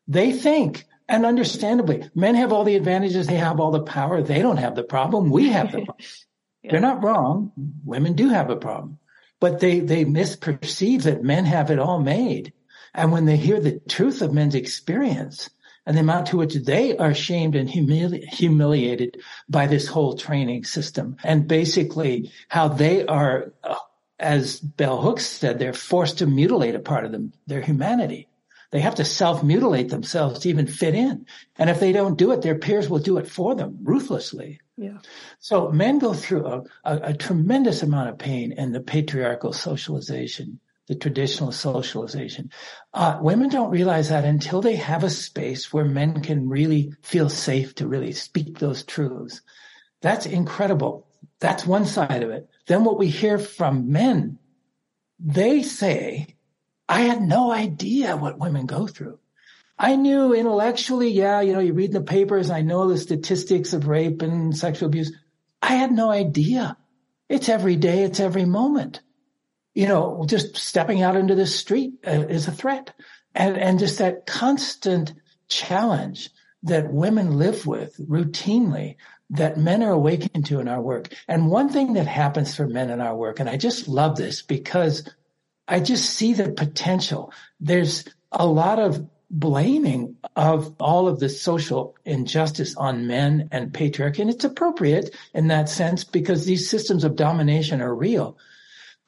[0.07, 3.25] They think And understandably, men have all the advantages.
[3.25, 4.21] They have all the power.
[4.21, 5.31] They don't have the problem.
[5.31, 5.95] We have the problem.
[6.63, 6.71] yeah.
[6.71, 7.51] They're not wrong.
[7.83, 8.99] Women do have a problem,
[9.39, 12.53] but they, they misperceive that men have it all made.
[12.93, 15.49] And when they hear the truth of men's experience
[15.89, 20.63] and the amount to which they are shamed and humili- humiliated by this whole training
[20.63, 23.73] system and basically how they are, uh,
[24.19, 28.27] as Bell Hooks said, they're forced to mutilate a part of them, their humanity.
[28.69, 31.25] They have to self-mutilate themselves to even fit in.
[31.57, 34.59] And if they don't do it, their peers will do it for them ruthlessly.
[34.77, 34.99] Yeah.
[35.39, 40.59] So men go through a, a, a tremendous amount of pain in the patriarchal socialization
[40.89, 42.49] the traditional socialization.
[42.95, 47.29] Uh, women don't realize that until they have a space where men can really feel
[47.29, 49.41] safe to really speak those truths.
[50.01, 51.07] That's incredible.
[51.39, 52.49] That's one side of it.
[52.65, 54.39] Then what we hear from men,
[55.19, 56.35] they say,
[56.89, 59.19] I had no idea what women go through.
[59.77, 63.87] I knew intellectually, yeah, you know, you read the papers, I know the statistics of
[63.87, 65.13] rape and sexual abuse.
[65.61, 66.77] I had no idea.
[67.29, 69.01] It's every day, it's every moment
[69.73, 72.93] you know, just stepping out into the street uh, is a threat.
[73.35, 75.13] And, and just that constant
[75.47, 76.29] challenge
[76.63, 78.95] that women live with routinely
[79.29, 81.13] that men are awakened to in our work.
[81.27, 84.41] And one thing that happens for men in our work, and I just love this
[84.41, 85.07] because
[85.67, 87.31] I just see the potential.
[87.59, 94.19] There's a lot of blaming of all of the social injustice on men and patriarchy.
[94.19, 98.37] And it's appropriate in that sense because these systems of domination are real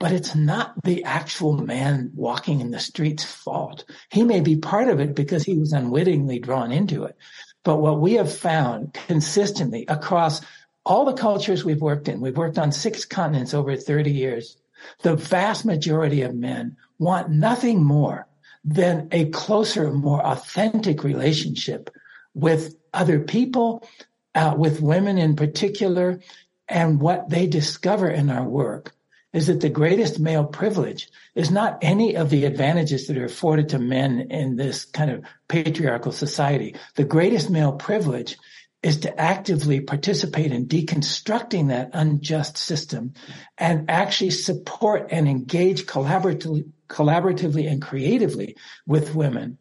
[0.02, 3.86] but it's not the actual man walking in the street's fault.
[4.10, 7.16] He may be part of it because he was unwittingly drawn into it.
[7.64, 10.42] But what we have found consistently across
[10.88, 14.58] all the cultures we've worked in, we've worked on six continents over 30 years.
[15.04, 18.28] The vast majority of men want nothing more
[18.66, 21.92] than a closer, more authentic relationship
[22.34, 23.88] with other people,
[24.34, 26.22] uh, with women in particular,
[26.68, 28.96] and what they discover in our work
[29.34, 33.70] is that the greatest male privilege is not any of the advantages that are afforded
[33.70, 36.76] to men in this kind of patriarchal society.
[36.96, 38.38] The greatest male privilege
[38.84, 43.14] is to actively participate in deconstructing that unjust system
[43.58, 49.58] and actually support and engage collaboratively, collaboratively and creatively with women.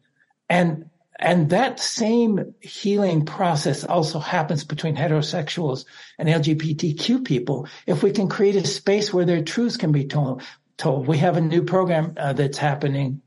[0.48, 0.89] And
[1.20, 5.84] and that same healing process also happens between heterosexuals
[6.18, 7.68] and LGBTQ people.
[7.86, 10.42] If we can create a space where their truths can be told,
[10.78, 11.06] told.
[11.06, 13.20] we have a new program uh, that's happening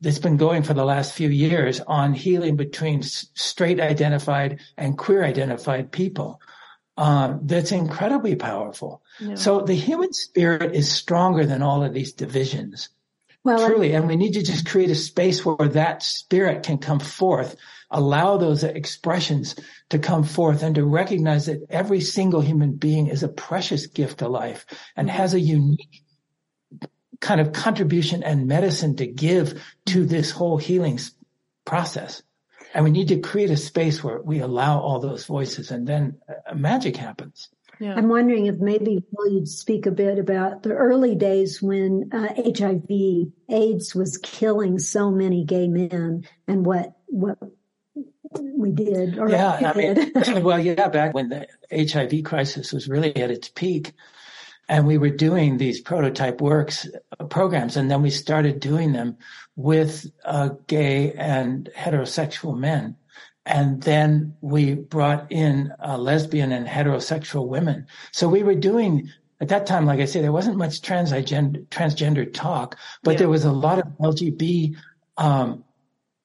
[0.00, 5.24] that's been going for the last few years on healing between straight identified and queer
[5.24, 6.40] identified people.
[6.96, 9.02] Uh, that's incredibly powerful.
[9.18, 9.34] Yeah.
[9.34, 12.90] So the human spirit is stronger than all of these divisions.
[13.42, 13.94] Well, truly.
[13.94, 17.56] And we need to just create a space where that spirit can come forth,
[17.90, 19.56] allow those expressions
[19.88, 24.18] to come forth and to recognize that every single human being is a precious gift
[24.18, 25.16] to life and mm-hmm.
[25.16, 26.02] has a unique
[27.20, 30.98] kind of contribution and medicine to give to this whole healing
[31.64, 32.22] process.
[32.72, 36.18] And we need to create a space where we allow all those voices and then
[36.28, 37.48] uh, magic happens.
[37.80, 37.94] Yeah.
[37.94, 42.28] I'm wondering if maybe Will you'd speak a bit about the early days when uh,
[42.36, 47.38] HIV AIDS was killing so many gay men and what what
[48.34, 49.16] we did.
[49.16, 50.12] yeah, I mean,
[50.42, 53.92] well, yeah, back when the HIV crisis was really at its peak,
[54.68, 56.86] and we were doing these prototype works
[57.18, 59.16] uh, programs, and then we started doing them
[59.56, 62.96] with uh, gay and heterosexual men.
[63.46, 67.86] And then we brought in uh, lesbian and heterosexual women.
[68.12, 69.10] So we were doing
[69.40, 73.18] at that time, like I say, there wasn't much transgender, transgender talk, but yeah.
[73.18, 74.76] there was a lot of LGBT
[75.16, 75.64] um,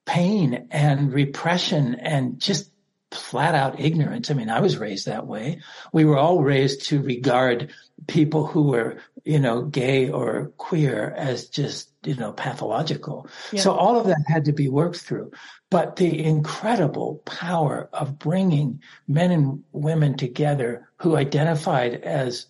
[0.06, 2.70] pain and repression and just
[3.12, 4.30] flat out ignorance.
[4.30, 5.62] I mean, I was raised that way.
[5.94, 7.72] We were all raised to regard
[8.08, 13.28] people who were, you know, gay or queer as just, you know, pathological.
[13.52, 13.62] Yeah.
[13.62, 15.32] So all of that had to be worked through.
[15.72, 22.46] But the incredible power of bringing men and women together who identified as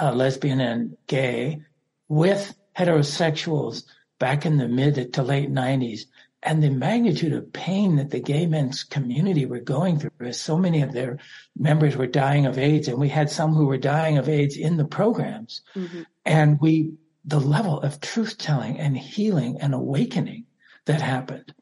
[0.00, 1.62] uh, lesbian and gay
[2.08, 3.84] with heterosexuals
[4.18, 6.02] back in the mid to late 90s
[6.46, 10.56] and the magnitude of pain that the gay men's community were going through as so
[10.56, 11.18] many of their
[11.58, 14.76] members were dying of AIDS and we had some who were dying of AIDS in
[14.76, 15.62] the programs.
[15.74, 16.02] Mm-hmm.
[16.24, 16.92] And we,
[17.24, 20.44] the level of truth telling and healing and awakening
[20.84, 21.52] that happened.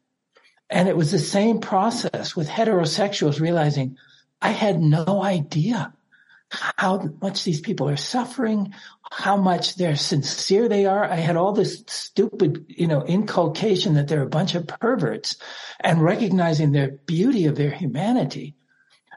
[0.69, 3.97] And it was the same process with heterosexuals realizing
[4.39, 5.94] I had no idea
[6.55, 8.73] how much these people are suffering,
[9.11, 11.05] how much they're sincere they are.
[11.05, 15.37] I had all this stupid, you know, inculcation that they're a bunch of perverts
[15.79, 18.55] and recognizing the beauty of their humanity.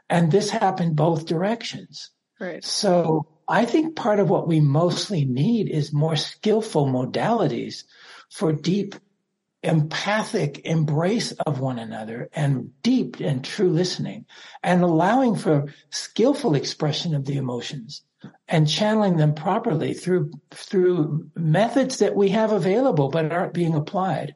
[0.09, 2.09] And this happened both directions.
[2.39, 2.63] Right.
[2.63, 7.83] So I think part of what we mostly need is more skillful modalities
[8.29, 8.95] for deep
[9.63, 14.25] empathic embrace of one another and deep and true listening
[14.63, 18.03] and allowing for skillful expression of the emotions
[18.47, 24.35] and channeling them properly through through methods that we have available but aren't being applied.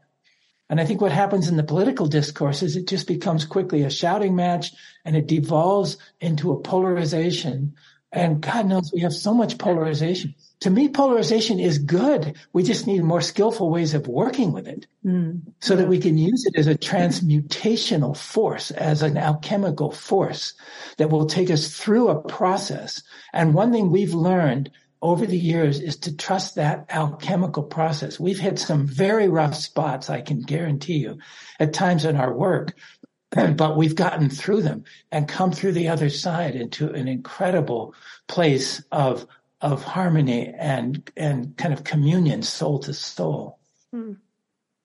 [0.70, 3.90] And I think what happens in the political discourse is it just becomes quickly a
[3.90, 4.72] shouting match
[5.06, 7.76] and it devolves into a polarization.
[8.12, 12.38] And God knows we have so much polarization to me, polarization is good.
[12.54, 15.42] We just need more skillful ways of working with it mm.
[15.60, 20.54] so that we can use it as a transmutational force, as an alchemical force
[20.98, 23.04] that will take us through a process.
[23.34, 24.72] And one thing we've learned
[25.02, 28.18] over the years is to trust that alchemical process.
[28.18, 31.18] We've hit some very rough spots, I can guarantee you,
[31.60, 32.74] at times in our work,
[33.32, 37.94] but we've gotten through them and come through the other side into an incredible
[38.30, 39.28] place of
[39.64, 43.60] of harmony and and kind of communion soul to soul.
[43.92, 44.14] Hmm.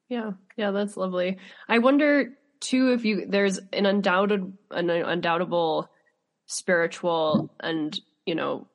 [0.08, 0.30] yeah.
[0.56, 1.38] Yeah that's lovely.
[1.68, 2.30] I wonder
[2.60, 5.90] too if you there's an undoubted an undoubtable
[6.46, 8.68] spiritual and you know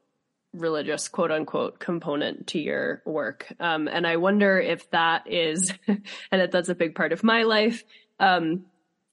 [0.53, 3.51] religious quote unquote component to your work.
[3.59, 7.43] Um, and i wonder if that is and that that's a big part of my
[7.43, 7.84] life
[8.19, 8.65] um,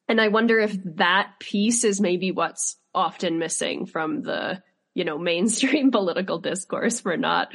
[0.08, 4.62] and i wonder if that piece is maybe what's often missing from the
[4.94, 7.04] you know, mainstream political discourse.
[7.04, 7.52] We're not,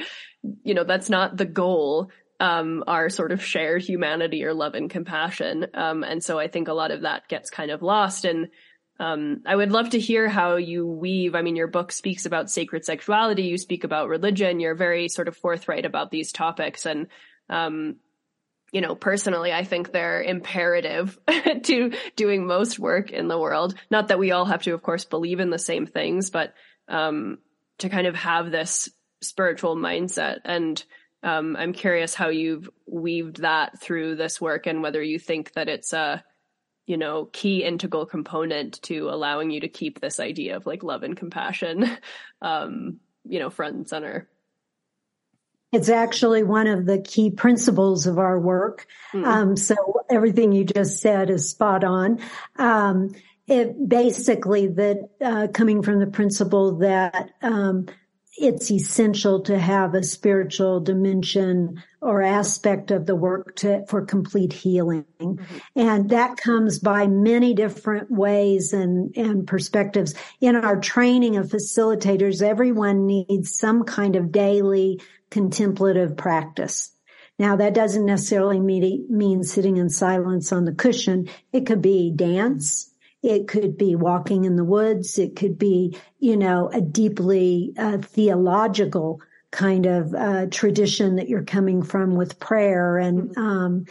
[0.62, 2.10] you know, that's not the goal.
[2.38, 5.68] Um, our sort of shared humanity or love and compassion.
[5.72, 8.26] Um, and so I think a lot of that gets kind of lost.
[8.26, 8.48] And,
[8.98, 11.34] um, I would love to hear how you weave.
[11.34, 13.44] I mean, your book speaks about sacred sexuality.
[13.44, 14.60] You speak about religion.
[14.60, 16.86] You're very sort of forthright about these topics.
[16.86, 17.08] And,
[17.50, 17.96] um,
[18.72, 21.18] you know, personally, I think they're imperative
[21.64, 23.74] to doing most work in the world.
[23.90, 26.54] Not that we all have to, of course, believe in the same things, but
[26.88, 27.38] um,
[27.78, 28.88] to kind of have this
[29.20, 30.38] spiritual mindset.
[30.44, 30.82] And
[31.22, 35.68] um, I'm curious how you've weaved that through this work and whether you think that
[35.68, 36.22] it's a,
[36.86, 41.02] you know, key integral component to allowing you to keep this idea of like love
[41.02, 41.90] and compassion,
[42.42, 44.28] um, you know, front and center.
[45.72, 48.86] It's actually one of the key principles of our work.
[49.12, 49.24] Mm-hmm.
[49.24, 49.74] Um, so
[50.08, 52.20] everything you just said is spot on.
[52.56, 53.10] Um,
[53.46, 57.86] it basically that uh, coming from the principle that um,
[58.38, 64.52] it's essential to have a spiritual dimension or aspect of the work to, for complete
[64.52, 65.04] healing.
[65.18, 65.56] Mm-hmm.
[65.74, 70.14] And that comes by many different ways and, and perspectives.
[70.40, 75.00] In our training of facilitators, everyone needs some kind of daily
[75.30, 76.92] contemplative practice.
[77.38, 81.28] Now that doesn't necessarily mean, mean sitting in silence on the cushion.
[81.52, 82.92] It could be dance.
[83.26, 85.18] It could be walking in the woods.
[85.18, 89.20] It could be, you know, a deeply uh, theological
[89.50, 93.40] kind of uh, tradition that you're coming from with prayer and mm-hmm.
[93.40, 93.86] um,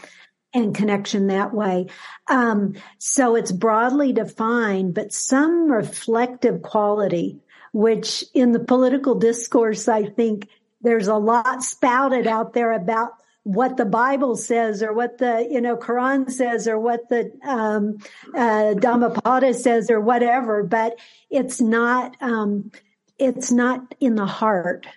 [0.53, 1.87] and connection that way.
[2.27, 7.41] Um, so it's broadly defined, but some reflective quality,
[7.73, 10.47] which in the political discourse, I think
[10.79, 15.61] there's a lot spouted out there about what the Bible says or what the, you
[15.61, 17.97] know, Quran says or what the, um,
[18.35, 20.97] uh, Dhammapada says or whatever, but
[21.29, 22.71] it's not, um,
[23.19, 24.87] it's not in the heart.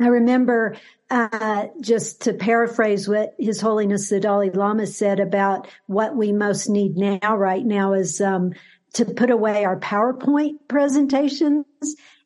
[0.00, 0.76] I remember,
[1.08, 6.68] uh, just to paraphrase what His Holiness the Dalai Lama said about what we most
[6.68, 8.54] need now, right now is, um,
[8.94, 11.64] to put away our PowerPoint presentations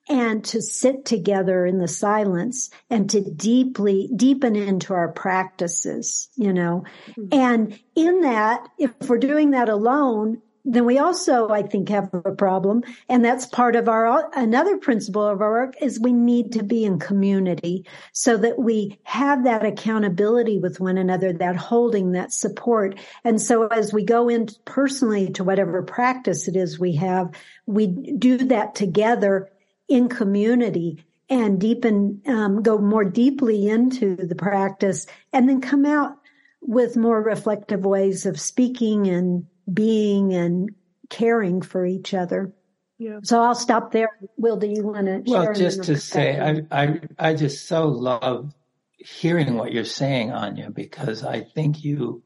[0.09, 6.53] and to sit together in the silence and to deeply deepen into our practices, you
[6.53, 6.85] know.
[7.11, 7.29] Mm-hmm.
[7.33, 12.33] And in that, if we're doing that alone, then we also, I think, have a
[12.33, 12.83] problem.
[13.09, 16.85] And that's part of our, another principle of our work is we need to be
[16.85, 22.99] in community so that we have that accountability with one another, that holding, that support.
[23.23, 27.31] And so as we go in personally to whatever practice it is we have,
[27.67, 29.49] we do that together
[29.89, 36.17] in community and deepen, um, go more deeply into the practice and then come out
[36.61, 40.71] with more reflective ways of speaking and being and
[41.11, 42.53] caring for each other.
[42.99, 43.19] Yeah.
[43.23, 44.09] So I'll stop there.
[44.37, 45.23] Will, do you want to?
[45.27, 48.55] Well, just to say, I, I, I just so love
[48.97, 52.23] hearing what you're saying, Anya, because I think you,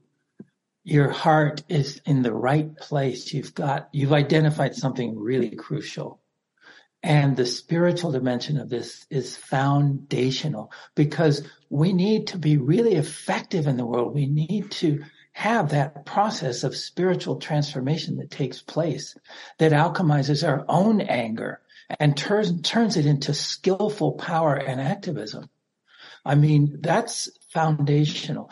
[0.85, 3.33] your heart is in the right place.
[3.33, 6.21] You've got, you've identified something really crucial
[7.03, 13.67] And the spiritual dimension of this is foundational because we need to be really effective
[13.67, 14.15] in the world.
[14.15, 15.03] We need to
[15.33, 19.17] have that process of spiritual transformation that takes place
[19.59, 21.61] that alchemizes our own anger
[21.99, 25.49] and turns, turns it into skillful power and activism.
[26.25, 28.51] I mean, that's foundational.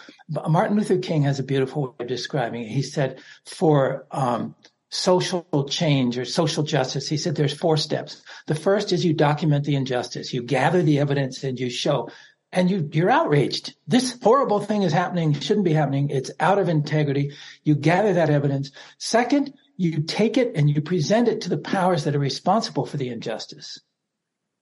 [0.48, 2.68] Martin Luther King has a beautiful way of describing it.
[2.68, 4.54] He said, for um,
[4.90, 8.22] social change or social justice, he said there's four steps.
[8.46, 10.32] The first is you document the injustice.
[10.32, 12.10] You gather the evidence and you show
[12.52, 13.74] and you, you're outraged.
[13.86, 16.10] This horrible thing is happening, shouldn't be happening.
[16.10, 17.32] It's out of integrity.
[17.62, 18.70] You gather that evidence.
[18.96, 22.96] Second, you take it and you present it to the powers that are responsible for
[22.96, 23.80] the injustice.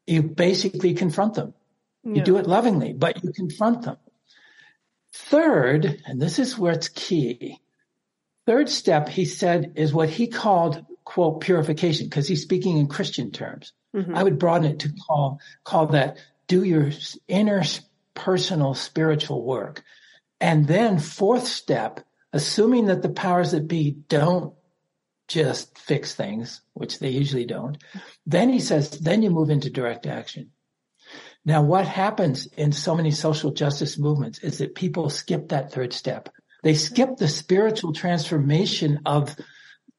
[0.07, 1.55] You basically confront them.
[2.03, 2.15] Yeah.
[2.15, 3.97] You do it lovingly, but you confront them.
[5.13, 7.61] Third, and this is where it's key.
[8.47, 13.33] Third step, he said, is what he called, quote, purification, because he's speaking in Christian
[13.33, 13.73] terms.
[13.95, 14.17] Mm-hmm.
[14.17, 16.91] I would broaden it to call, call that do your
[17.27, 17.63] inner
[18.15, 19.83] personal spiritual work.
[20.41, 22.01] And then fourth step,
[22.33, 24.55] assuming that the powers that be don't
[25.29, 27.79] just fix things, which they usually don't.
[28.27, 30.51] Then he says, then you move into direct action.
[31.45, 35.93] Now, what happens in so many social justice movements is that people skip that third
[35.93, 36.29] step.
[36.63, 39.37] They skip the spiritual transformation of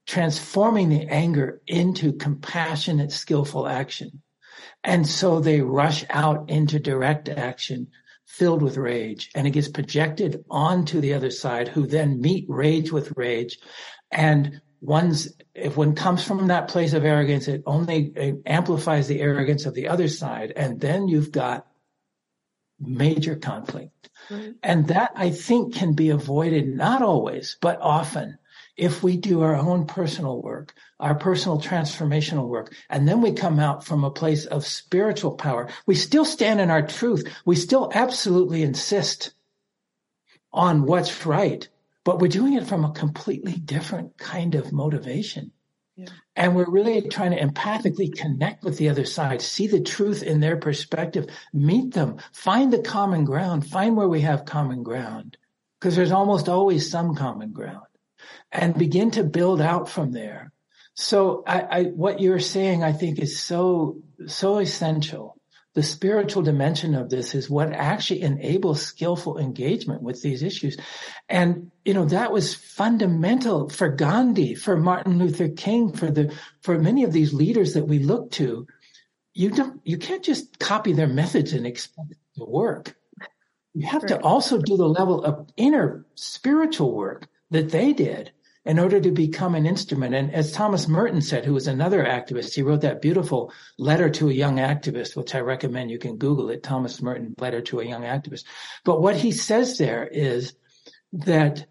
[0.06, 4.22] transforming the anger into compassionate, skillful action.
[4.84, 7.88] And so they rush out into direct action
[8.26, 12.92] filled with rage and it gets projected onto the other side who then meet rage
[12.92, 13.60] with rage.
[14.12, 19.22] And one's, if one comes from that place of arrogance, it only it amplifies the
[19.22, 20.54] arrogance of the other side.
[20.56, 21.68] And then you've got
[22.80, 24.10] major conflict.
[24.64, 28.38] And that I think can be avoided, not always, but often
[28.78, 33.60] if we do our own personal work, our personal transformational work, and then we come
[33.60, 37.28] out from a place of spiritual power, we still stand in our truth.
[37.44, 39.34] We still absolutely insist
[40.54, 41.68] on what's right,
[42.04, 45.52] but we're doing it from a completely different kind of motivation.
[46.36, 50.40] And we're really trying to empathically connect with the other side, see the truth in
[50.40, 55.38] their perspective, meet them, find the common ground, find where we have common ground.
[55.80, 57.86] Because there's almost always some common ground
[58.52, 60.52] and begin to build out from there.
[60.96, 65.37] So I, I, what you're saying, I think is so, so essential.
[65.78, 70.76] The spiritual dimension of this is what actually enables skillful engagement with these issues.
[71.30, 76.80] And, you know, that was fundamental for Gandhi, for Martin Luther King, for the, for
[76.80, 78.66] many of these leaders that we look to.
[79.36, 82.96] You don't, you can't just copy their methods and expect it to work.
[83.76, 84.10] You have right.
[84.10, 88.32] to also do the level of inner spiritual work that they did
[88.68, 90.14] in order to become an instrument.
[90.14, 94.30] And as Thomas Merton said, who was another activist, he wrote that beautiful letter to
[94.30, 97.86] a young activist, which I recommend you can Google it, Thomas Merton, letter to a
[97.86, 98.44] young activist.
[98.84, 100.54] But what he says there is
[101.14, 101.66] that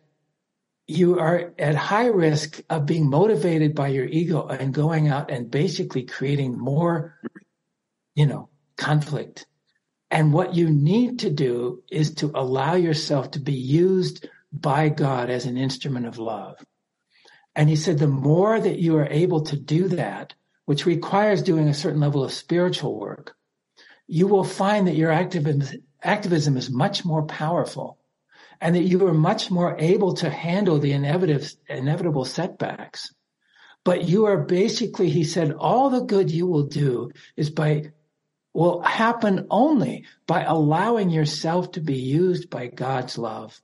[0.86, 5.50] you are at high risk of being motivated by your ego and going out and
[5.50, 7.14] basically creating more,
[8.14, 8.48] you know,
[8.78, 9.46] conflict.
[10.10, 15.28] And what you need to do is to allow yourself to be used by God
[15.28, 16.56] as an instrument of love.
[17.56, 20.34] And he said, the more that you are able to do that,
[20.66, 23.34] which requires doing a certain level of spiritual work,
[24.06, 27.98] you will find that your activism, activism is much more powerful
[28.60, 33.12] and that you are much more able to handle the inevitable, inevitable setbacks.
[33.84, 37.92] But you are basically, he said, all the good you will do is by,
[38.52, 43.58] will happen only by allowing yourself to be used by God's love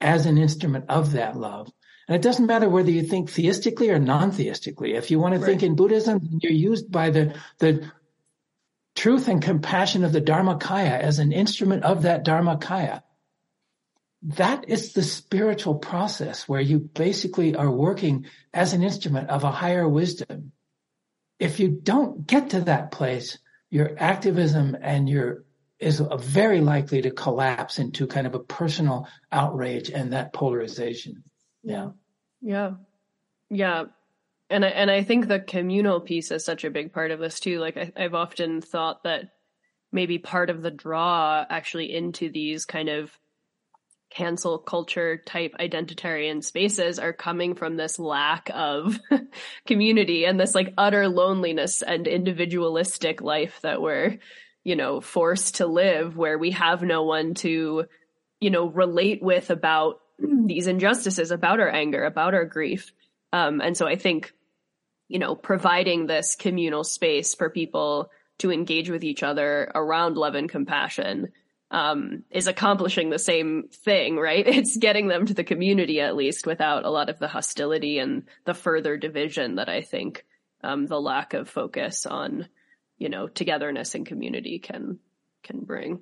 [0.00, 1.70] as an instrument of that love.
[2.06, 4.94] And it doesn't matter whether you think theistically or non-theistically.
[4.94, 5.46] If you want to right.
[5.46, 7.90] think in Buddhism, you're used by the, the
[8.94, 13.02] truth and compassion of the Dharmakaya as an instrument of that Dharmakaya.
[14.22, 19.50] That is the spiritual process where you basically are working as an instrument of a
[19.50, 20.52] higher wisdom.
[21.38, 23.38] If you don't get to that place,
[23.70, 25.44] your activism and your
[25.80, 31.24] is very likely to collapse into kind of a personal outrage and that polarization.
[31.64, 31.90] Yeah.
[32.40, 32.72] Yeah.
[33.50, 33.84] Yeah.
[34.50, 37.40] And I, and I think the communal piece is such a big part of this
[37.40, 37.58] too.
[37.58, 39.30] Like I, I've often thought that
[39.90, 43.16] maybe part of the draw actually into these kind of
[44.10, 49.00] cancel culture type identitarian spaces are coming from this lack of
[49.66, 54.18] community and this like utter loneliness and individualistic life that we're,
[54.62, 57.86] you know, forced to live where we have no one to,
[58.40, 60.00] you know, relate with about
[60.46, 62.92] these injustices, about our anger, about our grief.
[63.32, 64.32] Um, and so I think
[65.08, 70.34] you know, providing this communal space for people to engage with each other around love
[70.34, 71.28] and compassion
[71.70, 74.46] um, is accomplishing the same thing, right?
[74.48, 78.24] It's getting them to the community at least without a lot of the hostility and
[78.44, 80.24] the further division that I think
[80.62, 82.48] um, the lack of focus on,
[82.98, 84.98] you know, togetherness and community can
[85.42, 86.00] can bring.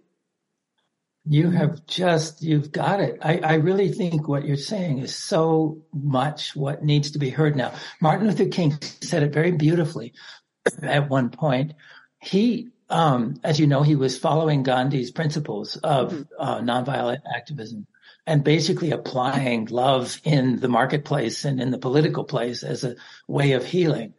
[1.24, 3.18] You have just, you've got it.
[3.22, 7.54] I, I really think what you're saying is so much what needs to be heard
[7.54, 7.72] now.
[8.00, 10.14] Martin Luther King said it very beautifully
[10.82, 11.74] at one point.
[12.20, 16.22] He, um, as you know, he was following Gandhi's principles of mm-hmm.
[16.38, 17.86] uh, nonviolent activism
[18.26, 22.96] and basically applying love in the marketplace and in the political place as a
[23.28, 24.14] way of healing.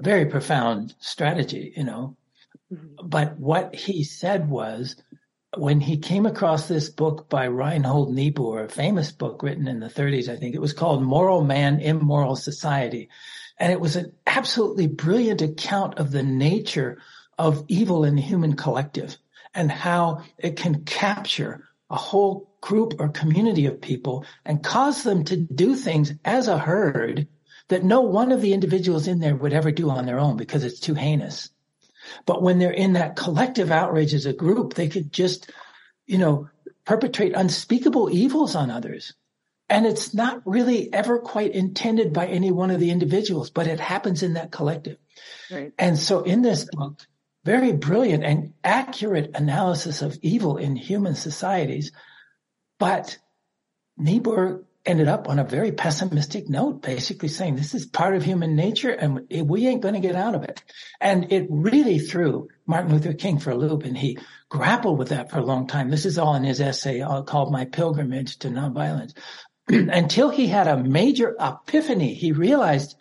[0.00, 2.16] Very profound strategy, you know.
[2.72, 3.06] Mm-hmm.
[3.08, 4.96] But what he said was,
[5.56, 9.88] when he came across this book by Reinhold Niebuhr, a famous book written in the
[9.88, 13.10] 30s, I think it was called Moral Man, Immoral Society.
[13.58, 16.98] And it was an absolutely brilliant account of the nature
[17.38, 19.18] of evil in the human collective
[19.54, 25.24] and how it can capture a whole group or community of people and cause them
[25.24, 27.28] to do things as a herd
[27.68, 30.64] that no one of the individuals in there would ever do on their own because
[30.64, 31.50] it's too heinous.
[32.26, 35.50] But when they're in that collective outrage as a group, they could just,
[36.06, 36.48] you know,
[36.84, 39.14] perpetrate unspeakable evils on others.
[39.68, 43.80] And it's not really ever quite intended by any one of the individuals, but it
[43.80, 44.98] happens in that collective.
[45.50, 45.72] Right.
[45.78, 47.00] And so in this book,
[47.44, 51.92] very brilliant and accurate analysis of evil in human societies.
[52.78, 53.18] But
[53.96, 58.56] Niebuhr ended up on a very pessimistic note, basically saying this is part of human
[58.56, 60.62] nature and we ain't going to get out of it.
[61.00, 64.18] And it really threw Martin Luther King for a loop and he
[64.48, 65.88] grappled with that for a long time.
[65.88, 69.14] This is all in his essay uh, called My Pilgrimage to Nonviolence.
[69.68, 72.96] Until he had a major epiphany, he realized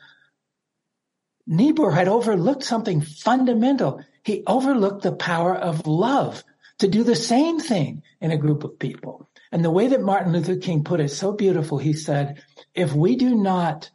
[1.48, 4.04] Niebuhr had overlooked something fundamental.
[4.24, 6.44] He overlooked the power of love
[6.78, 9.31] to do the same thing in a group of people.
[9.52, 12.42] And the way that Martin Luther King put it so beautiful, he said,
[12.74, 13.90] if we do not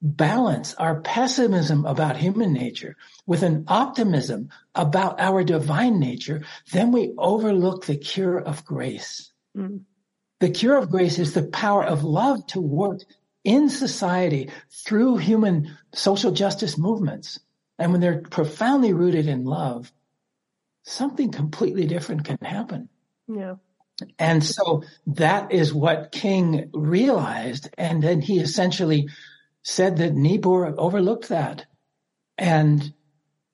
[0.00, 2.96] balance our pessimism about human nature
[3.26, 6.42] with an optimism about our divine nature,
[6.72, 9.32] then we overlook the cure of grace.
[9.56, 9.82] Mm.
[10.40, 13.00] The cure of grace is the power of love to work
[13.44, 17.38] in society through human social justice movements.
[17.78, 19.92] And when they're profoundly rooted in love,
[20.84, 22.88] something completely different can happen.
[23.28, 23.54] Yeah.
[24.18, 27.68] And so that is what King realized.
[27.76, 29.08] And then he essentially
[29.62, 31.66] said that Niebuhr overlooked that.
[32.38, 32.92] And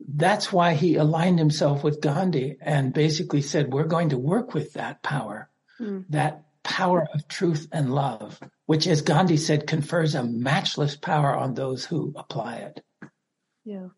[0.01, 4.75] that's why he aligned himself with Gandhi and basically said, we're going to work with
[4.75, 5.51] that power,
[5.81, 6.05] mm.
[6.11, 11.55] that power of truth and love, which as Gandhi said, confers a matchless power on
[11.55, 12.85] those who apply it.
[13.65, 13.89] Yeah.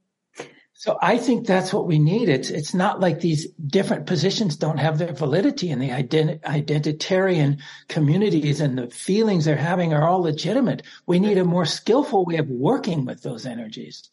[0.80, 2.30] So I think that's what we need.
[2.30, 7.60] It's it's not like these different positions don't have their validity and the ident- identitarian
[7.88, 10.82] communities and the feelings they're having are all legitimate.
[11.04, 14.08] We need a more skillful way of working with those energies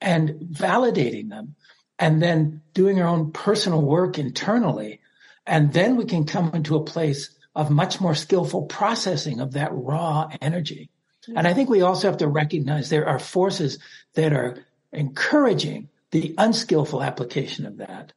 [0.00, 1.56] and validating them
[1.98, 5.00] and then doing our own personal work internally.
[5.44, 9.72] And then we can come into a place of much more skillful processing of that
[9.72, 10.88] raw energy.
[11.34, 13.80] And I think we also have to recognize there are forces
[14.14, 18.12] that are encouraging the unskillful application of that.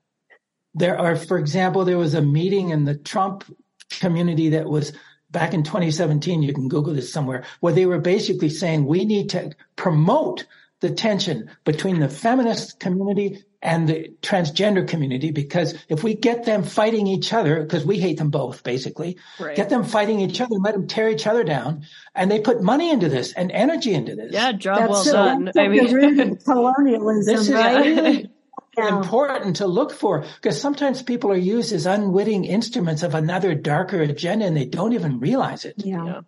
[0.73, 3.45] There are, for example, there was a meeting in the Trump
[3.89, 4.93] community that was
[5.31, 6.43] back in 2017.
[6.43, 10.45] You can Google this somewhere where they were basically saying we need to promote
[10.81, 16.63] the tension between the feminist community and the transgender community because if we get them
[16.63, 19.55] fighting each other, because we hate them both basically, right.
[19.55, 21.83] get them fighting each other, let them tear each other down,
[22.13, 24.31] and they put money into this and energy into this.
[24.31, 25.51] Yeah, job that's well so, done.
[25.57, 27.85] I mean, colonialism, this is right?
[27.85, 28.29] really
[28.77, 28.95] yeah.
[28.95, 34.01] important to look for because sometimes people are used as unwitting instruments of another darker
[34.01, 35.75] agenda and they don't even realize it.
[35.77, 36.05] yeah.
[36.05, 36.21] yeah.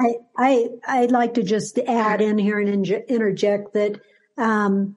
[0.00, 4.00] I, I, I'd like to just add in here and interject that
[4.38, 4.96] um,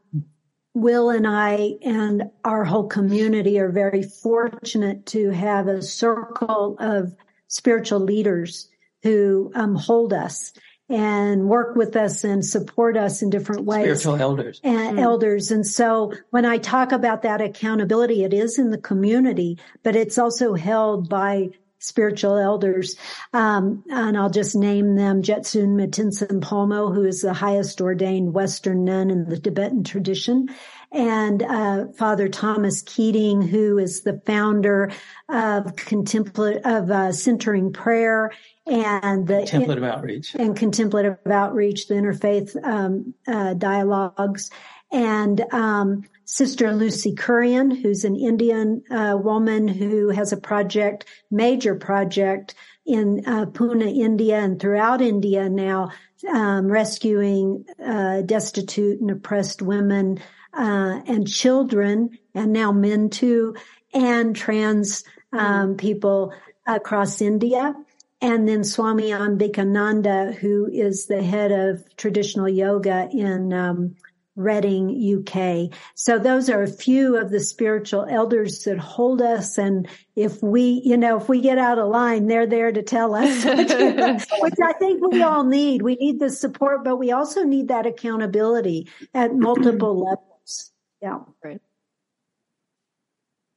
[0.74, 7.16] Will and I and our whole community are very fortunate to have a circle of
[7.48, 8.70] spiritual leaders
[9.04, 10.54] who um, hold us
[10.90, 13.84] and work with us and support us in different ways.
[13.84, 14.60] Spiritual elders.
[14.64, 15.02] And mm.
[15.02, 15.52] elders.
[15.52, 20.18] And so when I talk about that accountability, it is in the community, but it's
[20.18, 21.50] also held by
[21.84, 22.96] spiritual elders.
[23.34, 25.22] Um, and I'll just name them.
[25.22, 30.50] Jetsunma Tenzin Palmo, who is the highest ordained Western nun in the Tibetan tradition.
[30.92, 34.92] And uh, Father Thomas Keating, who is the founder
[35.28, 38.32] of contemplative of uh, centering prayer
[38.68, 40.36] and the contemplative in, outreach.
[40.36, 44.52] and contemplative outreach, the interfaith um, uh, dialogues,
[44.92, 46.04] and um,
[46.34, 52.56] Sister Lucy Kurian, who's an Indian uh, woman who has a project, major project
[52.88, 55.92] in uh, Pune, India, and throughout India now,
[56.28, 60.20] um, rescuing uh, destitute and oppressed women
[60.58, 63.56] uh, and children, and now men too,
[63.94, 65.04] and trans
[65.34, 66.34] um, people
[66.66, 67.76] across India.
[68.22, 73.98] And then Swami Ambikananda, who is the head of traditional yoga in um,
[74.36, 74.90] Reading,
[75.20, 75.78] UK.
[75.94, 79.60] So those are a few of the spiritual elders that hold us.
[79.60, 83.14] And if we, you know, if we get out of line, they're there to tell
[83.14, 85.84] us, which I think we all need.
[85.84, 90.72] We need the support, but we also need that accountability at multiple levels.
[91.02, 91.20] Yeah.
[91.44, 91.62] Right.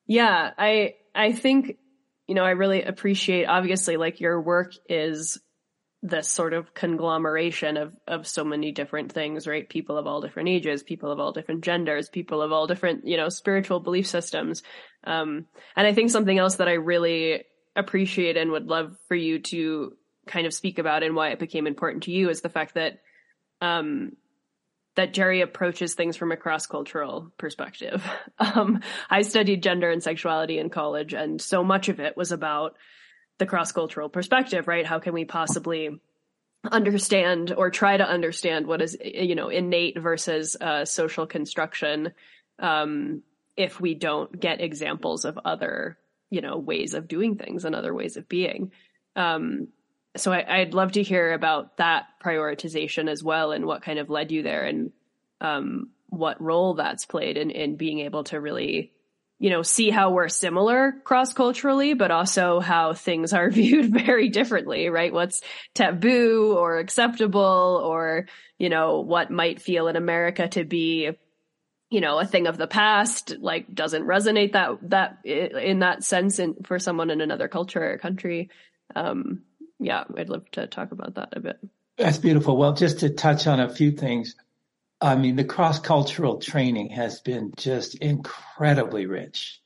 [0.07, 1.79] Yeah, I I think
[2.27, 5.39] you know I really appreciate obviously like your work is
[6.09, 9.69] this sort of conglomeration of of so many different things, right?
[9.69, 13.17] People of all different ages, people of all different genders, people of all different, you
[13.17, 14.63] know, spiritual belief systems.
[15.05, 19.41] Um and I think something else that I really appreciate and would love for you
[19.41, 19.97] to
[20.27, 23.01] kind of speak about and why it became important to you is the fact that
[23.61, 24.13] um
[24.97, 28.05] that GERI approaches things from a cross cultural perspective.
[28.39, 32.77] Um, I studied gender and sexuality in college, and so much of it was about
[33.39, 34.87] the cross cultural perspective, right?
[34.87, 36.01] How can we possibly
[36.71, 42.13] understand or try to understand what is, you know, innate versus uh, social construction
[42.59, 43.23] um,
[43.57, 45.99] if we don't get examples of other,
[46.31, 48.73] you know, ways of doing things and other ways of being.
[49.15, 49.69] Um,
[50.17, 54.11] so I, would love to hear about that prioritization as well and what kind of
[54.11, 54.93] led you there and
[55.41, 58.93] um, what role that's played in, in being able to really,
[59.39, 64.29] you know, see how we're similar cross culturally, but also how things are viewed very
[64.29, 65.13] differently, right?
[65.13, 65.43] What's
[65.75, 68.27] taboo or acceptable or,
[68.59, 71.11] you know, what might feel in America to be
[71.89, 76.39] you know, a thing of the past, like doesn't resonate that, that in that sense
[76.39, 78.51] in, for someone in another culture or country.
[78.95, 79.43] Um,
[79.79, 81.59] yeah, I'd love to talk about that a bit.
[81.97, 82.57] That's beautiful.
[82.57, 84.35] Well, just to touch on a few things,
[85.01, 89.61] I mean, the cross cultural training has been just incredibly rich.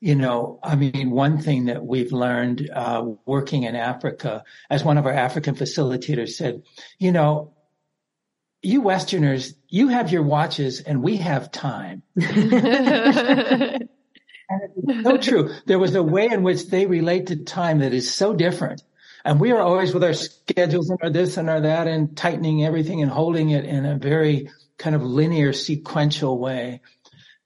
[0.00, 4.98] You know, I mean, one thing that we've learned uh, working in Africa, as one
[4.98, 6.62] of our African facilitators said,
[6.98, 7.54] you know,
[8.62, 12.02] you Westerners, you have your watches and we have time.
[12.16, 13.88] and
[15.02, 15.50] so true.
[15.66, 18.82] There was a way in which they relate to time that is so different.
[19.24, 22.64] And we are always with our schedules and our this and our that and tightening
[22.64, 26.82] everything and holding it in a very kind of linear sequential way.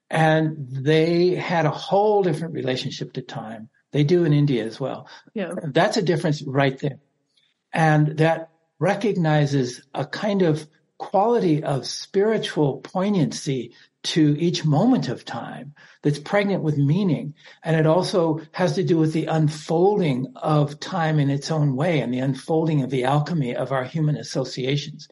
[0.09, 3.69] And they had a whole different relationship to time.
[3.91, 5.07] They do in India as well.
[5.33, 5.53] Yeah.
[5.63, 6.99] That's a difference right there.
[7.71, 8.49] And that
[8.79, 10.67] recognizes a kind of
[10.99, 15.73] quality of spiritual poignancy to each moment of time
[16.03, 17.33] that's pregnant with meaning.
[17.63, 21.99] And it also has to do with the unfolding of time in its own way
[21.99, 25.09] and the unfolding of the alchemy of our human associations.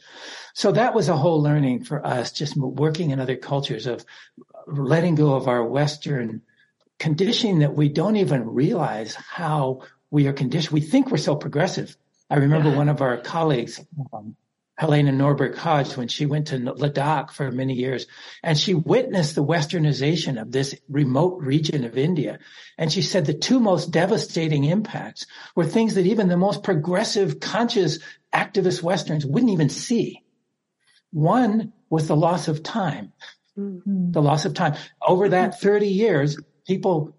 [0.53, 4.05] So that was a whole learning for us, just working in other cultures of
[4.67, 6.41] letting go of our Western
[6.99, 9.81] conditioning that we don't even realize how
[10.11, 10.73] we are conditioned.
[10.73, 11.95] We think we're so progressive.
[12.29, 12.77] I remember yeah.
[12.77, 13.79] one of our colleagues,
[14.13, 14.35] um,
[14.77, 18.05] Helena Norberg Hodge when she went to Ladakh for many years
[18.43, 22.37] and she witnessed the westernization of this remote region of India.
[22.77, 25.25] And she said the two most devastating impacts
[25.55, 27.97] were things that even the most progressive, conscious,
[28.31, 30.23] activist Westerns wouldn't even see.
[31.11, 33.13] One was the loss of time.
[33.57, 34.11] Mm-hmm.
[34.11, 34.75] The loss of time.
[35.05, 36.37] Over that 30 years,
[36.67, 37.16] people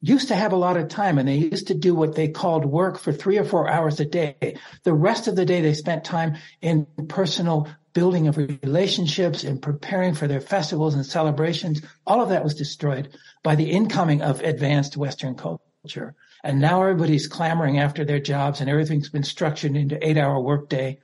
[0.00, 2.64] used to have a lot of time and they used to do what they called
[2.64, 4.56] work for three or four hours a day.
[4.84, 10.14] The rest of the day they spent time in personal building of relationships and preparing
[10.14, 11.82] for their festivals and celebrations.
[12.06, 13.08] All of that was destroyed
[13.42, 16.14] by the incoming of advanced Western culture.
[16.44, 21.00] And now everybody's clamoring after their jobs and everything's been structured into eight hour workday.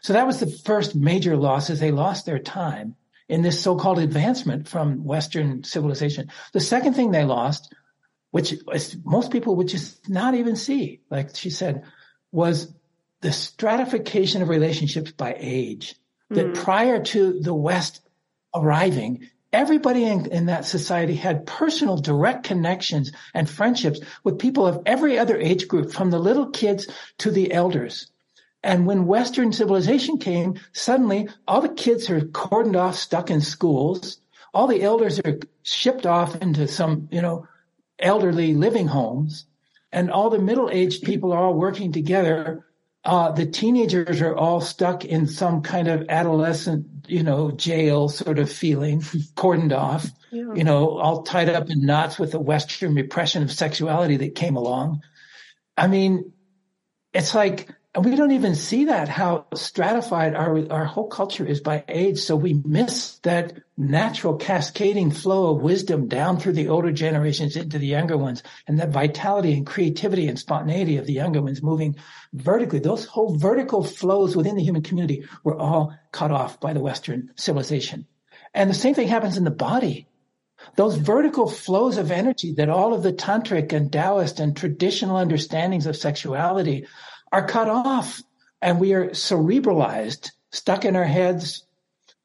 [0.00, 2.94] So that was the first major loss is they lost their time
[3.28, 6.30] in this so-called advancement from Western civilization.
[6.54, 7.74] The second thing they lost
[8.30, 8.54] which
[9.04, 11.84] most people would just not even see, like she said,
[12.30, 12.72] was
[13.20, 15.94] the stratification of relationships by age.
[16.30, 16.62] That mm-hmm.
[16.62, 18.02] prior to the West
[18.54, 24.82] arriving, Everybody in, in, that society had personal direct connections and friendships with people of
[24.84, 26.86] every other age group, from the little kids
[27.18, 28.10] to the elders.
[28.62, 34.18] And when Western civilization came, suddenly all the kids are cordoned off, stuck in schools.
[34.52, 37.46] All the elders are shipped off into some, you know,
[37.98, 39.46] elderly living homes.
[39.90, 42.66] And all the middle-aged people are all working together
[43.04, 48.38] uh, the teenagers are all stuck in some kind of adolescent, you know, jail sort
[48.38, 49.00] of feeling,
[49.34, 50.52] cordoned off, yeah.
[50.54, 54.56] you know, all tied up in knots with the Western repression of sexuality that came
[54.56, 55.00] along.
[55.76, 56.32] I mean,
[57.14, 61.60] it's like and we don't even see that how stratified our, our whole culture is
[61.60, 62.18] by age.
[62.18, 67.78] So we miss that natural cascading flow of wisdom down through the older generations into
[67.78, 71.96] the younger ones and that vitality and creativity and spontaneity of the younger ones moving
[72.34, 72.78] vertically.
[72.78, 77.32] Those whole vertical flows within the human community were all cut off by the Western
[77.36, 78.06] civilization.
[78.52, 80.06] And the same thing happens in the body.
[80.76, 85.86] Those vertical flows of energy that all of the tantric and Taoist and traditional understandings
[85.86, 86.86] of sexuality
[87.32, 88.22] are cut off
[88.60, 91.64] and we are cerebralized, stuck in our heads.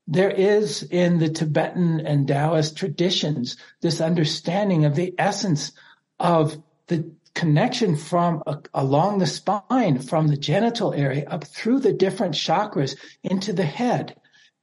[0.08, 5.72] There is in the Tibetan and Taoist traditions this understanding of the essence
[6.20, 11.94] of the connection from uh, along the spine, from the genital area up through the
[11.94, 14.16] different chakras into the head.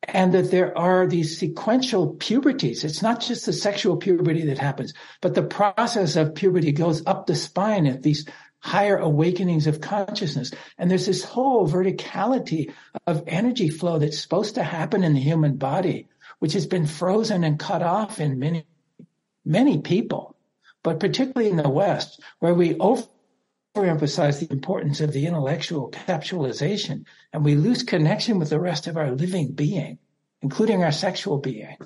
[0.03, 2.85] And that there are these sequential puberties.
[2.85, 7.27] It's not just the sexual puberty that happens, but the process of puberty goes up
[7.27, 8.25] the spine at these
[8.61, 10.53] higher awakenings of consciousness.
[10.79, 12.73] And there's this whole verticality
[13.07, 16.09] of energy flow that's supposed to happen in the human body,
[16.39, 18.65] which has been frozen and cut off in many,
[19.45, 20.37] many people,
[20.83, 27.45] but particularly in the West, where we overemphasize the importance of the intellectual capsulization and
[27.45, 29.99] we lose connection with the rest of our living being,
[30.43, 31.77] including our sexual being.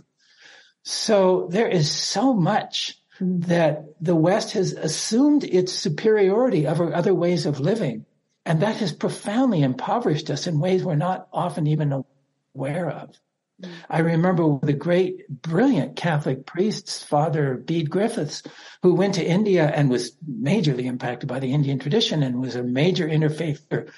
[0.82, 7.46] So there is so much that the West has assumed its superiority over other ways
[7.46, 8.06] of living.
[8.46, 12.04] And that has profoundly impoverished us in ways we're not often even
[12.54, 13.18] aware of.
[13.88, 18.42] I remember the great, brilliant Catholic priest, Father Bede Griffiths,
[18.82, 22.64] who went to India and was majorly impacted by the Indian tradition and was a
[22.64, 23.90] major interfaither.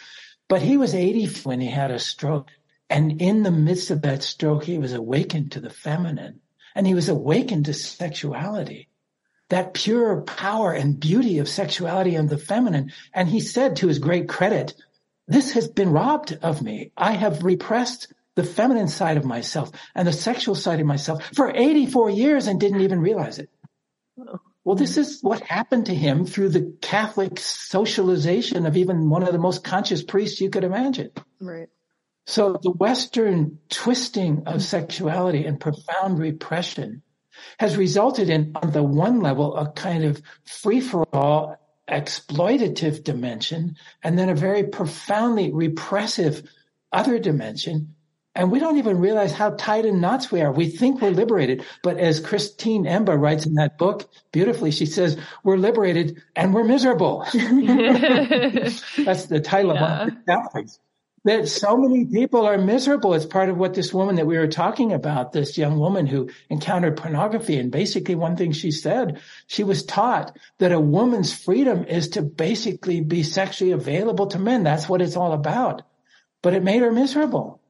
[0.49, 2.51] But he was 80 when he had a stroke.
[2.91, 6.41] And in the midst of that stroke, he was awakened to the feminine
[6.75, 8.89] and he was awakened to sexuality
[9.49, 12.93] that pure power and beauty of sexuality and the feminine.
[13.13, 14.75] And he said to his great credit,
[15.29, 16.93] this has been robbed of me.
[16.97, 21.51] I have repressed the feminine side of myself and the sexual side of myself for
[21.55, 23.51] 84 years and didn't even realize it.
[24.65, 29.33] Well, this is what happened to him through the Catholic socialization of even one of
[29.33, 31.11] the most conscious priests you could imagine.
[31.41, 31.69] Right.
[32.27, 37.03] So the Western twisting of sexuality and profound repression
[37.59, 41.57] has resulted in, on the one level, a kind of free for all
[41.89, 46.43] exploitative dimension, and then a very profoundly repressive
[46.93, 47.95] other dimension.
[48.35, 50.53] And we don't even realize how tied in knots we are.
[50.53, 51.65] We think we're liberated.
[51.83, 56.65] But as Christine Emba writes in that book beautifully, she says, we're liberated and we're
[56.65, 57.21] miserable.
[57.33, 60.03] That's the title yeah.
[60.03, 60.23] of one
[61.27, 63.13] that so many people are miserable.
[63.13, 66.31] It's part of what this woman that we were talking about, this young woman who
[66.49, 67.59] encountered pornography.
[67.59, 72.23] And basically one thing she said, she was taught that a woman's freedom is to
[72.23, 74.63] basically be sexually available to men.
[74.63, 75.83] That's what it's all about.
[76.43, 77.61] But it made her miserable.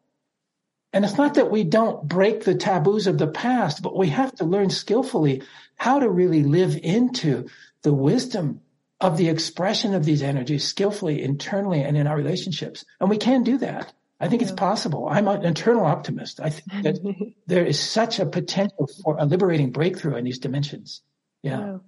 [0.92, 4.34] And it's not that we don't break the taboos of the past, but we have
[4.36, 5.42] to learn skillfully
[5.76, 7.48] how to really live into
[7.80, 8.60] the wisdom
[9.00, 12.84] of the expression of these energies skillfully internally and in our relationships.
[13.00, 13.92] And we can do that.
[14.18, 14.48] I think yeah.
[14.48, 15.08] it's possible.
[15.08, 16.40] I'm an internal optimist.
[16.40, 21.02] I think that there is such a potential for a liberating breakthrough in these dimensions.
[21.42, 21.58] Yeah.
[21.58, 21.78] yeah.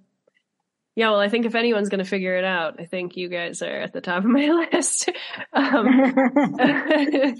[0.95, 1.09] yeah.
[1.09, 3.79] well, I think if anyone's going to figure it out, I think you guys are
[3.79, 5.09] at the top of my list.
[5.51, 6.13] Um,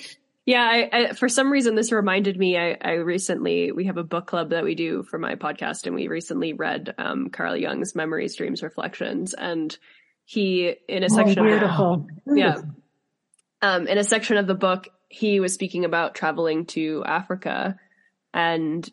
[0.50, 2.58] Yeah, I, I, for some reason, this reminded me.
[2.58, 5.94] I, I, recently we have a book club that we do for my podcast, and
[5.94, 9.78] we recently read um, Carl Jung's Memories, Dreams, Reflections, and
[10.26, 12.56] he in a oh, section, beautiful, of, yeah,
[13.62, 17.78] um, in a section of the book, he was speaking about traveling to Africa,
[18.34, 18.90] and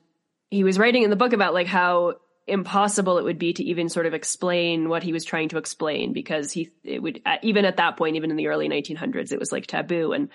[0.50, 2.16] he was writing in the book about like how
[2.46, 6.12] impossible it would be to even sort of explain what he was trying to explain
[6.12, 9.50] because he it would even at that point even in the early 1900s it was
[9.50, 10.28] like taboo and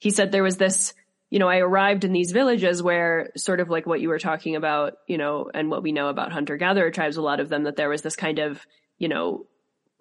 [0.00, 0.94] he said there was this,
[1.28, 4.56] you know, I arrived in these villages where sort of like what you were talking
[4.56, 7.64] about, you know, and what we know about hunter gatherer tribes, a lot of them,
[7.64, 8.66] that there was this kind of,
[8.98, 9.46] you know,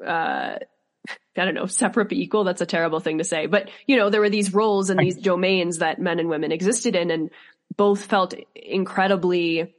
[0.03, 0.55] uh,
[1.37, 2.45] I don't know, separate but equal.
[2.45, 5.17] That's a terrible thing to say, but you know, there were these roles and these
[5.17, 7.29] domains that men and women existed in and
[7.75, 9.75] both felt incredibly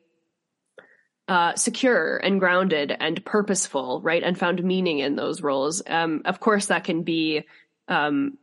[1.28, 4.22] uh, secure and grounded and purposeful, right?
[4.22, 5.82] And found meaning in those roles.
[5.86, 7.46] Um, of course, that can be
[7.88, 8.36] um,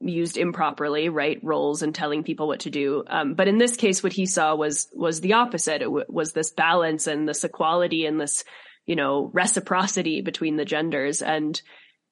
[0.00, 1.38] used improperly, right?
[1.42, 3.04] Roles and telling people what to do.
[3.06, 5.82] Um, but in this case, what he saw was was the opposite.
[5.82, 8.44] It w- was this balance and this equality and this,
[8.86, 11.22] you know, reciprocity between the genders.
[11.22, 11.60] And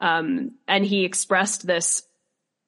[0.00, 2.02] um, and he expressed this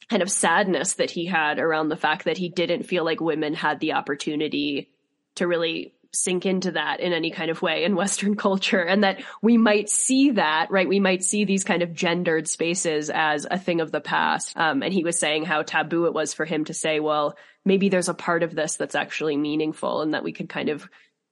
[0.08, 3.54] kind of sadness that he had around the fact that he didn't feel like women
[3.54, 4.90] had the opportunity
[5.36, 9.22] to really sink into that in any kind of way in Western culture and that
[9.42, 10.88] we might see that, right?
[10.88, 14.56] We might see these kind of gendered spaces as a thing of the past.
[14.56, 17.88] Um, and he was saying how taboo it was for him to say, well, maybe
[17.88, 20.88] there's a part of this that's actually meaningful and that we could kind of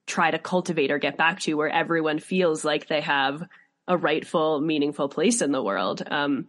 [0.07, 3.43] try to cultivate or get back to where everyone feels like they have
[3.87, 6.03] a rightful, meaningful place in the world.
[6.09, 6.49] Um,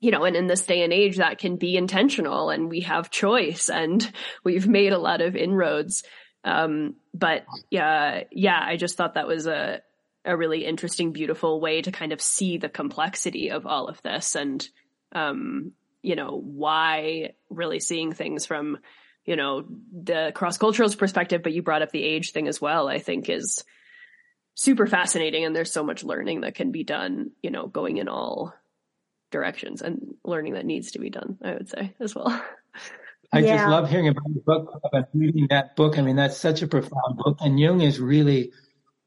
[0.00, 3.10] you know, and in this day and age, that can be intentional and we have
[3.10, 4.10] choice and
[4.44, 6.04] we've made a lot of inroads.
[6.46, 9.82] Um, but yeah, yeah, I just thought that was a,
[10.24, 14.36] a really interesting, beautiful way to kind of see the complexity of all of this
[14.36, 14.66] and,
[15.12, 18.78] um, you know, why really seeing things from,
[19.24, 22.86] you know, the cross cultural perspective, but you brought up the age thing as well,
[22.86, 23.64] I think is
[24.54, 25.44] super fascinating.
[25.44, 28.54] And there's so much learning that can be done, you know, going in all
[29.32, 32.40] directions and learning that needs to be done, I would say as well.
[33.32, 33.56] I yeah.
[33.56, 35.98] just love hearing about the book, and reading that book.
[35.98, 37.38] I mean, that's such a profound book.
[37.40, 38.52] And Jung is really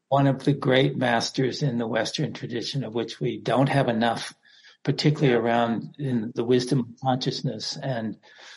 [0.08, 4.34] one of the great masters in the Western tradition of which we don't have enough,
[4.82, 7.78] particularly around in the wisdom of consciousness.
[7.80, 8.16] And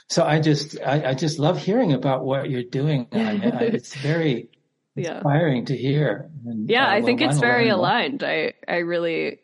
[0.09, 3.07] so I just, I, I just love hearing about what you're doing.
[3.11, 4.49] I, it's very
[4.95, 6.29] inspiring to hear.
[6.45, 8.23] And, yeah, uh, I think it's very aligned.
[8.23, 9.39] I, I really,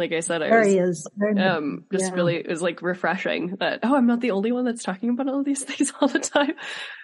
[0.00, 1.06] like I said, I there was.
[1.38, 2.14] Um, just yeah.
[2.14, 5.28] really, it was like refreshing that, oh, I'm not the only one that's talking about
[5.28, 6.54] all these things all the time.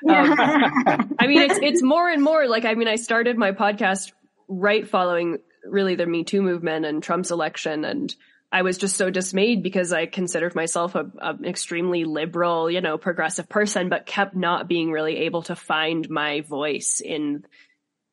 [0.08, 4.12] Um, I mean, it's, it's more and more like, I mean, I started my podcast
[4.48, 7.84] right following really the Me Too movement and Trump's election.
[7.84, 8.14] And
[8.50, 12.96] I was just so dismayed because I considered myself a, an extremely liberal, you know,
[12.96, 17.44] progressive person, but kept not being really able to find my voice in,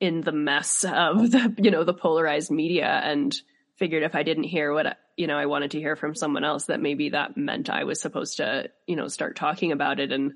[0.02, 3.34] in the mess of the, you know, the polarized media and,
[3.78, 6.66] figured if I didn't hear what, you know, I wanted to hear from someone else,
[6.66, 10.12] that maybe that meant I was supposed to, you know, start talking about it.
[10.12, 10.34] And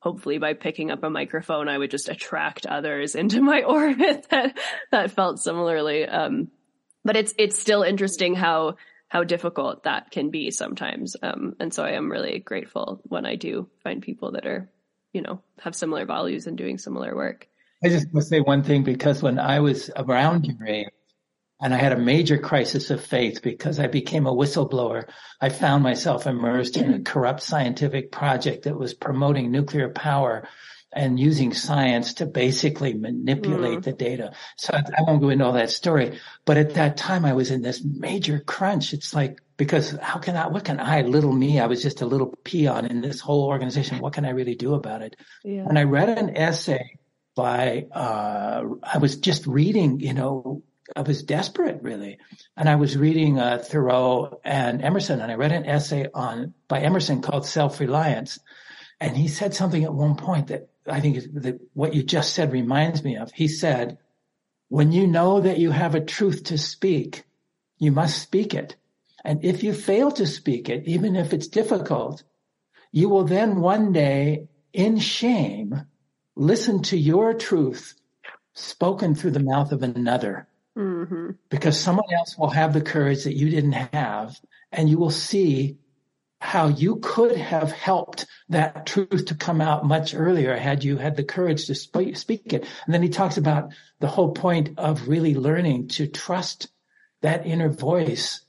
[0.00, 4.58] hopefully by picking up a microphone, I would just attract others into my orbit that,
[4.90, 6.06] that felt similarly.
[6.06, 6.48] Um,
[7.04, 8.76] but it's, it's still interesting how,
[9.08, 11.16] how difficult that can be sometimes.
[11.22, 14.70] Um, and so I am really grateful when I do find people that are,
[15.12, 17.48] you know, have similar values and doing similar work.
[17.82, 20.88] I just want to say one thing because when I was around your age,
[21.60, 25.08] and I had a major crisis of faith because I became a whistleblower.
[25.40, 30.46] I found myself immersed in a corrupt scientific project that was promoting nuclear power
[30.92, 33.82] and using science to basically manipulate mm.
[33.82, 34.32] the data.
[34.56, 37.50] So I, I won't go into all that story, but at that time I was
[37.50, 38.94] in this major crunch.
[38.94, 42.06] It's like, because how can I, what can I, little me, I was just a
[42.06, 43.98] little peon in this whole organization.
[43.98, 45.16] What can I really do about it?
[45.44, 45.66] Yeah.
[45.68, 46.98] And I read an essay
[47.36, 50.62] by, uh, I was just reading, you know,
[50.96, 52.18] I was desperate really.
[52.56, 56.80] And I was reading uh, Thoreau and Emerson and I read an essay on by
[56.80, 58.38] Emerson called Self-Reliance.
[59.00, 62.52] And he said something at one point that I think that what you just said
[62.52, 63.30] reminds me of.
[63.32, 63.98] He said,
[64.68, 67.24] when you know that you have a truth to speak,
[67.78, 68.76] you must speak it.
[69.24, 72.22] And if you fail to speak it, even if it's difficult,
[72.92, 75.82] you will then one day in shame
[76.36, 77.94] listen to your truth
[78.54, 80.48] spoken through the mouth of another
[80.78, 81.30] Mm-hmm.
[81.50, 84.38] Because someone else will have the courage that you didn't have,
[84.70, 85.78] and you will see
[86.40, 91.16] how you could have helped that truth to come out much earlier had you had
[91.16, 92.64] the courage to sp- speak it.
[92.84, 96.68] And then he talks about the whole point of really learning to trust
[97.22, 98.40] that inner voice.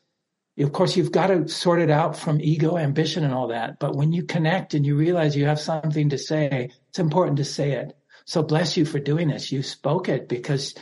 [0.60, 3.80] Of course, you've got to sort it out from ego, ambition, and all that.
[3.80, 7.46] But when you connect and you realize you have something to say, it's important to
[7.46, 7.98] say it.
[8.26, 9.52] So bless you for doing this.
[9.52, 10.76] You spoke it because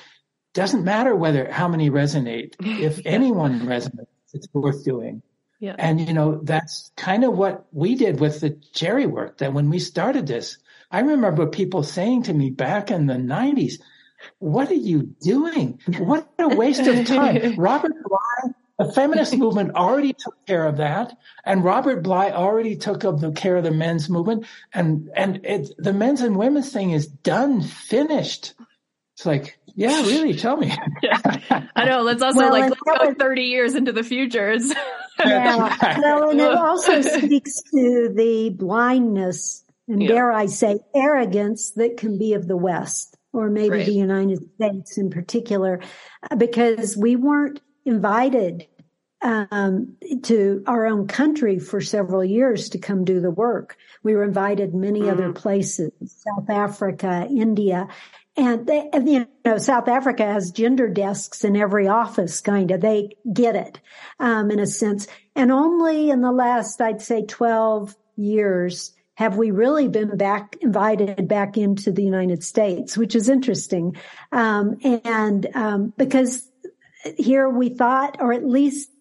[0.58, 2.56] doesn't matter whether how many resonate.
[2.88, 3.12] If yeah.
[3.12, 5.22] anyone resonates, it's worth doing.
[5.60, 5.76] Yeah.
[5.78, 9.70] And you know, that's kind of what we did with the GERI work that when
[9.70, 10.58] we started this,
[10.90, 13.80] I remember people saying to me back in the nineties,
[14.40, 15.80] what are you doing?
[16.00, 17.56] What a waste of time.
[17.58, 21.16] Robert Bly, the feminist movement already took care of that.
[21.46, 24.48] And Robert Bly already took up the care of the men's movement.
[24.74, 28.56] And, and it, the men's and women's thing is done, finished.
[29.18, 30.72] It's like, yeah, really, tell me.
[31.02, 31.20] yeah.
[31.76, 32.04] I know.
[32.04, 34.56] Let's also well, like let's go 30 years into the future.
[35.26, 35.98] yeah.
[36.00, 40.10] Well, and it also speaks to the blindness and yeah.
[40.10, 43.18] dare I say arrogance that can be of the West.
[43.34, 43.86] or maybe right.
[43.88, 45.82] the United States in particular,
[46.38, 48.68] because we weren't invited
[49.24, 53.78] um, to our own country for several years to come do the work.
[54.04, 55.12] We were invited many mm.
[55.12, 57.88] other places, South Africa, India,
[58.38, 62.82] and they, you know, South Africa has gender desks in every office, kind of.
[62.82, 63.80] They get it,
[64.20, 65.08] um, in a sense.
[65.36, 71.28] And only in the last, I'd say, 12 years have we really been back, invited
[71.28, 73.96] back into the United States, which is interesting.
[74.32, 76.48] Um, and, um, because
[77.18, 78.92] here we thought, or at least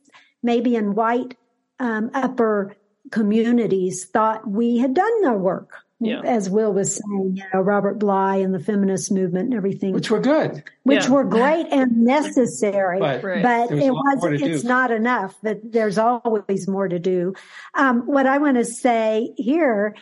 [0.42, 1.36] maybe in white,
[1.78, 2.74] um, upper
[3.10, 6.20] communities thought we had done the work yeah.
[6.24, 9.92] as Will was saying, you know, Robert Bly and the feminist movement and everything.
[9.92, 10.62] Which were good.
[10.82, 11.10] Which yeah.
[11.10, 12.98] were great and necessary.
[12.98, 14.68] but, but it was, it's do.
[14.68, 17.34] not enough, That there's always more to do.
[17.74, 19.96] Um, what I want to say here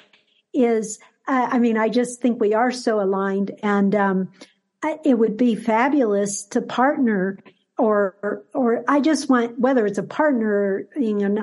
[0.52, 0.98] is,
[1.28, 4.32] uh, I mean, I just think we are so aligned and, um,
[5.02, 7.38] it would be fabulous to partner
[7.78, 10.86] or, or I just want, whether it's a partner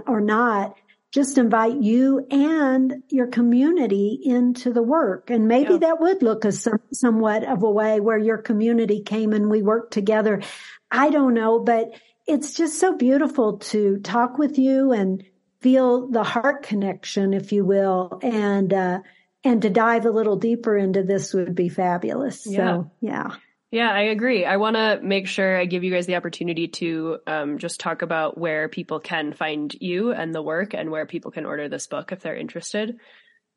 [0.06, 0.76] or not,
[1.12, 5.30] just invite you and your community into the work.
[5.30, 5.80] And maybe yeah.
[5.80, 9.62] that would look as some, somewhat of a way where your community came and we
[9.62, 10.42] worked together.
[10.90, 11.92] I don't know, but
[12.28, 15.24] it's just so beautiful to talk with you and
[15.60, 19.00] feel the heart connection, if you will, and, uh,
[19.44, 22.48] and to dive a little deeper into this would be fabulous.
[22.48, 22.58] Yeah.
[22.58, 23.36] So, yeah.
[23.72, 24.44] Yeah, I agree.
[24.44, 28.02] I want to make sure I give you guys the opportunity to um, just talk
[28.02, 31.88] about where people can find you and the work and where people can order this
[31.88, 32.98] book if they're interested.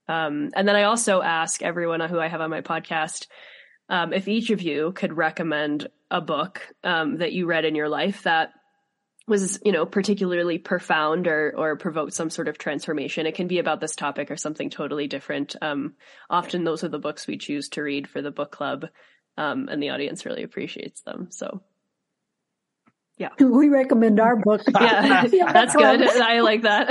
[0.06, 3.26] Um, and then I also ask everyone who I have on my podcast
[3.88, 7.88] um, if each of you could recommend a book um, that you read in your
[7.88, 8.52] life that
[9.26, 13.26] was, you know, particularly profound or or provoked some sort of transformation.
[13.26, 15.56] It can be about this topic or something totally different.
[15.60, 15.94] Um,
[16.30, 18.86] often those are the books we choose to read for the book club
[19.36, 21.28] um, and the audience really appreciates them.
[21.30, 21.60] So,
[23.18, 24.62] yeah, we recommend our book.
[24.68, 26.02] yeah, that's good.
[26.02, 26.90] I like that.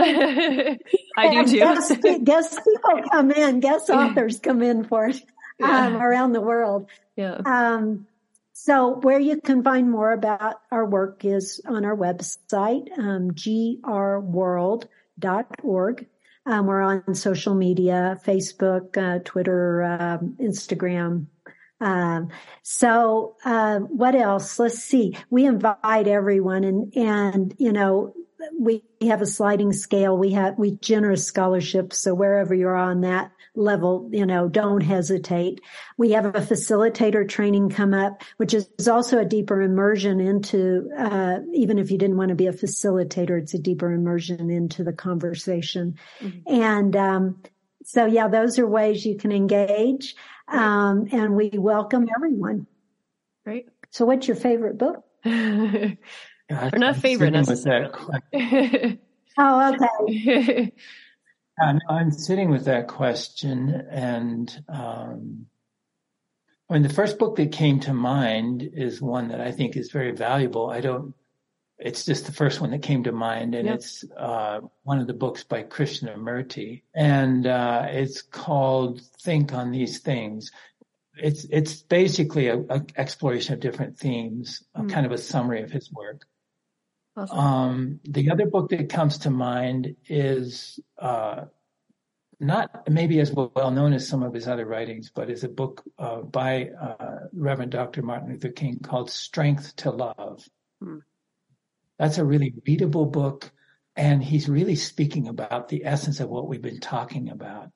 [1.17, 1.59] I do too.
[1.59, 5.21] Guest, guest, people come in, guest authors come in for it
[5.59, 5.87] yeah.
[5.87, 6.89] um, around the world.
[7.15, 7.37] Yeah.
[7.45, 8.07] Um,
[8.53, 14.87] so where you can find more about our work is on our website, um, grworld.org.
[16.45, 21.27] Um, we're on social media, Facebook, uh, Twitter, um, Instagram,
[21.83, 22.29] um,
[22.61, 24.57] so, uh, what else?
[24.57, 25.17] Let's see.
[25.29, 28.13] We invite everyone and, and, you know,
[28.59, 30.17] we have a sliding scale.
[30.17, 32.01] We have, we generous scholarships.
[32.01, 35.61] So wherever you're on that level, you know, don't hesitate.
[35.97, 41.39] We have a facilitator training come up, which is also a deeper immersion into, uh,
[41.53, 44.93] even if you didn't want to be a facilitator, it's a deeper immersion into the
[44.93, 45.95] conversation.
[46.21, 46.61] Mm-hmm.
[46.61, 47.43] And, um,
[47.85, 50.15] so yeah, those are ways you can engage.
[50.47, 52.67] Um, and we welcome everyone.
[53.45, 53.65] Right.
[53.89, 55.03] So what's your favorite book?
[55.23, 55.97] They're
[56.49, 58.99] not favorite necessarily.
[59.37, 60.73] oh, okay.
[61.89, 65.45] I'm sitting with that question and, um,
[66.69, 69.91] I mean, the first book that came to mind is one that I think is
[69.91, 70.69] very valuable.
[70.69, 71.13] I don't
[71.79, 73.75] it's just the first one that came to mind, and yep.
[73.75, 79.99] it's uh, one of the books by Krishnamurti, and uh, it's called "Think on These
[79.99, 80.51] Things."
[81.17, 84.89] It's it's basically a, a exploration of different themes, mm.
[84.89, 86.25] kind of a summary of his work.
[87.15, 87.37] Awesome.
[87.37, 91.45] Um, the other book that comes to mind is uh,
[92.39, 95.83] not maybe as well known as some of his other writings, but is a book
[95.99, 98.01] uh, by uh, Reverend Dr.
[98.03, 100.47] Martin Luther King called "Strength to Love."
[100.81, 101.01] Mm
[102.03, 103.49] that's a really readable book.
[103.95, 107.69] And he's really speaking about the essence of what we've been talking about.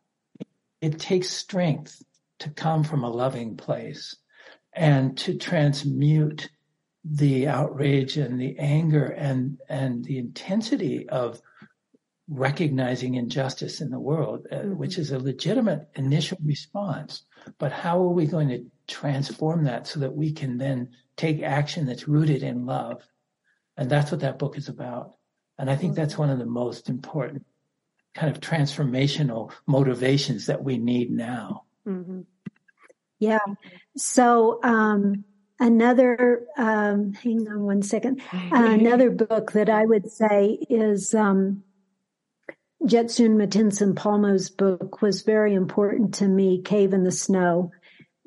[0.81, 2.03] It takes strength
[2.39, 4.17] to come from a loving place
[4.73, 6.49] and to transmute
[7.05, 11.41] the outrage and the anger and, and the intensity of
[12.27, 14.77] recognizing injustice in the world, uh, mm-hmm.
[14.77, 17.23] which is a legitimate initial response.
[17.59, 21.85] But how are we going to transform that so that we can then take action
[21.85, 23.07] that's rooted in love?
[23.77, 25.13] And that's what that book is about.
[25.57, 27.45] And I think that's one of the most important
[28.13, 31.63] kind of transformational motivations that we need now.
[31.87, 32.21] Mm-hmm.
[33.19, 33.39] Yeah.
[33.95, 35.23] So, um,
[35.59, 38.21] another, um, hang on one second.
[38.33, 41.63] Uh, another book that I would say is, um,
[42.83, 47.71] Jetsunma Tenzin Palmo's book was very important to me, Cave in the Snow.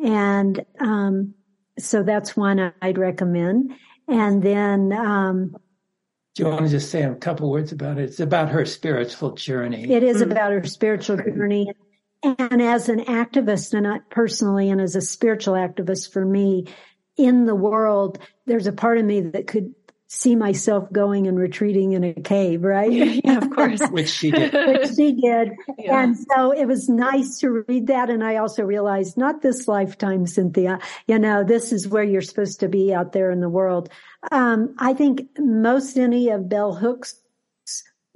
[0.02, 1.34] And, um,
[1.78, 3.74] so that's one I'd recommend.
[4.10, 5.56] And then, um,
[6.34, 8.04] do you want to just say a couple words about it?
[8.04, 9.90] It's about her spiritual journey.
[9.90, 11.72] It is about her spiritual journey.
[12.22, 16.66] and as an activist, and I personally, and as a spiritual activist for me
[17.16, 19.74] in the world, there's a part of me that could
[20.12, 22.90] see myself going and retreating in a cave, right?
[23.24, 23.80] yeah, of course.
[23.90, 24.52] Which she did.
[24.52, 25.52] Which she did.
[25.78, 26.02] Yeah.
[26.02, 28.10] And so it was nice to read that.
[28.10, 32.58] And I also realized not this lifetime, Cynthia, you know, this is where you're supposed
[32.60, 33.88] to be out there in the world.
[34.32, 37.14] Um, I think most any of Bell Hooks'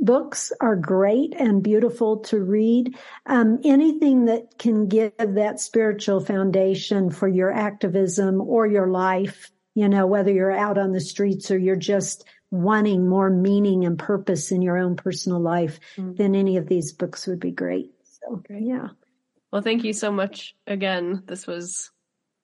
[0.01, 2.99] books are great and beautiful to read.
[3.27, 9.89] Um, anything that can give that spiritual foundation for your activism or your life you
[9.89, 14.53] know, whether you're out on the streets or you're just wanting more meaning and purpose
[14.53, 16.15] in your own personal life, mm-hmm.
[16.15, 17.91] then any of these books would be great.
[18.05, 18.63] So, great.
[18.63, 18.89] yeah.
[19.53, 21.23] Well, thank you so much again.
[21.27, 21.91] This was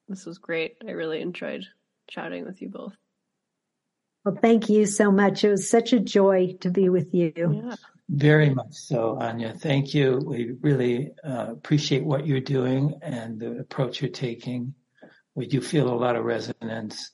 [0.09, 0.77] this was great.
[0.87, 1.65] I really enjoyed
[2.09, 2.95] chatting with you both.
[4.25, 5.45] Well, thank you so much.
[5.45, 7.33] It was such a joy to be with you.
[7.37, 7.77] Yeah.
[8.09, 9.55] Very much so, Anya.
[9.55, 10.21] Thank you.
[10.25, 14.75] We really uh, appreciate what you're doing and the approach you're taking.
[15.37, 17.13] We do feel a lot of resonance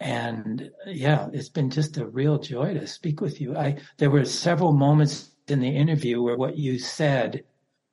[0.00, 3.56] and yeah, it's been just a real joy to speak with you.
[3.56, 7.44] I there were several moments in the interview where what you said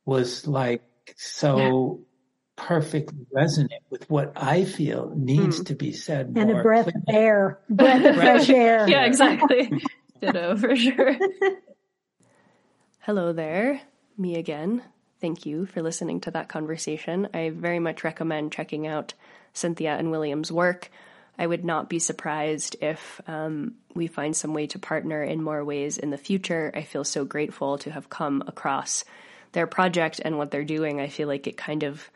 [0.05, 0.83] was like
[1.15, 1.57] so
[2.57, 2.65] yeah.
[2.67, 5.65] perfectly resonant with what I feel needs mm.
[5.67, 6.33] to be said.
[6.35, 8.87] And a breath of air, breath of fresh air.
[8.89, 9.71] Yeah, exactly.
[10.21, 11.15] Ditto for sure.
[12.99, 13.81] Hello there,
[14.17, 14.83] me again.
[15.19, 17.27] Thank you for listening to that conversation.
[17.33, 19.13] I very much recommend checking out
[19.53, 20.89] Cynthia and William's work.
[21.41, 25.65] I would not be surprised if um, we find some way to partner in more
[25.65, 26.71] ways in the future.
[26.75, 29.05] I feel so grateful to have come across
[29.53, 31.01] their project and what they're doing.
[31.01, 32.07] I feel like it kind of,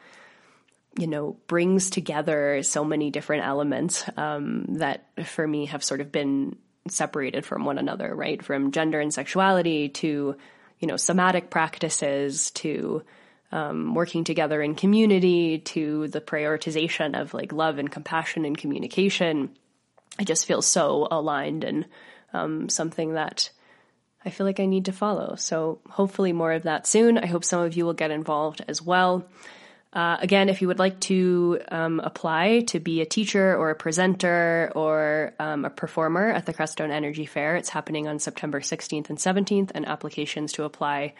[0.99, 6.11] you know, brings together so many different elements um, that for me have sort of
[6.11, 6.57] been
[6.87, 8.45] separated from one another, right?
[8.45, 10.35] From gender and sexuality to,
[10.79, 13.01] you know, somatic practices to,
[13.51, 19.51] um, working together in community to the prioritization of like love and compassion and communication.
[20.19, 21.85] I just feel so aligned and
[22.33, 23.49] um, something that
[24.25, 25.35] I feel like I need to follow.
[25.35, 27.17] So hopefully more of that soon.
[27.17, 29.27] I hope some of you will get involved as well.
[29.93, 33.75] Uh, again, if you would like to um, apply to be a teacher or a
[33.75, 39.09] presenter or um, a performer at the Crestone Energy Fair, it's happening on September 16th
[39.09, 41.13] and 17th, and applications to apply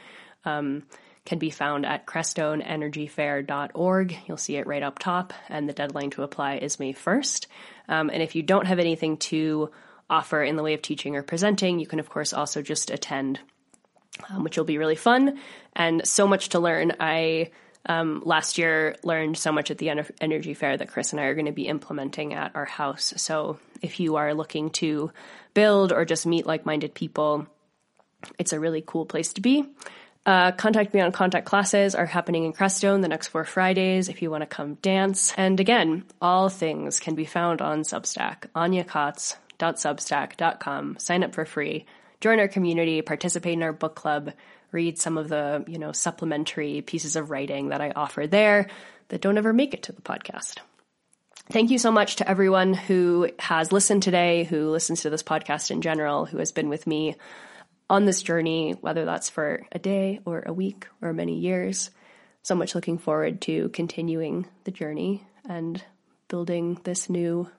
[0.44, 0.84] um,
[1.26, 4.18] can be found at crestoneenergyfair.org.
[4.28, 7.48] You'll see it right up top, and the deadline to apply is May 1st.
[7.88, 9.72] Um, and if you don't have anything to
[10.10, 13.40] offer in the way of teaching or presenting, you can, of course, also just attend,
[14.30, 15.40] um, which will be really fun
[15.76, 16.94] and so much to learn.
[17.00, 17.52] I
[17.88, 19.92] um, last year learned so much at the
[20.22, 23.14] energy fair that Chris and I are going to be implementing at our house.
[23.18, 25.12] So if you are looking to
[25.54, 27.48] build or just meet like minded people,
[28.40, 29.66] it's a really cool place to be.
[30.26, 34.24] Uh, contact me on contact classes are happening in Crestone the next four Fridays if
[34.24, 35.34] you want to come dance.
[35.38, 40.98] And again, all things can be found on Substack, anyakaats.substack.com.
[40.98, 41.86] Sign up for free,
[42.22, 44.34] join our community, participate in our book club,
[44.72, 48.66] read some of the, you know, supplementary pieces of writing that I offer there
[49.10, 50.58] that don't ever make it to the podcast.
[51.52, 55.70] Thank you so much to everyone who has listened today, who listens to this podcast
[55.70, 57.16] in general, who has been with me
[57.90, 61.92] on this journey, whether that's for a day or a week or many years.
[62.42, 65.84] So much looking forward to continuing the journey and
[66.28, 67.50] building this new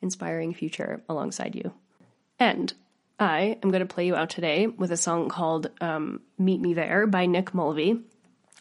[0.00, 1.72] inspiring future alongside you.
[2.38, 2.72] And
[3.18, 6.74] I am going to play you out today with a song called um, Meet Me
[6.74, 8.00] There by Nick Mulvey.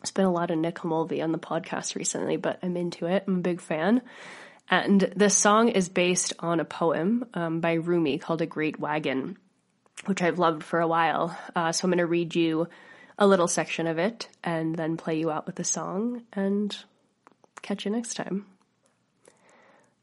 [0.02, 3.24] It's been a lot of Nick Mulvey on the podcast recently, but I'm into it.
[3.28, 4.02] I'm a big fan.
[4.70, 9.38] And this song is based on a poem um, by Rumi called A Great Wagon
[10.06, 11.38] which I've loved for a while.
[11.56, 12.68] Uh, so I'm going to read you
[13.18, 16.76] a little section of it and then play you out with the song and
[17.62, 18.46] catch you next time.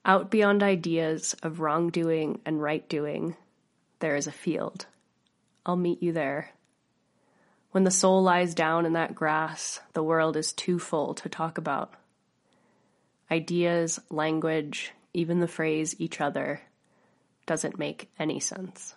[0.04, 3.36] Out beyond ideas of wrongdoing and right doing,
[4.00, 4.86] there is a field.
[5.64, 6.50] I'll meet you there.
[7.70, 11.58] When the soul lies down in that grass, the world is too full to talk
[11.58, 11.94] about.
[13.30, 16.60] Ideas, language, even the phrase each other
[17.46, 18.94] doesn't make any sense.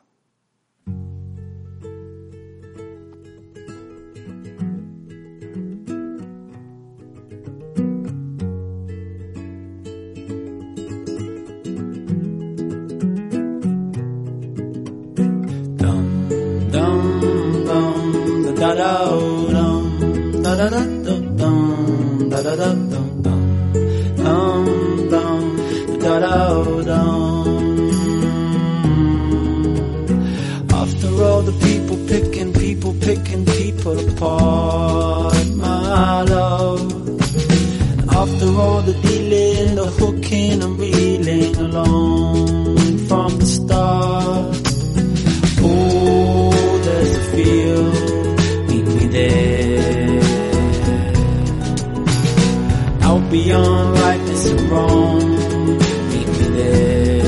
[30.87, 36.93] After all the people picking, people picking people apart, my love.
[38.09, 42.77] After all the dealing, the hooking and reeling along
[43.07, 44.55] from the start.
[45.61, 47.96] Oh, there's a field,
[53.29, 55.19] beyond rightness and wrong,
[56.11, 57.23] meet me there.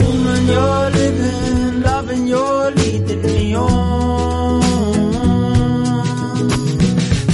[0.00, 4.60] Woman, you're living, loving, you're leading me on.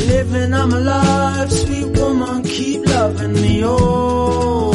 [0.09, 4.75] Living, I'm alive, sweet woman, keep loving me on.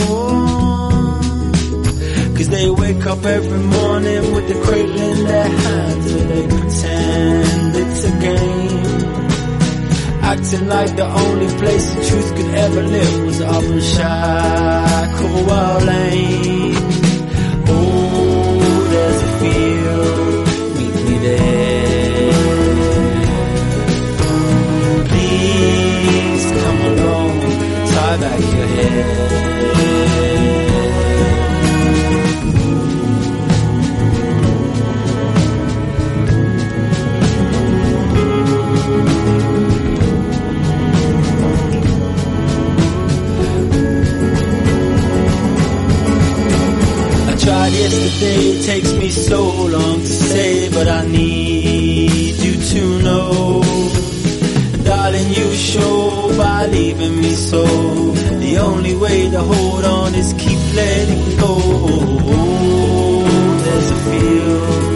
[2.35, 7.76] Cause they wake up every morning with the cradle in their hands and they pretend
[7.76, 8.60] it's a game.
[10.52, 16.76] Acting like the only place the truth could ever live was up in Shacklewell Lane.
[17.68, 22.34] Oh, there's a field, meet me there.
[25.07, 27.40] Please come along,
[27.88, 29.40] tie back your hair.
[48.22, 53.61] birthday takes me so long to say, but I need you to know.
[54.84, 57.64] Darling, you show by leaving me so.
[57.65, 61.56] The only way to hold on is keep letting go.
[63.64, 64.90] There's a feel.